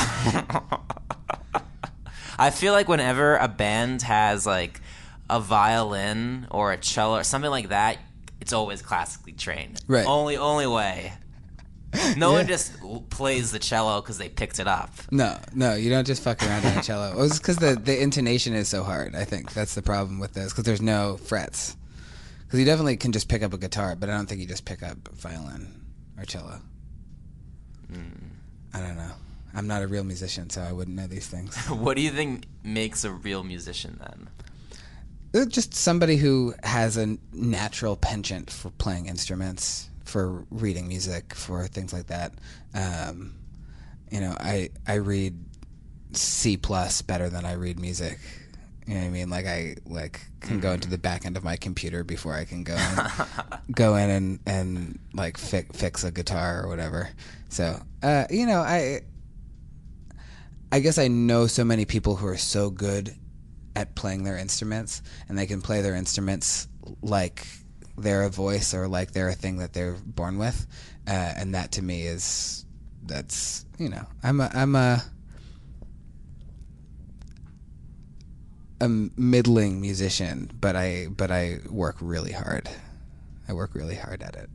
I 2.39 2.51
feel 2.51 2.72
like 2.72 2.88
whenever 2.88 3.36
a 3.36 3.47
band 3.47 4.03
has 4.03 4.45
like 4.45 4.80
a 5.30 5.39
violin 5.41 6.47
or 6.51 6.72
a 6.72 6.78
cello 6.78 7.18
or 7.18 7.24
something 7.24 7.51
like 7.51 7.70
that, 7.70 7.97
it's 8.39 8.53
always 8.53 8.82
classically 8.82 9.34
trained. 9.34 9.82
Right. 9.88 10.05
Only 10.05 10.38
only 10.38 10.68
way. 10.68 11.14
No 12.18 12.32
one 12.32 12.48
just 12.48 12.74
plays 13.10 13.52
the 13.52 13.60
cello 13.60 14.02
because 14.02 14.18
they 14.18 14.30
picked 14.30 14.60
it 14.60 14.68
up. 14.68 14.92
No, 15.12 15.38
no, 15.54 15.76
you 15.76 15.90
don't 15.90 16.06
just 16.06 16.24
fuck 16.24 16.42
around 16.42 16.66
on 16.66 16.78
a 16.78 16.84
cello. 16.84 17.16
Well, 17.16 17.26
it's 17.26 17.38
because 17.38 17.58
the, 17.58 17.76
the 17.76 18.02
intonation 18.02 18.54
is 18.54 18.68
so 18.68 18.84
hard. 18.84 19.16
I 19.16 19.24
think 19.24 19.54
that's 19.54 19.76
the 19.76 19.82
problem 19.82 20.20
with 20.20 20.34
this 20.34 20.52
because 20.52 20.64
there's 20.64 20.82
no 20.82 21.18
frets. 21.18 21.76
Because 22.46 22.60
you 22.60 22.66
definitely 22.66 22.98
can 22.98 23.12
just 23.12 23.28
pick 23.28 23.44
up 23.44 23.54
a 23.54 23.58
guitar, 23.58 23.96
but 23.96 24.10
I 24.10 24.14
don't 24.14 24.28
think 24.28 24.42
you 24.42 24.48
just 24.48 24.66
pick 24.66 24.84
up 24.84 24.98
violin 25.10 25.74
or 26.18 26.26
cello. 26.26 26.62
I 28.74 28.80
don't 28.80 28.98
know. 28.98 29.12
I'm 29.54 29.68
not 29.68 29.82
a 29.82 29.88
real 29.88 30.04
musician, 30.04 30.50
so 30.50 30.62
I 30.62 30.72
wouldn't 30.72 30.96
know 30.96 31.08
these 31.08 31.28
things. 31.28 31.58
what 31.68 31.96
do 31.96 32.04
you 32.04 32.12
think 32.12 32.46
makes 32.64 33.04
a 33.04 33.12
real 33.12 33.44
musician 33.44 34.00
then? 34.00 34.30
Uh, 35.34 35.46
just 35.46 35.74
somebody 35.74 36.18
who 36.18 36.54
has 36.64 36.98
a 36.98 37.18
natural 37.34 37.96
penchant 37.96 38.50
for 38.50 38.70
playing 38.72 39.08
instruments, 39.08 39.90
for 40.08 40.45
reading 40.49 40.88
music, 40.88 41.34
for 41.34 41.68
things 41.68 41.93
like 41.93 42.08
that. 42.08 42.34
Um, 42.74 43.36
you 44.12 44.22
know, 44.22 44.36
I 44.39 44.70
I 44.88 44.95
read 44.95 45.38
C 46.14 46.58
plus 46.58 47.01
better 47.01 47.30
than 47.30 47.45
I 47.45 47.53
read 47.53 47.80
music. 47.80 48.20
You 48.86 48.93
know 48.93 49.01
what 49.01 49.08
I 49.08 49.10
mean? 49.10 49.30
Like 49.30 49.45
I 49.45 49.76
like 49.86 50.22
can 50.39 50.62
go 50.62 50.72
into 50.72 50.89
the 50.89 50.97
back 50.97 51.26
end 51.26 51.36
of 51.36 51.43
my 51.43 51.58
computer 51.58 52.05
before 52.05 52.34
I 52.34 52.45
can 52.45 52.64
go 52.64 52.76
in, 53.68 53.74
go 53.74 53.95
in 53.95 54.10
and 54.10 54.39
and 54.45 54.99
like 55.14 55.38
fi- 55.38 55.68
fix 55.74 56.03
a 56.05 56.12
guitar 56.12 56.64
or 56.64 56.70
whatever. 56.70 57.10
So 57.49 57.80
uh, 58.01 58.26
you 58.30 58.45
know, 58.45 58.62
I 58.62 59.01
I 60.72 60.80
guess 60.80 60.97
I 60.97 61.10
know 61.10 61.47
so 61.47 61.66
many 61.66 61.86
people 61.86 62.16
who 62.16 62.28
are 62.28 62.38
so 62.38 62.70
good 62.70 63.14
at 63.76 63.95
playing 63.95 64.24
their 64.24 64.38
instruments 64.38 65.01
and 65.28 65.38
they 65.38 65.45
can 65.45 65.62
play 65.62 65.82
their 65.82 65.95
instruments 65.95 66.68
like 67.01 67.45
they're 67.98 68.24
a 68.24 68.30
voice 68.30 68.74
or 68.74 68.88
like 68.88 69.12
they're 69.12 69.30
a 69.30 69.34
thing 69.36 69.58
that 69.58 69.74
they're 69.74 69.95
born 70.06 70.38
with 70.38 70.68
uh, 71.08 71.12
and 71.12 71.56
that 71.56 71.72
to 71.72 71.82
me 71.82 72.04
is 72.04 72.66
that's 73.06 73.66
you 73.80 73.89
know 73.89 74.06
i'm 74.24 74.39
a 74.41 74.50
i'm 74.54 74.76
a 74.76 75.02
a 78.80 78.88
middling 78.88 79.82
musician 79.82 80.52
but 80.62 80.76
i 80.76 81.08
but 81.10 81.32
i 81.32 81.58
work 81.70 81.95
really 82.00 82.32
hard 82.34 82.70
i 83.50 83.54
work 83.54 83.74
really 83.74 83.95
hard 83.95 84.22
at 84.22 84.36
it 84.36 84.50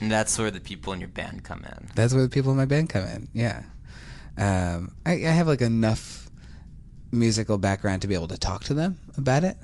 And 0.00 0.10
that's 0.10 0.38
where 0.38 0.50
the 0.50 0.60
people 0.60 0.92
in 0.92 1.00
your 1.00 1.08
band 1.08 1.42
come 1.42 1.64
in. 1.64 1.88
that's 1.94 2.14
where 2.14 2.22
the 2.22 2.28
people 2.28 2.52
in 2.52 2.56
my 2.56 2.64
band 2.64 2.88
come 2.88 3.04
in. 3.04 3.28
Yeah, 3.34 3.64
um, 4.38 4.92
I, 5.04 5.12
I 5.12 5.32
have 5.34 5.46
like 5.48 5.60
enough 5.60 6.30
musical 7.12 7.58
background 7.58 8.00
to 8.02 8.08
be 8.08 8.14
able 8.14 8.28
to 8.28 8.38
talk 8.38 8.64
to 8.64 8.74
them 8.74 8.98
about 9.18 9.42
it 9.44 9.56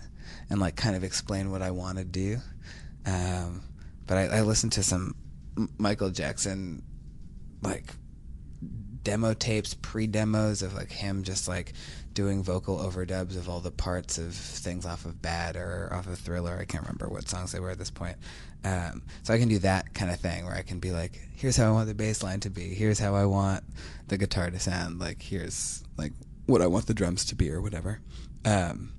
and 0.51 0.61
like 0.61 0.77
kind 0.77 0.95
of 0.97 1.05
explain 1.05 1.51
what 1.51 1.63
I 1.63 1.71
want 1.71 1.97
to 1.99 2.05
do. 2.05 2.39
Um, 3.07 3.63
but 4.07 4.19
I, 4.19 4.39
I 4.39 4.41
listened 4.43 4.73
to 4.73 4.83
some 4.83 5.15
Michael 5.79 6.11
Jackson 6.11 6.83
like 7.63 7.95
demo 9.03 9.35
tapes, 9.35 9.75
pre 9.75 10.07
demos 10.07 10.63
of 10.63 10.75
like 10.75 10.91
him 10.91 11.23
just 11.23 11.47
like 11.47 11.73
doing 12.13 12.43
vocal 12.43 12.79
overdubs 12.79 13.37
of 13.37 13.49
all 13.49 13.61
the 13.61 13.71
parts 13.71 14.19
of 14.19 14.35
things 14.35 14.85
off 14.85 15.05
of 15.05 15.23
Bad 15.23 15.57
or 15.57 15.91
off 15.93 16.07
of 16.07 16.19
Thriller. 16.19 16.59
I 16.61 16.65
can't 16.65 16.83
remember 16.83 17.09
what 17.09 17.29
songs 17.29 17.53
they 17.53 17.61
were 17.61 17.71
at 17.71 17.79
this 17.79 17.91
point. 17.91 18.17
Um, 18.65 19.03
so 19.23 19.33
I 19.33 19.39
can 19.39 19.49
do 19.49 19.61
that 19.61 19.95
kind 19.95 20.11
of 20.11 20.19
thing 20.19 20.45
where 20.45 20.55
I 20.55 20.63
can 20.63 20.81
be 20.81 20.91
like, 20.91 21.21
here's 21.37 21.57
how 21.57 21.69
I 21.69 21.73
want 21.73 21.87
the 21.87 21.95
bass 21.95 22.23
line 22.23 22.41
to 22.41 22.51
be. 22.51 22.75
Here's 22.75 22.99
how 22.99 23.15
I 23.15 23.27
want 23.27 23.63
the 24.09 24.19
guitar 24.19 24.51
to 24.51 24.59
sound. 24.59 24.99
Like 24.99 25.23
here's 25.23 25.85
like 25.97 26.13
what 26.47 26.63
I 26.63 26.67
want 26.67 26.87
the 26.87 26.95
drums 26.95 27.25
to 27.27 27.37
be 27.37 27.51
or 27.51 27.61
whatever. 27.61 28.01
Um, 28.45 28.93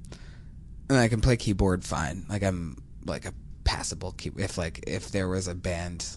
and 0.89 0.97
I 0.97 1.09
can 1.09 1.19
play 1.19 1.35
keyboard 1.35 1.83
fine. 1.83 2.25
Like 2.29 2.43
I'm 2.43 2.81
like 3.05 3.25
a 3.25 3.33
passable 3.67 4.13
key. 4.13 4.31
If 4.37 4.57
like 4.57 4.83
if 4.87 5.11
there 5.11 5.27
was 5.27 5.47
a 5.47 5.53
band 5.53 6.07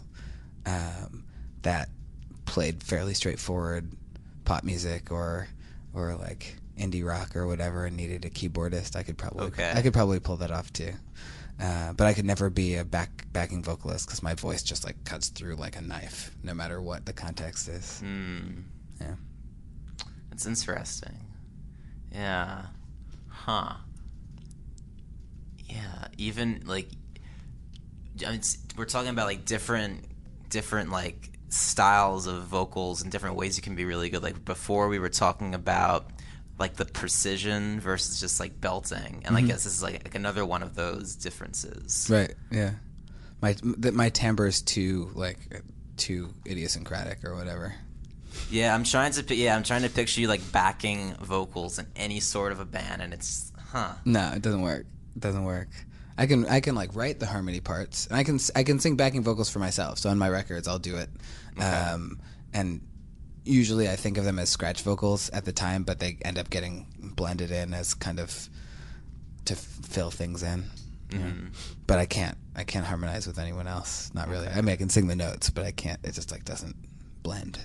um, 0.65 1.25
that 1.63 1.89
played 2.47 2.83
fairly 2.83 3.13
straightforward 3.13 3.91
pop 4.45 4.63
music 4.65 5.11
or 5.11 5.49
or 5.93 6.15
like 6.15 6.57
indie 6.79 7.05
rock 7.05 7.35
or 7.37 7.47
whatever 7.47 7.85
and 7.87 7.97
needed 7.97 8.25
a 8.25 8.31
keyboardist, 8.31 8.95
I 8.97 9.03
could 9.03 9.19
probably 9.19 9.47
Okay. 9.49 9.73
I 9.75 9.83
could 9.83 9.93
probably 9.93 10.21
pull 10.21 10.37
that 10.37 10.51
off 10.53 10.73
too. 10.73 10.93
Uh, 11.61 11.93
but 11.93 12.07
I 12.07 12.15
could 12.15 12.25
never 12.25 12.49
be 12.49 12.77
a 12.77 12.85
back 12.85 13.27
backing 13.33 13.63
vocalist 13.63 14.07
because 14.07 14.23
my 14.23 14.35
voice 14.35 14.63
just 14.63 14.85
like 14.85 15.05
cuts 15.05 15.29
through 15.29 15.57
like 15.57 15.77
a 15.77 15.83
knife, 15.83 16.31
no 16.43 16.55
matter 16.55 16.81
what 16.81 17.05
the 17.05 17.13
context 17.13 17.69
is. 17.69 18.01
Hmm. 18.01 18.61
Yeah. 19.01 19.17
That's 20.31 20.47
interesting. 20.47 21.19
Yeah. 22.13 22.63
Huh. 23.29 23.75
Yeah. 25.67 26.09
Even 26.17 26.63
like, 26.65 26.89
I 28.27 28.33
mean, 28.33 28.41
we're 28.77 28.85
talking 28.85 29.11
about 29.11 29.27
like 29.27 29.45
different, 29.45 30.05
different 30.49 30.91
like 30.91 31.31
styles 31.49 32.27
of 32.27 32.45
vocals 32.45 33.03
and 33.03 33.11
different 33.11 33.37
ways 33.37 33.57
you 33.57 33.63
can 33.63 33.75
be 33.75 33.85
really 33.85 34.09
good. 34.11 34.23
Like 34.23 34.45
before, 34.45 34.89
we 34.89 34.99
were 34.99 35.09
talking 35.09 35.55
about 35.55 36.11
like 36.59 36.75
the 36.77 36.85
precision 36.85 37.81
versus 37.81 38.21
just 38.21 38.39
like 38.41 38.61
belting, 38.61 39.23
and 39.25 39.37
I 39.37 39.41
Mhm. 39.43 39.47
guess 39.49 39.65
this 39.65 39.73
is 39.75 39.83
like, 39.83 40.05
like 40.05 40.15
another 40.15 40.45
one 40.45 40.63
of 40.63 40.75
those 40.75 41.17
differences. 41.17 42.07
Right. 42.11 42.35
Yeah. 42.51 42.73
My 43.41 43.57
that 43.79 43.95
my 43.95 44.11
timbre 44.11 44.47
is 44.47 44.61
too 44.61 45.11
like 45.15 45.39
too 45.97 46.35
idiosyncratic 46.47 47.25
or 47.25 47.35
whatever. 47.35 47.75
Yeah, 48.51 48.75
I'm 48.75 48.85
trying 48.85 49.13
to. 49.13 49.35
Yeah, 49.35 49.57
I'm 49.57 49.63
trying 49.63 49.83
to 49.83 49.89
picture 49.89 50.21
you 50.21 50.29
like 50.29 50.53
backing 50.53 51.15
vocals 51.15 51.79
in 51.79 51.87
any 51.97 52.21
sort 52.21 52.53
of 52.53 52.61
a 52.61 52.65
band, 52.67 53.01
and 53.03 53.13
it's 53.15 53.51
huh. 53.73 53.93
No, 54.05 54.33
it 54.37 54.43
doesn't 54.43 54.61
work. 54.61 54.85
It 55.17 55.21
doesn't 55.21 55.45
work. 55.45 55.69
I 56.19 56.27
can 56.27 56.45
I 56.47 56.61
can 56.61 56.75
like 56.75 56.95
write 56.95 57.19
the 57.21 57.27
harmony 57.27 57.61
parts, 57.61 58.07
and 58.07 58.17
I 58.17 58.25
can 58.25 58.39
I 58.55 58.63
can 58.63 58.79
sing 58.81 58.97
backing 58.97 59.23
vocals 59.23 59.49
for 59.51 59.59
myself. 59.59 59.99
So 59.99 60.11
on 60.11 60.19
my 60.19 60.29
records, 60.29 60.69
I'll 60.69 60.79
do 60.79 60.97
it. 60.97 61.09
Um, 61.59 62.21
and 62.53 62.81
usually 63.45 63.89
I 63.89 63.97
think 63.97 64.19
of 64.19 64.25
them 64.25 64.39
as 64.39 64.49
scratch 64.51 64.83
vocals 64.83 65.31
at 65.31 65.45
the 65.45 65.53
time, 65.53 65.83
but 65.85 65.99
they 65.99 66.19
end 66.23 66.39
up 66.39 66.51
getting 66.51 66.87
blended 67.01 67.51
in 67.51 67.73
as 67.75 67.95
kind 67.95 68.21
of 68.21 68.49
to 69.47 69.55
f- 69.55 69.59
fill 69.61 70.11
things 70.11 70.43
in. 70.43 70.65
Mhm. 71.09 71.49
But 71.87 71.99
I 71.99 72.07
can't 72.07 72.37
I 72.55 72.65
can't 72.65 72.85
harmonize 72.87 73.27
with 73.27 73.39
anyone 73.39 73.67
else. 73.67 74.11
Not 74.15 74.29
really. 74.29 74.47
I 74.49 74.61
mean, 74.61 74.73
I 74.73 74.77
can 74.77 74.91
sing 74.91 75.07
the 75.07 75.17
notes, 75.17 75.49
but 75.51 75.65
I 75.65 75.73
can't. 75.73 75.99
It 76.05 76.13
just 76.13 76.31
like 76.31 76.45
doesn't 76.45 76.77
blend. 77.23 77.59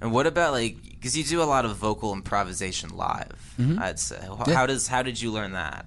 And 0.00 0.10
what 0.12 0.26
about 0.26 0.52
like 0.52 0.76
because 0.82 1.16
you 1.16 1.22
do 1.24 1.42
a 1.42 1.44
lot 1.44 1.64
of 1.64 1.76
vocal 1.76 2.12
improvisation 2.12 2.96
live? 2.96 3.54
Mhm. 3.60 3.78
I'd 3.78 3.98
say. 4.00 4.18
How, 4.20 4.42
Yeah. 4.46 4.54
how 4.54 4.66
does 4.66 4.86
how 4.88 5.02
did 5.02 5.20
you 5.20 5.30
learn? 5.32 5.52
That 5.52 5.86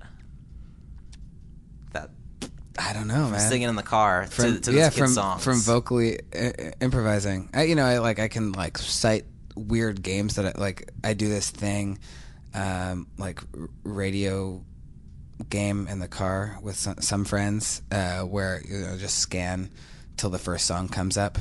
I 2.78 2.94
don't 2.94 3.08
know, 3.08 3.30
man. 3.30 3.40
singing 3.40 3.70
in 3.70 3.76
the 3.76 3.84
car 3.84 4.28
from 4.28 4.56
to, 4.56 4.60
to 4.62 4.74
yeah 4.74 4.90
from 4.90 5.08
songs. 5.08 5.44
from 5.44 5.60
vocally 5.60 6.20
uh, 6.36 6.40
uh, 6.40 6.72
improvising. 6.82 7.50
I, 7.54 7.64
you 7.64 7.76
know, 7.76 7.86
I 7.86 8.00
like 8.00 8.20
I 8.20 8.28
can 8.28 8.52
like 8.52 8.78
cite 8.78 9.26
weird 9.56 10.04
games 10.04 10.36
that 10.36 10.58
I, 10.58 10.60
like 10.60 10.92
I 11.04 11.14
do 11.14 11.30
this 11.30 11.50
thing 11.50 12.00
um, 12.54 13.08
like 13.18 13.42
radio 13.84 14.64
game 15.50 15.88
in 15.88 16.00
the 16.00 16.08
car 16.08 16.58
with 16.62 16.78
some, 16.78 17.02
some 17.02 17.26
friends 17.26 17.82
uh, 17.92 18.22
where 18.22 18.62
you 18.68 18.80
know 18.80 18.98
just 18.98 19.20
scan 19.20 19.70
till 20.18 20.30
the 20.30 20.40
first 20.40 20.66
song 20.66 20.88
comes 20.88 21.18
up 21.18 21.38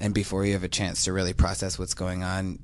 and 0.00 0.14
before 0.14 0.46
you 0.46 0.54
have 0.54 0.64
a 0.64 0.68
chance 0.68 1.04
to 1.04 1.12
really 1.12 1.34
process 1.34 1.78
what's 1.78 1.92
going 1.92 2.22
on 2.22 2.58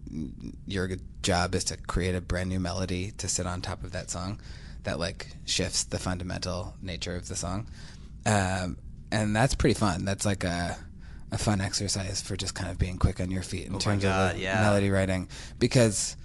your 0.67 0.89
job 1.23 1.55
is 1.55 1.65
to 1.65 1.77
create 1.77 2.15
a 2.15 2.21
brand 2.21 2.49
new 2.49 2.59
melody 2.59 3.11
to 3.19 3.29
sit 3.29 3.47
on 3.47 3.61
top 3.61 3.85
of 3.85 3.93
that 3.93 4.11
song 4.11 4.41
that 4.85 4.99
like 4.99 5.27
shifts 5.45 5.85
the 5.85 5.99
fundamental 5.99 6.75
nature 6.81 7.15
of 7.15 7.29
the 7.29 7.37
song 7.37 7.67
um, 8.27 8.77
and 9.13 9.35
that's 9.35 9.55
pretty 9.55 9.75
fun 9.75 10.05
that's 10.05 10.25
like 10.25 10.45
a 10.45 10.77
a 11.33 11.39
fun 11.39 11.61
exercise 11.61 12.21
for 12.21 12.37
just 12.37 12.55
kind 12.55 12.71
of 12.71 12.79
being 12.79 12.99
quick 12.99 13.21
on 13.21 13.31
your 13.31 13.43
feet 13.43 13.67
in 13.67 13.77
Oh 13.77 13.79
terms 13.79 14.03
God, 14.03 14.35
of 14.35 14.41
yeah. 14.41 14.61
melody 14.61 14.91
writing 14.91 15.29
because 15.61 16.17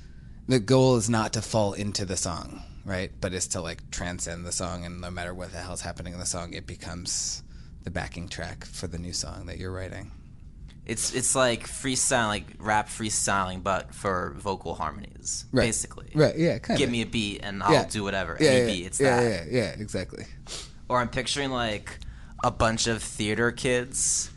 the 0.47 0.59
goal 0.59 0.95
is 0.95 1.09
not 1.09 1.33
to 1.33 1.41
fall 1.41 1.73
into 1.73 2.05
the 2.05 2.17
song, 2.17 2.61
right? 2.85 3.11
But 3.21 3.33
it's 3.33 3.47
to 3.49 3.61
like 3.61 3.89
transcend 3.91 4.45
the 4.45 4.51
song, 4.51 4.83
and 4.85 5.01
no 5.01 5.09
matter 5.11 5.33
what 5.33 5.51
the 5.51 5.57
hell's 5.59 5.81
happening 5.81 6.13
in 6.13 6.19
the 6.19 6.25
song, 6.25 6.53
it 6.53 6.65
becomes 6.67 7.43
the 7.83 7.91
backing 7.91 8.27
track 8.29 8.65
for 8.65 8.87
the 8.87 8.97
new 8.97 9.13
song 9.13 9.45
that 9.45 9.57
you're 9.59 9.71
writing. 9.71 10.11
It's 10.87 11.13
it's 11.13 11.35
like 11.35 11.67
freestyle, 11.67 12.27
like 12.27 12.45
rap 12.59 12.89
freestyling, 12.89 13.63
but 13.63 13.93
for 13.93 14.33
vocal 14.37 14.73
harmonies, 14.75 15.45
Right. 15.51 15.65
basically. 15.65 16.11
Right, 16.15 16.35
yeah. 16.37 16.57
Give 16.59 16.89
me 16.91 17.01
a 17.03 17.07
beat 17.07 17.41
and 17.43 17.61
I'll 17.63 17.73
Yeah. 17.73 17.85
do 17.87 18.03
whatever. 18.03 18.37
Yeah, 18.39 18.49
Any 18.49 18.59
yeah, 18.59 18.65
beat, 18.65 18.85
it's 18.87 18.99
yeah, 18.99 19.21
that. 19.21 19.47
yeah, 19.51 19.57
yeah, 19.63 19.69
exactly. 19.79 20.25
Or 20.87 20.99
I'm 20.99 21.09
picturing 21.09 21.51
like 21.51 21.99
a 22.43 22.51
bunch 22.51 22.87
of 22.87 23.01
theater 23.01 23.51
kids 23.51 24.29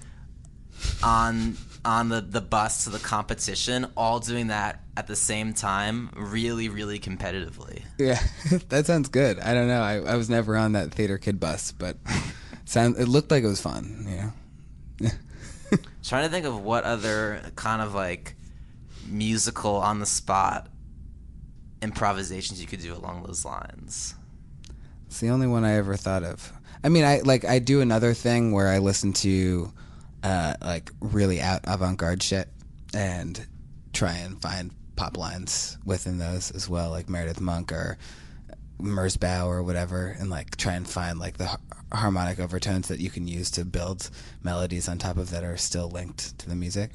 on 1.03 1.57
on 1.85 2.09
the, 2.09 2.21
the 2.21 2.41
bus 2.41 2.85
to 2.85 2.91
the 2.91 2.99
competition, 2.99 3.87
all 3.97 4.21
doing 4.21 4.49
that 4.49 4.83
at 4.97 5.07
the 5.07 5.17
same 5.17 5.55
time, 5.55 6.11
really, 6.15 6.69
really 6.69 6.99
competitively. 6.99 7.83
Yeah, 7.99 8.21
that 8.69 8.87
sounds 8.87 9.09
good. 9.09 9.39
I 9.39 9.55
don't 9.55 9.69
know. 9.69 9.81
I, 9.81 9.95
I 10.01 10.17
was 10.17 10.29
never 10.29 10.57
on 10.57 10.73
that 10.73 10.93
theater 10.93 11.19
kid 11.19 11.41
bus, 11.41 11.73
but 11.73 11.97
sound 12.65 12.97
it 12.99 13.07
looked 13.07 13.31
like 13.31 13.45
it 13.45 13.47
was 13.47 13.61
fun. 13.61 14.07
You 14.09 14.17
know. 14.17 15.11
Trying 16.03 16.25
to 16.25 16.31
think 16.31 16.47
of 16.47 16.63
what 16.63 16.85
other 16.85 17.43
kind 17.55 17.83
of 17.83 17.95
like 17.95 18.35
musical 19.07 19.77
on 19.77 20.01
the 20.01 20.07
spot 20.07 20.69
improvisations 21.81 22.61
you 22.61 22.67
could 22.67 22.81
do 22.81 22.95
along 22.95 23.23
those 23.23 23.45
lines. 23.45 24.15
It's 25.09 25.21
the 25.21 25.31
only 25.31 25.47
one 25.47 25.65
I 25.65 25.77
ever 25.77 25.97
thought 25.97 26.23
of. 26.23 26.53
I 26.85 26.91
mean, 26.91 27.05
I 27.05 27.21
like 27.21 27.45
I 27.45 27.59
do 27.59 27.81
another 27.81 28.13
thing 28.13 28.53
where 28.53 28.69
I 28.69 28.79
listen 28.79 29.15
to 29.15 29.73
uh, 30.23 30.55
like 30.61 30.91
really 31.01 31.41
out 31.41 31.63
avant-garde 31.65 32.23
shit 32.23 32.49
and 32.95 33.45
try 33.95 34.13
and 34.13 34.41
find 34.41 34.71
pop 34.97 35.17
lines 35.17 35.79
within 35.85 36.19
those 36.19 36.51
as 36.51 36.69
well, 36.69 36.91
like 36.91 37.09
Meredith 37.09 37.41
Monk 37.41 37.73
or 37.73 37.97
Merzbow 38.81 39.47
or 39.47 39.63
whatever, 39.63 40.15
and 40.19 40.29
like 40.29 40.57
try 40.57 40.75
and 40.75 40.89
find 40.89 41.19
like 41.19 41.39
the 41.39 41.47
har- 41.47 41.61
harmonic 41.93 42.39
overtones 42.39 42.89
that 42.89 43.01
you 43.01 43.09
can 43.09 43.27
use 43.27 43.51
to 43.53 43.65
build 43.65 44.11
melodies 44.43 44.89
on 44.89 44.99
top 44.99 45.17
of 45.17 45.31
that 45.31 45.43
are 45.43 45.57
still 45.57 45.89
linked 45.89 46.39
to 46.39 46.49
the 46.49 46.55
music, 46.55 46.91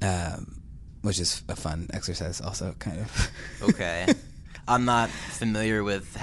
um, 0.00 0.62
which 1.02 1.20
is 1.20 1.42
a 1.48 1.56
fun 1.56 1.88
exercise, 1.92 2.40
also 2.40 2.74
kind 2.78 3.00
of. 3.00 3.30
Okay. 3.62 4.06
I'm 4.66 4.86
not 4.86 5.10
familiar 5.10 5.84
with 5.84 6.16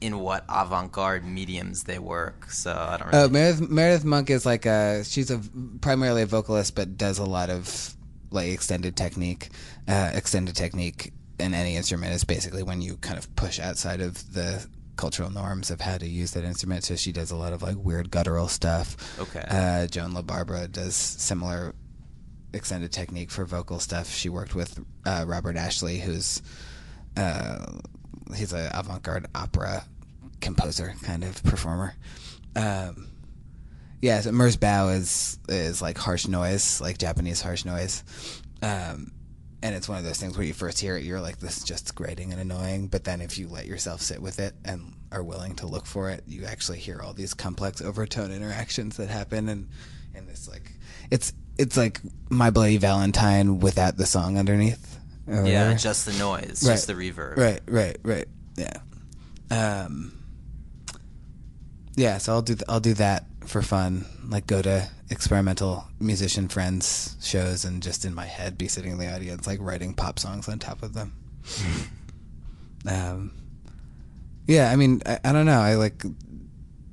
in 0.00 0.18
what 0.18 0.44
avant-garde 0.48 1.24
mediums 1.24 1.84
they 1.84 1.98
work, 1.98 2.50
so 2.50 2.72
I 2.72 2.96
don't 2.96 3.08
really 3.08 3.24
Uh, 3.24 3.28
Meredith, 3.28 3.70
Meredith 3.70 4.04
Monk 4.04 4.30
is 4.30 4.44
like 4.44 4.66
a 4.66 5.04
she's 5.04 5.30
a 5.30 5.40
primarily 5.80 6.22
a 6.22 6.26
vocalist, 6.26 6.74
but 6.74 6.96
does 6.98 7.18
a 7.18 7.24
lot 7.24 7.50
of 7.50 7.94
like 8.30 8.48
extended 8.48 8.96
technique. 8.96 9.50
Uh, 9.88 10.10
extended 10.14 10.56
technique 10.56 11.12
in 11.38 11.54
any 11.54 11.76
instrument 11.76 12.12
is 12.12 12.24
basically 12.24 12.62
when 12.62 12.80
you 12.80 12.96
kind 12.96 13.18
of 13.18 13.34
push 13.36 13.58
outside 13.58 14.00
of 14.00 14.32
the 14.34 14.66
cultural 14.96 15.30
norms 15.30 15.70
of 15.70 15.80
how 15.80 15.98
to 15.98 16.06
use 16.06 16.32
that 16.32 16.44
instrument. 16.44 16.84
So 16.84 16.96
she 16.96 17.12
does 17.12 17.30
a 17.30 17.36
lot 17.36 17.52
of 17.52 17.62
like 17.62 17.76
weird 17.76 18.10
guttural 18.10 18.48
stuff. 18.48 19.18
Okay. 19.18 19.44
Uh, 19.48 19.86
Joan 19.86 20.12
La 20.12 20.22
Barbara 20.22 20.68
does 20.68 20.94
similar 20.94 21.74
extended 22.52 22.92
technique 22.92 23.30
for 23.30 23.44
vocal 23.44 23.80
stuff. 23.80 24.10
She 24.10 24.28
worked 24.28 24.54
with 24.54 24.78
uh, 25.04 25.24
Robert 25.26 25.56
Ashley, 25.56 25.98
who's 25.98 26.42
uh, 27.16 27.66
he's 28.34 28.52
an 28.52 28.70
avant-garde 28.72 29.26
opera 29.34 29.84
composer 30.40 30.94
kind 31.02 31.24
of 31.24 31.42
performer. 31.42 31.94
Um, 32.56 33.08
yeah, 34.00 34.20
so 34.20 34.30
Merzbow 34.30 34.94
is 34.94 35.38
is 35.48 35.80
like 35.80 35.96
harsh 35.96 36.28
noise, 36.28 36.80
like 36.80 36.98
Japanese 36.98 37.40
harsh 37.40 37.64
noise. 37.64 38.04
Um, 38.62 39.12
and 39.62 39.74
it's 39.74 39.88
one 39.88 39.96
of 39.96 40.04
those 40.04 40.18
things 40.18 40.36
where 40.36 40.46
you 40.46 40.52
first 40.52 40.78
hear 40.78 40.94
it, 40.98 41.04
you're 41.04 41.22
like, 41.22 41.38
this 41.38 41.56
is 41.56 41.64
just 41.64 41.94
grating 41.94 42.32
and 42.32 42.40
annoying. 42.40 42.88
But 42.88 43.04
then 43.04 43.22
if 43.22 43.38
you 43.38 43.48
let 43.48 43.64
yourself 43.64 44.02
sit 44.02 44.20
with 44.20 44.38
it 44.38 44.52
and 44.62 44.92
are 45.10 45.22
willing 45.22 45.54
to 45.56 45.66
look 45.66 45.86
for 45.86 46.10
it, 46.10 46.22
you 46.26 46.44
actually 46.44 46.80
hear 46.80 47.00
all 47.00 47.14
these 47.14 47.32
complex 47.32 47.80
overtone 47.80 48.30
interactions 48.30 48.98
that 48.98 49.08
happen. 49.08 49.48
And, 49.48 49.70
and 50.14 50.28
it's 50.28 50.46
like, 50.46 50.72
it's, 51.10 51.32
it's 51.56 51.78
like 51.78 52.02
My 52.28 52.50
Bloody 52.50 52.76
Valentine 52.76 53.58
without 53.58 53.96
the 53.96 54.04
song 54.04 54.36
underneath. 54.36 54.93
Or 55.26 55.34
Yeah, 55.34 55.40
whatever. 55.42 55.74
just 55.78 56.06
the 56.06 56.12
noise, 56.14 56.62
Right. 56.64 56.72
just 56.72 56.86
the 56.86 56.94
reverb. 56.94 57.36
Right, 57.36 57.60
right, 57.66 57.96
right. 58.02 58.28
Yeah. 58.56 58.76
Um, 59.50 60.12
yeah, 61.96 62.18
so 62.18 62.32
I'll 62.32 62.42
do 62.42 62.54
th- 62.54 62.64
I'll 62.68 62.80
do 62.80 62.94
that 62.94 63.26
for 63.46 63.62
fun. 63.62 64.04
Like 64.28 64.46
go 64.46 64.62
to 64.62 64.88
experimental 65.10 65.84
musician 66.00 66.48
friends 66.48 67.16
shows 67.22 67.64
and 67.64 67.82
just 67.82 68.04
in 68.04 68.14
my 68.14 68.24
head 68.26 68.56
be 68.58 68.66
sitting 68.68 68.90
in 68.92 68.98
the 68.98 69.14
audience 69.14 69.46
like 69.46 69.60
writing 69.60 69.94
pop 69.94 70.18
songs 70.18 70.48
on 70.48 70.58
top 70.58 70.82
of 70.82 70.94
them. 70.94 71.12
um, 72.86 73.32
yeah, 74.46 74.70
I 74.70 74.76
mean, 74.76 75.02
I, 75.06 75.18
I 75.24 75.32
don't 75.32 75.46
know. 75.46 75.60
I 75.60 75.74
like 75.76 76.02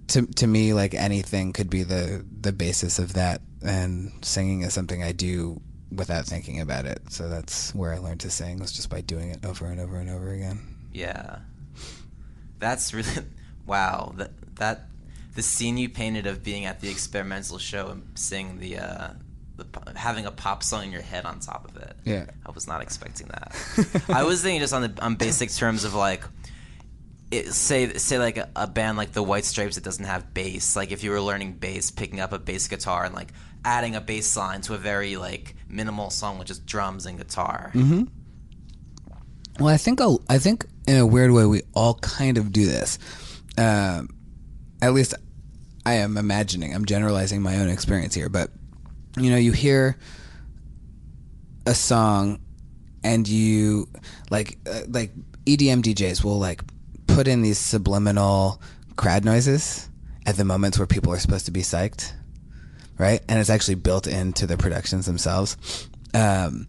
to 0.09 0.25
to 0.25 0.47
me 0.47 0.73
like 0.73 0.93
anything 0.93 1.53
could 1.53 1.69
be 1.69 1.83
the 1.83 2.25
the 2.41 2.51
basis 2.51 2.99
of 2.99 3.13
that, 3.13 3.41
and 3.63 4.11
singing 4.21 4.61
is 4.61 4.73
something 4.73 5.01
I 5.03 5.11
do 5.13 5.61
without 5.95 6.25
thinking 6.25 6.61
about 6.61 6.85
it. 6.85 7.01
So 7.09 7.29
that's 7.29 7.75
where 7.75 7.93
I 7.93 7.97
learned 7.97 8.21
to 8.21 8.29
sing 8.29 8.59
was 8.59 8.71
just 8.71 8.89
by 8.89 9.01
doing 9.01 9.29
it 9.29 9.45
over 9.45 9.65
and 9.65 9.79
over 9.79 9.97
and 9.97 10.09
over 10.09 10.31
again. 10.31 10.59
Yeah. 10.93 11.39
That's 12.59 12.93
really 12.93 13.25
wow. 13.65 14.13
That 14.15 14.31
that 14.55 14.87
the 15.35 15.41
scene 15.41 15.77
you 15.77 15.89
painted 15.89 16.27
of 16.27 16.43
being 16.43 16.65
at 16.65 16.79
the 16.81 16.89
experimental 16.89 17.57
show 17.57 17.89
and 17.89 18.03
seeing 18.15 18.59
the 18.59 18.77
uh 18.77 19.09
the, 19.57 19.65
having 19.95 20.25
a 20.25 20.31
pop 20.31 20.63
song 20.63 20.85
in 20.85 20.91
your 20.91 21.01
head 21.01 21.25
on 21.25 21.39
top 21.39 21.69
of 21.69 21.77
it. 21.77 21.95
Yeah. 22.03 22.25
I 22.45 22.51
was 22.51 22.67
not 22.67 22.81
expecting 22.81 23.27
that. 23.27 24.03
I 24.09 24.23
was 24.23 24.41
thinking 24.41 24.61
just 24.61 24.73
on 24.73 24.81
the 24.81 25.03
on 25.03 25.15
basic 25.15 25.51
terms 25.51 25.83
of 25.83 25.93
like 25.93 26.23
it, 27.31 27.53
say 27.53 27.93
say 27.93 28.19
like 28.19 28.37
a, 28.37 28.49
a 28.55 28.67
band 28.67 28.97
like 28.97 29.13
the 29.13 29.23
White 29.23 29.45
Stripes 29.45 29.75
that 29.75 29.83
doesn't 29.83 30.05
have 30.05 30.33
bass. 30.33 30.75
Like 30.75 30.91
if 30.91 31.03
you 31.03 31.11
were 31.11 31.21
learning 31.21 31.53
bass, 31.53 31.91
picking 31.91 32.19
up 32.19 32.33
a 32.33 32.39
bass 32.39 32.67
guitar 32.67 33.05
and 33.05 33.15
like 33.15 33.29
adding 33.63 33.95
a 33.95 34.01
bass 34.01 34.35
line 34.35 34.61
to 34.61 34.73
a 34.73 34.77
very 34.77 35.17
like 35.17 35.55
minimal 35.67 36.09
song 36.09 36.37
with 36.37 36.47
just 36.47 36.65
drums 36.65 37.05
and 37.05 37.17
guitar. 37.17 37.71
Mm-hmm. 37.73 38.03
Well, 39.59 39.73
I 39.73 39.77
think 39.77 40.01
I'll, 40.01 40.23
I 40.29 40.37
think 40.37 40.65
in 40.87 40.97
a 40.97 41.05
weird 41.05 41.31
way 41.31 41.45
we 41.45 41.61
all 41.73 41.95
kind 41.95 42.37
of 42.37 42.51
do 42.51 42.65
this. 42.65 42.97
Um, 43.57 44.09
at 44.81 44.93
least 44.93 45.13
I 45.85 45.95
am 45.95 46.17
imagining. 46.17 46.73
I'm 46.73 46.85
generalizing 46.85 47.41
my 47.41 47.57
own 47.57 47.69
experience 47.69 48.15
here, 48.15 48.29
but 48.29 48.49
you 49.17 49.29
know, 49.29 49.37
you 49.37 49.51
hear 49.51 49.97
a 51.65 51.75
song 51.75 52.39
and 53.03 53.27
you 53.27 53.87
like 54.29 54.57
uh, 54.67 54.81
like 54.87 55.11
EDM 55.45 55.81
DJs 55.81 56.23
will 56.23 56.39
like 56.39 56.63
put 57.07 57.27
in 57.27 57.41
these 57.41 57.57
subliminal 57.57 58.61
crowd 58.95 59.25
noises 59.25 59.89
at 60.25 60.37
the 60.37 60.45
moments 60.45 60.77
where 60.77 60.87
people 60.87 61.11
are 61.11 61.19
supposed 61.19 61.45
to 61.45 61.51
be 61.51 61.61
psyched, 61.61 62.13
right? 62.97 63.21
And 63.27 63.39
it's 63.39 63.49
actually 63.49 63.75
built 63.75 64.07
into 64.07 64.47
the 64.47 64.57
productions 64.57 65.05
themselves. 65.05 65.87
Um, 66.13 66.67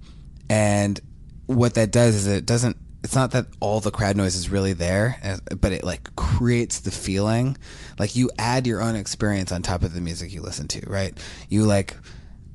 and 0.49 1.01
what 1.47 1.75
that 1.75 1.93
does 1.93 2.15
is 2.15 2.27
it 2.27 2.47
doesn't. 2.47 2.77
It's 3.05 3.17
not 3.17 3.33
that 3.33 3.47
all 3.59 3.81
the 3.81 3.91
crowd 3.91 4.17
noise 4.17 4.37
is 4.37 4.49
really 4.49 4.75
there, 4.75 5.17
but 5.61 5.73
it 5.73 5.83
like 5.83 6.15
creates 6.15 6.81
the 6.81 6.93
feeling. 6.93 7.57
Like 7.99 8.15
you 8.15 8.31
add 8.39 8.67
your 8.67 8.81
own 8.81 8.95
experience 8.95 9.51
on 9.51 9.63
top 9.63 9.83
of 9.83 9.93
the 9.93 10.01
music 10.01 10.33
you 10.33 10.41
listen 10.41 10.69
to, 10.69 10.89
right? 10.89 11.19
You 11.49 11.65
like 11.65 11.97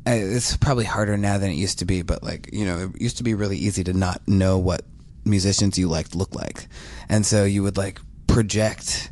uh, 0.07 0.11
it's 0.11 0.55
probably 0.55 0.85
harder 0.85 1.17
now 1.17 1.37
than 1.37 1.49
it 1.49 1.55
used 1.55 1.79
to 1.79 1.85
be, 1.85 2.01
but 2.01 2.23
like 2.23 2.49
you 2.53 2.65
know, 2.65 2.91
it 2.93 3.01
used 3.01 3.17
to 3.17 3.23
be 3.23 3.33
really 3.33 3.57
easy 3.57 3.83
to 3.83 3.93
not 3.93 4.25
know 4.25 4.57
what 4.57 4.83
musicians 5.25 5.77
you 5.77 5.89
liked 5.89 6.15
look 6.15 6.33
like, 6.33 6.67
and 7.09 7.25
so 7.25 7.43
you 7.43 7.61
would 7.63 7.75
like 7.75 7.99
project 8.27 9.11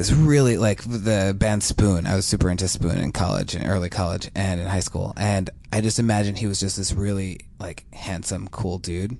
this 0.00 0.12
really 0.12 0.56
like 0.56 0.82
the 0.82 1.36
band 1.38 1.62
Spoon. 1.62 2.06
I 2.06 2.16
was 2.16 2.24
super 2.24 2.48
into 2.48 2.66
Spoon 2.68 2.96
in 2.96 3.12
college, 3.12 3.54
in 3.54 3.66
early 3.66 3.90
college, 3.90 4.30
and 4.34 4.58
in 4.58 4.66
high 4.66 4.80
school, 4.80 5.12
and 5.14 5.50
I 5.74 5.82
just 5.82 5.98
imagined 5.98 6.38
he 6.38 6.46
was 6.46 6.58
just 6.58 6.78
this 6.78 6.94
really 6.94 7.40
like 7.58 7.84
handsome, 7.92 8.48
cool 8.48 8.78
dude. 8.78 9.18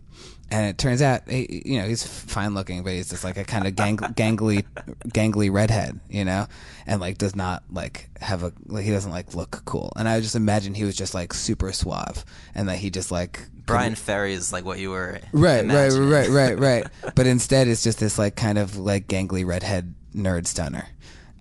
And 0.51 0.67
it 0.71 0.79
turns 0.79 1.03
out, 1.03 1.29
he, 1.29 1.63
you 1.67 1.79
know, 1.81 1.87
he's 1.87 2.05
fine 2.05 2.55
looking, 2.55 2.83
but 2.83 2.95
he's 2.95 3.11
just 3.11 3.25
like 3.25 3.37
a 3.37 3.45
kind 3.45 3.67
of 3.67 3.77
gang, 3.77 3.97
gangly, 3.99 4.65
gangly 5.09 5.53
redhead, 5.53 6.01
you 6.09 6.25
know, 6.25 6.47
and 6.87 6.99
like 6.99 7.19
does 7.19 7.37
not 7.37 7.63
like 7.71 8.09
have 8.19 8.43
a 8.43 8.51
like 8.65 8.87
he 8.87 8.91
doesn't 8.91 9.13
like 9.13 9.35
look 9.35 9.63
cool. 9.67 9.93
And 9.97 10.09
I 10.09 10.19
just 10.21 10.35
imagine 10.35 10.73
he 10.73 10.85
was 10.85 10.97
just 10.97 11.13
like 11.13 11.35
super 11.35 11.73
suave, 11.73 12.25
and 12.55 12.71
that 12.71 12.79
he 12.79 12.89
just 12.89 13.13
like 13.13 13.51
Bryan 13.67 13.97
Ferry 13.97 14.33
is 14.33 14.51
like 14.51 14.65
what 14.65 14.79
you 14.79 14.89
were 14.89 15.21
Right, 15.33 15.67
right, 15.67 15.93
right, 15.93 16.31
right, 16.31 16.59
right. 16.59 16.87
but 17.15 17.27
instead, 17.27 17.69
it's 17.69 17.83
just 17.83 18.01
this 18.01 18.19
like 18.19 18.35
kind 18.35 18.57
of 18.57 18.79
like 18.79 19.09
gangly 19.09 19.45
redhead 19.45 19.95
nerd 20.15 20.47
stunner. 20.47 20.87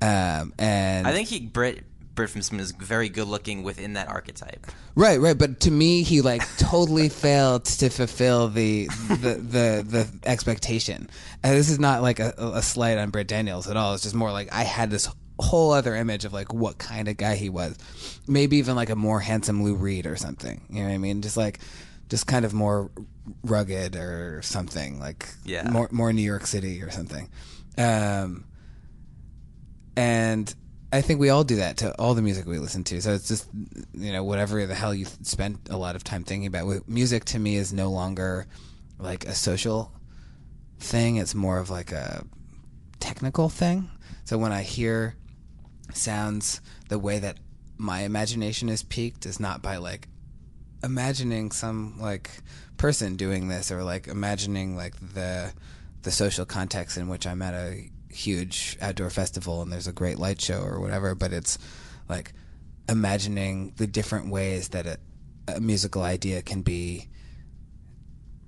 Um, 0.01 0.53
and 0.57 1.05
I 1.07 1.11
think 1.13 1.27
he 1.27 1.39
Britt 1.41 1.83
Britt 2.15 2.29
from 2.29 2.41
Smith 2.41 2.61
is 2.61 2.71
very 2.71 3.09
good 3.09 3.27
looking 3.27 3.63
within 3.63 3.93
that 3.93 4.07
archetype. 4.09 4.67
Right, 4.95 5.19
right, 5.19 5.37
but 5.37 5.61
to 5.61 5.71
me, 5.71 6.03
he 6.03 6.21
like 6.21 6.41
totally 6.57 7.09
failed 7.25 7.65
to 7.65 7.89
fulfill 7.89 8.47
the 8.49 8.87
the 9.09 9.35
the, 9.35 9.85
the 9.87 10.09
expectation. 10.25 11.09
And 11.43 11.55
this 11.55 11.69
is 11.69 11.79
not 11.79 12.01
like 12.01 12.19
a, 12.19 12.33
a 12.37 12.61
slight 12.61 12.97
on 12.97 13.09
Britt 13.09 13.27
Daniels 13.27 13.67
at 13.69 13.77
all. 13.77 13.93
It's 13.93 14.03
just 14.03 14.15
more 14.15 14.31
like 14.31 14.51
I 14.53 14.63
had 14.63 14.89
this 14.89 15.09
whole 15.39 15.71
other 15.71 15.95
image 15.95 16.25
of 16.25 16.33
like 16.33 16.53
what 16.53 16.77
kind 16.77 17.07
of 17.07 17.15
guy 17.15 17.35
he 17.35 17.49
was. 17.49 17.77
Maybe 18.27 18.57
even 18.57 18.75
like 18.75 18.89
a 18.89 18.95
more 18.95 19.19
handsome 19.21 19.63
Lou 19.63 19.75
Reed 19.75 20.05
or 20.05 20.17
something. 20.17 20.61
You 20.69 20.81
know 20.81 20.89
what 20.89 20.95
I 20.95 20.97
mean? 20.97 21.21
Just 21.21 21.37
like 21.37 21.59
just 22.09 22.25
kind 22.27 22.43
of 22.43 22.53
more 22.53 22.89
rugged 23.43 23.95
or 23.95 24.41
something 24.41 24.99
like 24.99 25.27
Yeah. 25.45 25.69
more 25.69 25.87
more 25.91 26.11
New 26.11 26.21
York 26.23 26.45
City 26.47 26.81
or 26.81 26.89
something. 26.91 27.29
Um, 27.77 28.45
and 29.99 30.55
I 30.93 31.01
think 31.01 31.19
we 31.19 31.29
all 31.29 31.43
do 31.43 31.57
that 31.57 31.75
to 31.77 31.93
all 31.99 32.13
the 32.13 32.21
music 32.21 32.45
we 32.45 32.57
listen 32.57 32.85
to. 32.85 33.01
So 33.01 33.11
it's 33.13 33.27
just 33.27 33.49
you 33.93 34.13
know 34.13 34.23
whatever 34.23 34.65
the 34.65 34.73
hell 34.73 34.95
you 34.95 35.05
spent 35.23 35.67
a 35.69 35.75
lot 35.75 35.97
of 35.97 36.05
time 36.05 36.23
thinking 36.23 36.47
about. 36.47 36.87
Music 36.87 37.25
to 37.25 37.39
me 37.39 37.57
is 37.57 37.73
no 37.73 37.91
longer 37.91 38.47
like 38.97 39.25
a 39.25 39.35
social 39.35 39.91
thing. 40.79 41.17
It's 41.17 41.35
more 41.35 41.59
of 41.59 41.69
like 41.69 41.91
a 41.91 42.23
technical 43.01 43.49
thing. 43.49 43.89
So 44.23 44.37
when 44.37 44.53
I 44.53 44.61
hear 44.61 45.15
sounds, 45.93 46.61
the 46.87 46.97
way 46.97 47.19
that 47.19 47.37
my 47.77 48.03
imagination 48.03 48.69
is 48.69 48.83
peaked 48.83 49.25
is 49.25 49.37
not 49.37 49.61
by 49.61 49.77
like 49.77 50.07
imagining 50.81 51.51
some 51.51 51.99
like 51.99 52.31
person 52.77 53.17
doing 53.17 53.49
this 53.49 53.69
or 53.69 53.83
like 53.83 54.07
imagining 54.07 54.77
like 54.77 54.95
the 55.13 55.51
the 56.03 56.11
social 56.11 56.45
context 56.45 56.95
in 56.95 57.09
which 57.09 57.27
I'm 57.27 57.41
at 57.41 57.53
a 57.53 57.89
huge 58.19 58.77
outdoor 58.81 59.09
festival 59.09 59.61
and 59.61 59.71
there's 59.71 59.87
a 59.87 59.93
great 59.93 60.19
light 60.19 60.41
show 60.41 60.61
or 60.61 60.79
whatever 60.79 61.15
but 61.15 61.31
it's 61.31 61.57
like 62.09 62.33
imagining 62.89 63.71
the 63.77 63.87
different 63.87 64.29
ways 64.29 64.69
that 64.69 64.85
a, 64.85 64.97
a 65.47 65.59
musical 65.59 66.01
idea 66.01 66.41
can 66.41 66.61
be 66.61 67.07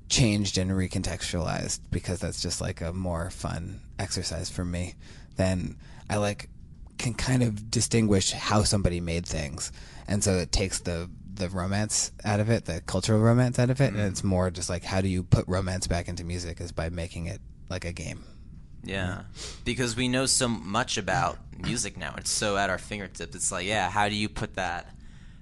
changed 0.09 0.57
and 0.57 0.72
recontextualized 0.72 1.80
because 1.89 2.19
that's 2.19 2.41
just 2.41 2.59
like 2.59 2.82
a 2.82 2.91
more 2.91 3.30
fun 3.30 3.80
exercise 3.97 4.49
for 4.49 4.65
me 4.65 4.93
than 5.38 5.78
I 6.09 6.17
like 6.17 6.49
can 6.97 7.13
kind 7.13 7.41
of 7.41 7.72
distinguish 7.72 8.32
how 8.32 8.63
somebody 8.63 8.99
made 8.99 9.26
things. 9.26 9.72
And 10.07 10.24
so 10.24 10.34
it 10.34 10.51
takes 10.51 10.80
the 10.80 11.09
the 11.34 11.47
romance 11.49 12.11
out 12.26 12.41
of 12.41 12.49
it 12.49 12.65
the 12.65 12.82
cultural 12.82 13.19
romance 13.19 13.57
out 13.57 13.69
of 13.69 13.80
it 13.80 13.88
and 13.88 13.95
mm-hmm. 13.95 14.07
it's 14.07 14.24
more 14.24 14.51
just 14.51 14.69
like 14.69 14.84
how 14.84 14.99
do 14.99 15.07
you 15.07 15.24
put 15.24 15.47
romance 15.47 15.88
back 15.88 16.09
into 16.09 16.26
music 16.26 16.59
is 16.59 16.74
by 16.74 16.89
making 16.89 17.26
it 17.26 17.39
like 17.69 17.86
a 17.86 17.93
game 17.93 18.22
Yeah, 18.84 19.24
because 19.64 19.96
we 19.96 20.08
know 20.08 20.26
so 20.26 20.48
much 20.48 20.98
about 20.98 21.38
music 21.58 21.98
now. 21.98 22.16
It's 22.18 22.32
so 22.32 22.58
at 22.58 22.70
our 22.70 22.78
fingertips. 22.80 23.36
It's 23.36 23.52
like, 23.52 23.66
yeah, 23.66 23.90
how 23.90 24.10
do 24.10 24.16
you 24.16 24.28
put 24.30 24.56
that 24.56 24.90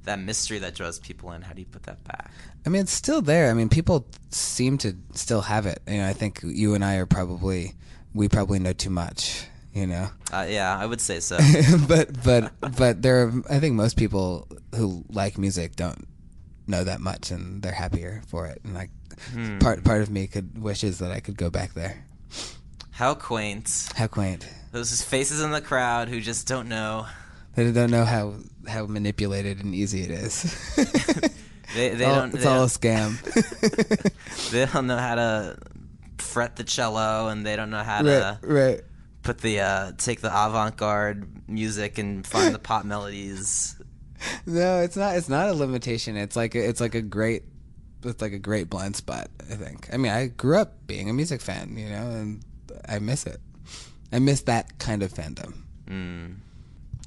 that 0.04 0.20
mystery 0.20 0.60
that 0.60 0.76
draws 0.76 1.00
people 1.00 1.32
in? 1.32 1.42
How 1.42 1.54
do 1.54 1.62
you 1.62 1.68
put 1.68 1.84
that 1.84 2.04
back? 2.04 2.32
I 2.66 2.70
mean, 2.70 2.82
it's 2.82 2.92
still 2.92 3.22
there. 3.22 3.50
I 3.50 3.54
mean, 3.54 3.70
people 3.70 4.06
seem 4.30 4.78
to 4.80 4.96
still 5.14 5.42
have 5.42 5.66
it. 5.66 5.82
You 5.88 5.98
know, 5.98 6.08
I 6.08 6.14
think 6.14 6.42
you 6.44 6.74
and 6.74 6.84
I 6.84 6.96
are 6.96 7.06
probably 7.06 7.74
we 8.14 8.28
probably 8.28 8.60
know 8.60 8.74
too 8.74 8.90
much. 8.90 9.46
You 9.74 9.86
know, 9.88 10.10
Uh, 10.34 10.48
yeah, 10.50 10.78
I 10.78 10.86
would 10.86 11.00
say 11.00 11.20
so. 11.20 11.38
but 11.88 12.24
but 12.24 12.52
but 12.76 13.02
there 13.02 13.22
are. 13.28 13.34
I 13.50 13.60
think 13.60 13.76
most 13.76 13.96
people 13.98 14.48
who 14.76 15.06
like 15.10 15.38
music 15.38 15.76
don't 15.76 16.08
know 16.68 16.84
that 16.84 17.00
much, 17.00 17.32
and 17.32 17.62
they're 17.62 17.72
happier 17.72 18.22
for 18.28 18.48
it. 18.48 18.60
And 18.64 18.74
like 18.74 18.90
Hmm. 19.32 19.60
part 19.60 19.84
part 19.84 20.02
of 20.02 20.10
me 20.10 20.28
could 20.28 20.62
wishes 20.62 21.00
that 21.00 21.12
I 21.12 21.20
could 21.20 21.38
go 21.38 21.50
back 21.50 21.74
there. 21.76 22.04
How 23.00 23.14
quaint. 23.14 23.88
How 23.96 24.08
quaint. 24.08 24.46
Those 24.74 25.02
faces 25.02 25.40
in 25.42 25.52
the 25.52 25.62
crowd 25.62 26.10
who 26.10 26.20
just 26.20 26.48
don't 26.50 26.68
know. 26.68 27.08
They 27.56 27.72
don't 27.72 27.92
know 27.92 28.04
how 28.04 28.34
how 28.68 28.88
manipulated 28.88 29.64
and 29.64 29.74
easy 29.74 30.02
it 30.02 30.12
is. 30.12 30.54
They, 31.76 31.90
they 31.90 32.04
All- 32.06 32.16
don't. 32.16 32.34
it's 32.34 32.44
they 32.44 32.50
all 32.50 32.64
a 32.64 32.68
don't- 32.68 32.68
scam. 32.68 34.50
they 34.52 34.66
don't 34.66 34.88
know 34.88 34.98
how 34.98 35.14
to 35.16 35.58
fret 36.18 36.56
the 36.56 36.64
cello, 36.64 37.28
and 37.30 37.46
they 37.46 37.56
don't 37.56 37.70
know 37.70 37.84
how 37.84 37.98
right, 38.04 38.04
to 38.04 38.40
right. 38.42 38.82
put 39.22 39.38
the 39.38 39.60
uh, 39.60 39.92
take 39.98 40.20
the 40.22 40.30
avant-garde 40.30 41.48
music 41.48 42.00
and 42.00 42.26
find 42.26 42.56
the 42.56 42.60
pop 42.60 42.86
melodies. 42.86 43.80
No, 44.48 44.80
it's 44.82 44.98
not. 44.98 45.16
It's 45.16 45.30
not 45.30 45.48
a 45.48 45.54
limitation. 45.54 46.18
It's 46.18 46.36
like 46.36 46.56
a, 46.56 46.68
it's 46.68 46.82
like 46.82 46.96
a 46.96 47.04
great, 47.04 47.44
it's 48.04 48.22
like 48.22 48.34
a 48.34 48.40
great 48.40 48.68
blind 48.68 48.96
spot. 48.96 49.28
I 49.42 49.54
think. 49.54 49.90
I 49.94 49.98
mean, 49.98 50.12
I 50.12 50.26
grew 50.26 50.58
up 50.58 50.88
being 50.88 51.08
a 51.08 51.14
music 51.14 51.40
fan, 51.40 51.78
you 51.78 51.88
know, 51.88 52.10
and 52.10 52.44
I 52.88 53.00
miss 53.00 53.26
it. 53.26 53.40
I 54.12 54.20
miss 54.20 54.42
that 54.42 54.80
kind 54.80 55.04
of 55.04 55.14
fandom. 55.14 55.54
Hmm. 55.88 56.26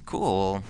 Cool. 0.06 0.62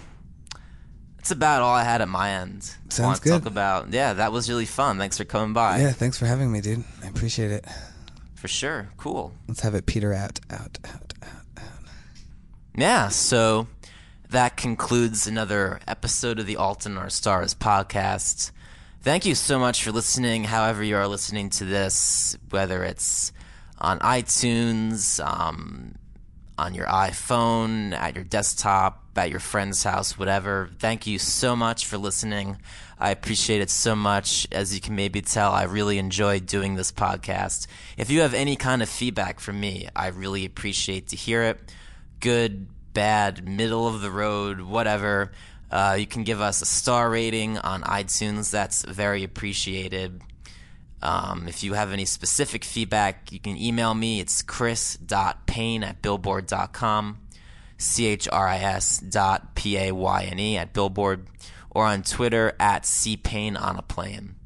That's 1.16 1.30
about 1.30 1.62
all 1.62 1.74
I 1.74 1.84
had 1.84 2.00
at 2.00 2.08
my 2.08 2.30
end. 2.30 2.64
Sounds 2.88 3.00
Want 3.00 3.16
to 3.18 3.22
good. 3.22 3.30
Talk 3.30 3.46
about 3.46 3.92
yeah, 3.92 4.14
that 4.14 4.32
was 4.32 4.48
really 4.48 4.66
fun. 4.66 4.98
Thanks 4.98 5.16
for 5.18 5.24
coming 5.24 5.52
by. 5.52 5.78
Yeah, 5.80 5.92
thanks 5.92 6.18
for 6.18 6.26
having 6.26 6.50
me, 6.50 6.60
dude. 6.60 6.84
I 7.02 7.06
appreciate 7.08 7.50
it. 7.52 7.64
For 8.34 8.48
sure. 8.48 8.88
Cool. 8.96 9.32
Let's 9.46 9.60
have 9.60 9.74
it 9.76 9.86
peter 9.86 10.12
out, 10.12 10.40
out, 10.50 10.78
out, 10.84 11.14
out, 11.22 11.32
out. 11.58 11.64
Yeah, 12.76 13.08
so 13.08 13.68
that 14.30 14.56
concludes 14.56 15.28
another 15.28 15.78
episode 15.86 16.40
of 16.40 16.46
the 16.46 16.56
Alton 16.56 16.96
Our 16.98 17.08
Stars 17.08 17.54
podcast. 17.54 18.50
Thank 19.02 19.24
you 19.24 19.34
so 19.36 19.58
much 19.60 19.84
for 19.84 19.92
listening, 19.92 20.44
however 20.44 20.82
you 20.82 20.96
are 20.96 21.06
listening 21.06 21.50
to 21.50 21.64
this, 21.64 22.36
whether 22.50 22.82
it's 22.82 23.32
on 23.82 23.98
iTunes, 23.98 25.22
um, 25.24 25.96
on 26.56 26.74
your 26.74 26.86
iPhone, 26.86 27.92
at 27.92 28.14
your 28.14 28.24
desktop, 28.24 29.02
at 29.16 29.28
your 29.28 29.40
friend's 29.40 29.82
house, 29.82 30.16
whatever. 30.16 30.70
Thank 30.78 31.06
you 31.06 31.18
so 31.18 31.56
much 31.56 31.84
for 31.86 31.98
listening. 31.98 32.58
I 32.98 33.10
appreciate 33.10 33.60
it 33.60 33.70
so 33.70 33.96
much. 33.96 34.46
As 34.52 34.72
you 34.72 34.80
can 34.80 34.94
maybe 34.94 35.20
tell, 35.20 35.50
I 35.50 35.64
really 35.64 35.98
enjoy 35.98 36.38
doing 36.38 36.76
this 36.76 36.92
podcast. 36.92 37.66
If 37.96 38.08
you 38.08 38.20
have 38.20 38.34
any 38.34 38.54
kind 38.54 38.80
of 38.82 38.88
feedback 38.88 39.40
from 39.40 39.58
me, 39.58 39.88
I 39.96 40.08
really 40.08 40.44
appreciate 40.44 41.08
to 41.08 41.16
hear 41.16 41.42
it. 41.42 41.58
Good, 42.20 42.68
bad, 42.94 43.48
middle 43.48 43.88
of 43.88 44.00
the 44.00 44.12
road, 44.12 44.60
whatever. 44.60 45.32
Uh, 45.72 45.96
you 45.98 46.06
can 46.06 46.22
give 46.22 46.40
us 46.40 46.62
a 46.62 46.66
star 46.66 47.10
rating 47.10 47.58
on 47.58 47.82
iTunes. 47.82 48.52
That's 48.52 48.84
very 48.84 49.24
appreciated. 49.24 50.22
Um, 51.02 51.48
if 51.48 51.64
you 51.64 51.74
have 51.74 51.92
any 51.92 52.04
specific 52.04 52.64
feedback, 52.64 53.32
you 53.32 53.40
can 53.40 53.56
email 53.56 53.94
me. 53.94 54.20
It's 54.20 54.42
chris.payne 54.42 55.82
at 55.82 56.00
billboard.com, 56.00 57.18
C 57.76 58.06
H 58.06 58.28
R 58.30 58.46
I 58.46 58.58
S 58.58 58.98
dot 58.98 59.54
P 59.54 59.76
A 59.76 59.92
Y 59.92 60.28
N 60.30 60.38
E 60.38 60.56
at 60.56 60.72
billboard, 60.72 61.26
or 61.70 61.86
on 61.86 62.02
Twitter 62.02 62.54
at 62.60 62.84
cpayne 62.84 63.60
on 63.60 63.76
a 63.76 63.82
plane. 63.82 64.36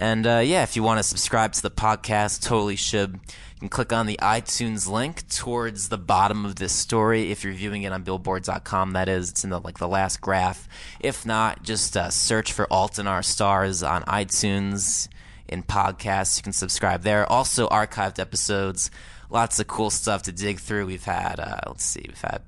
And 0.00 0.26
uh, 0.26 0.42
yeah, 0.44 0.64
if 0.64 0.74
you 0.74 0.82
want 0.82 0.98
to 0.98 1.04
subscribe 1.04 1.52
to 1.52 1.62
the 1.62 1.70
podcast, 1.70 2.42
totally 2.42 2.76
should. 2.76 3.14
You 3.14 3.60
can 3.60 3.68
click 3.68 3.92
on 3.92 4.06
the 4.06 4.18
iTunes 4.20 4.90
link 4.90 5.28
towards 5.28 5.88
the 5.88 5.96
bottom 5.96 6.44
of 6.44 6.56
this 6.56 6.72
story. 6.72 7.30
If 7.30 7.44
you're 7.44 7.52
viewing 7.52 7.84
it 7.84 7.92
on 7.92 8.02
Billboard.com, 8.02 8.92
that 8.92 9.08
is, 9.08 9.30
it's 9.30 9.44
in 9.44 9.50
the 9.50 9.60
like 9.60 9.78
the 9.78 9.88
last 9.88 10.20
graph. 10.20 10.68
If 10.98 11.24
not, 11.24 11.62
just 11.62 11.96
uh, 11.96 12.10
search 12.10 12.52
for 12.52 12.70
Alton 12.72 13.22
Stars 13.22 13.82
on 13.82 14.02
iTunes 14.02 15.08
in 15.48 15.62
podcasts. 15.62 16.36
You 16.36 16.42
can 16.42 16.52
subscribe 16.52 17.02
there. 17.02 17.30
Also, 17.30 17.68
archived 17.68 18.18
episodes. 18.18 18.90
Lots 19.30 19.58
of 19.58 19.66
cool 19.66 19.90
stuff 19.90 20.22
to 20.22 20.32
dig 20.32 20.58
through. 20.58 20.86
We've 20.86 21.04
had, 21.04 21.40
uh, 21.40 21.60
let's 21.66 21.84
see, 21.84 22.04
we've 22.06 22.20
had 22.20 22.42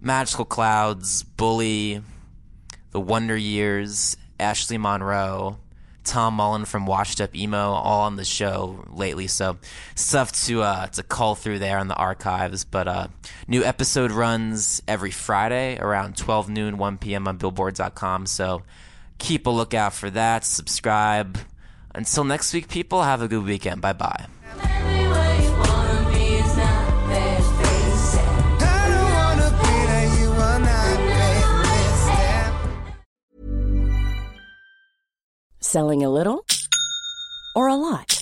Magical 0.00 0.44
Cloudz, 0.44 1.24
Bully, 1.36 2.02
The 2.90 3.00
Wonder 3.00 3.36
Years, 3.36 4.16
Ashley 4.40 4.78
Monroe, 4.78 5.58
Tom 6.04 6.34
Mullen 6.34 6.64
from 6.64 6.86
Washed 6.86 7.20
Up 7.20 7.34
Emo, 7.34 7.70
all 7.70 8.02
on 8.02 8.16
the 8.16 8.24
show 8.24 8.84
lately. 8.90 9.26
So 9.28 9.58
stuff 9.94 10.32
to 10.46 10.62
uh, 10.62 10.86
to 10.88 11.02
call 11.02 11.34
through 11.34 11.60
there 11.60 11.78
in 11.78 11.88
the 11.88 11.94
archives. 11.94 12.64
But 12.64 12.88
uh, 12.88 13.08
new 13.46 13.62
episode 13.62 14.10
runs 14.10 14.82
every 14.88 15.10
Friday 15.10 15.78
around 15.78 16.16
12 16.16 16.48
noon, 16.48 16.78
1 16.78 16.98
p.m. 16.98 17.28
on 17.28 17.36
Billboard.com. 17.36 18.26
So 18.26 18.62
keep 19.18 19.46
a 19.46 19.50
lookout 19.50 19.92
for 19.94 20.10
that. 20.10 20.44
Subscribe. 20.44 21.38
Until 21.94 22.24
next 22.24 22.52
week, 22.54 22.68
people, 22.68 23.02
have 23.02 23.22
a 23.22 23.28
good 23.28 23.44
weekend. 23.44 23.80
Bye 23.80 23.92
bye. 23.92 24.26
Selling 35.60 36.04
a 36.04 36.10
little 36.10 36.44
or 37.56 37.68
a 37.68 37.76
lot? 37.76 38.21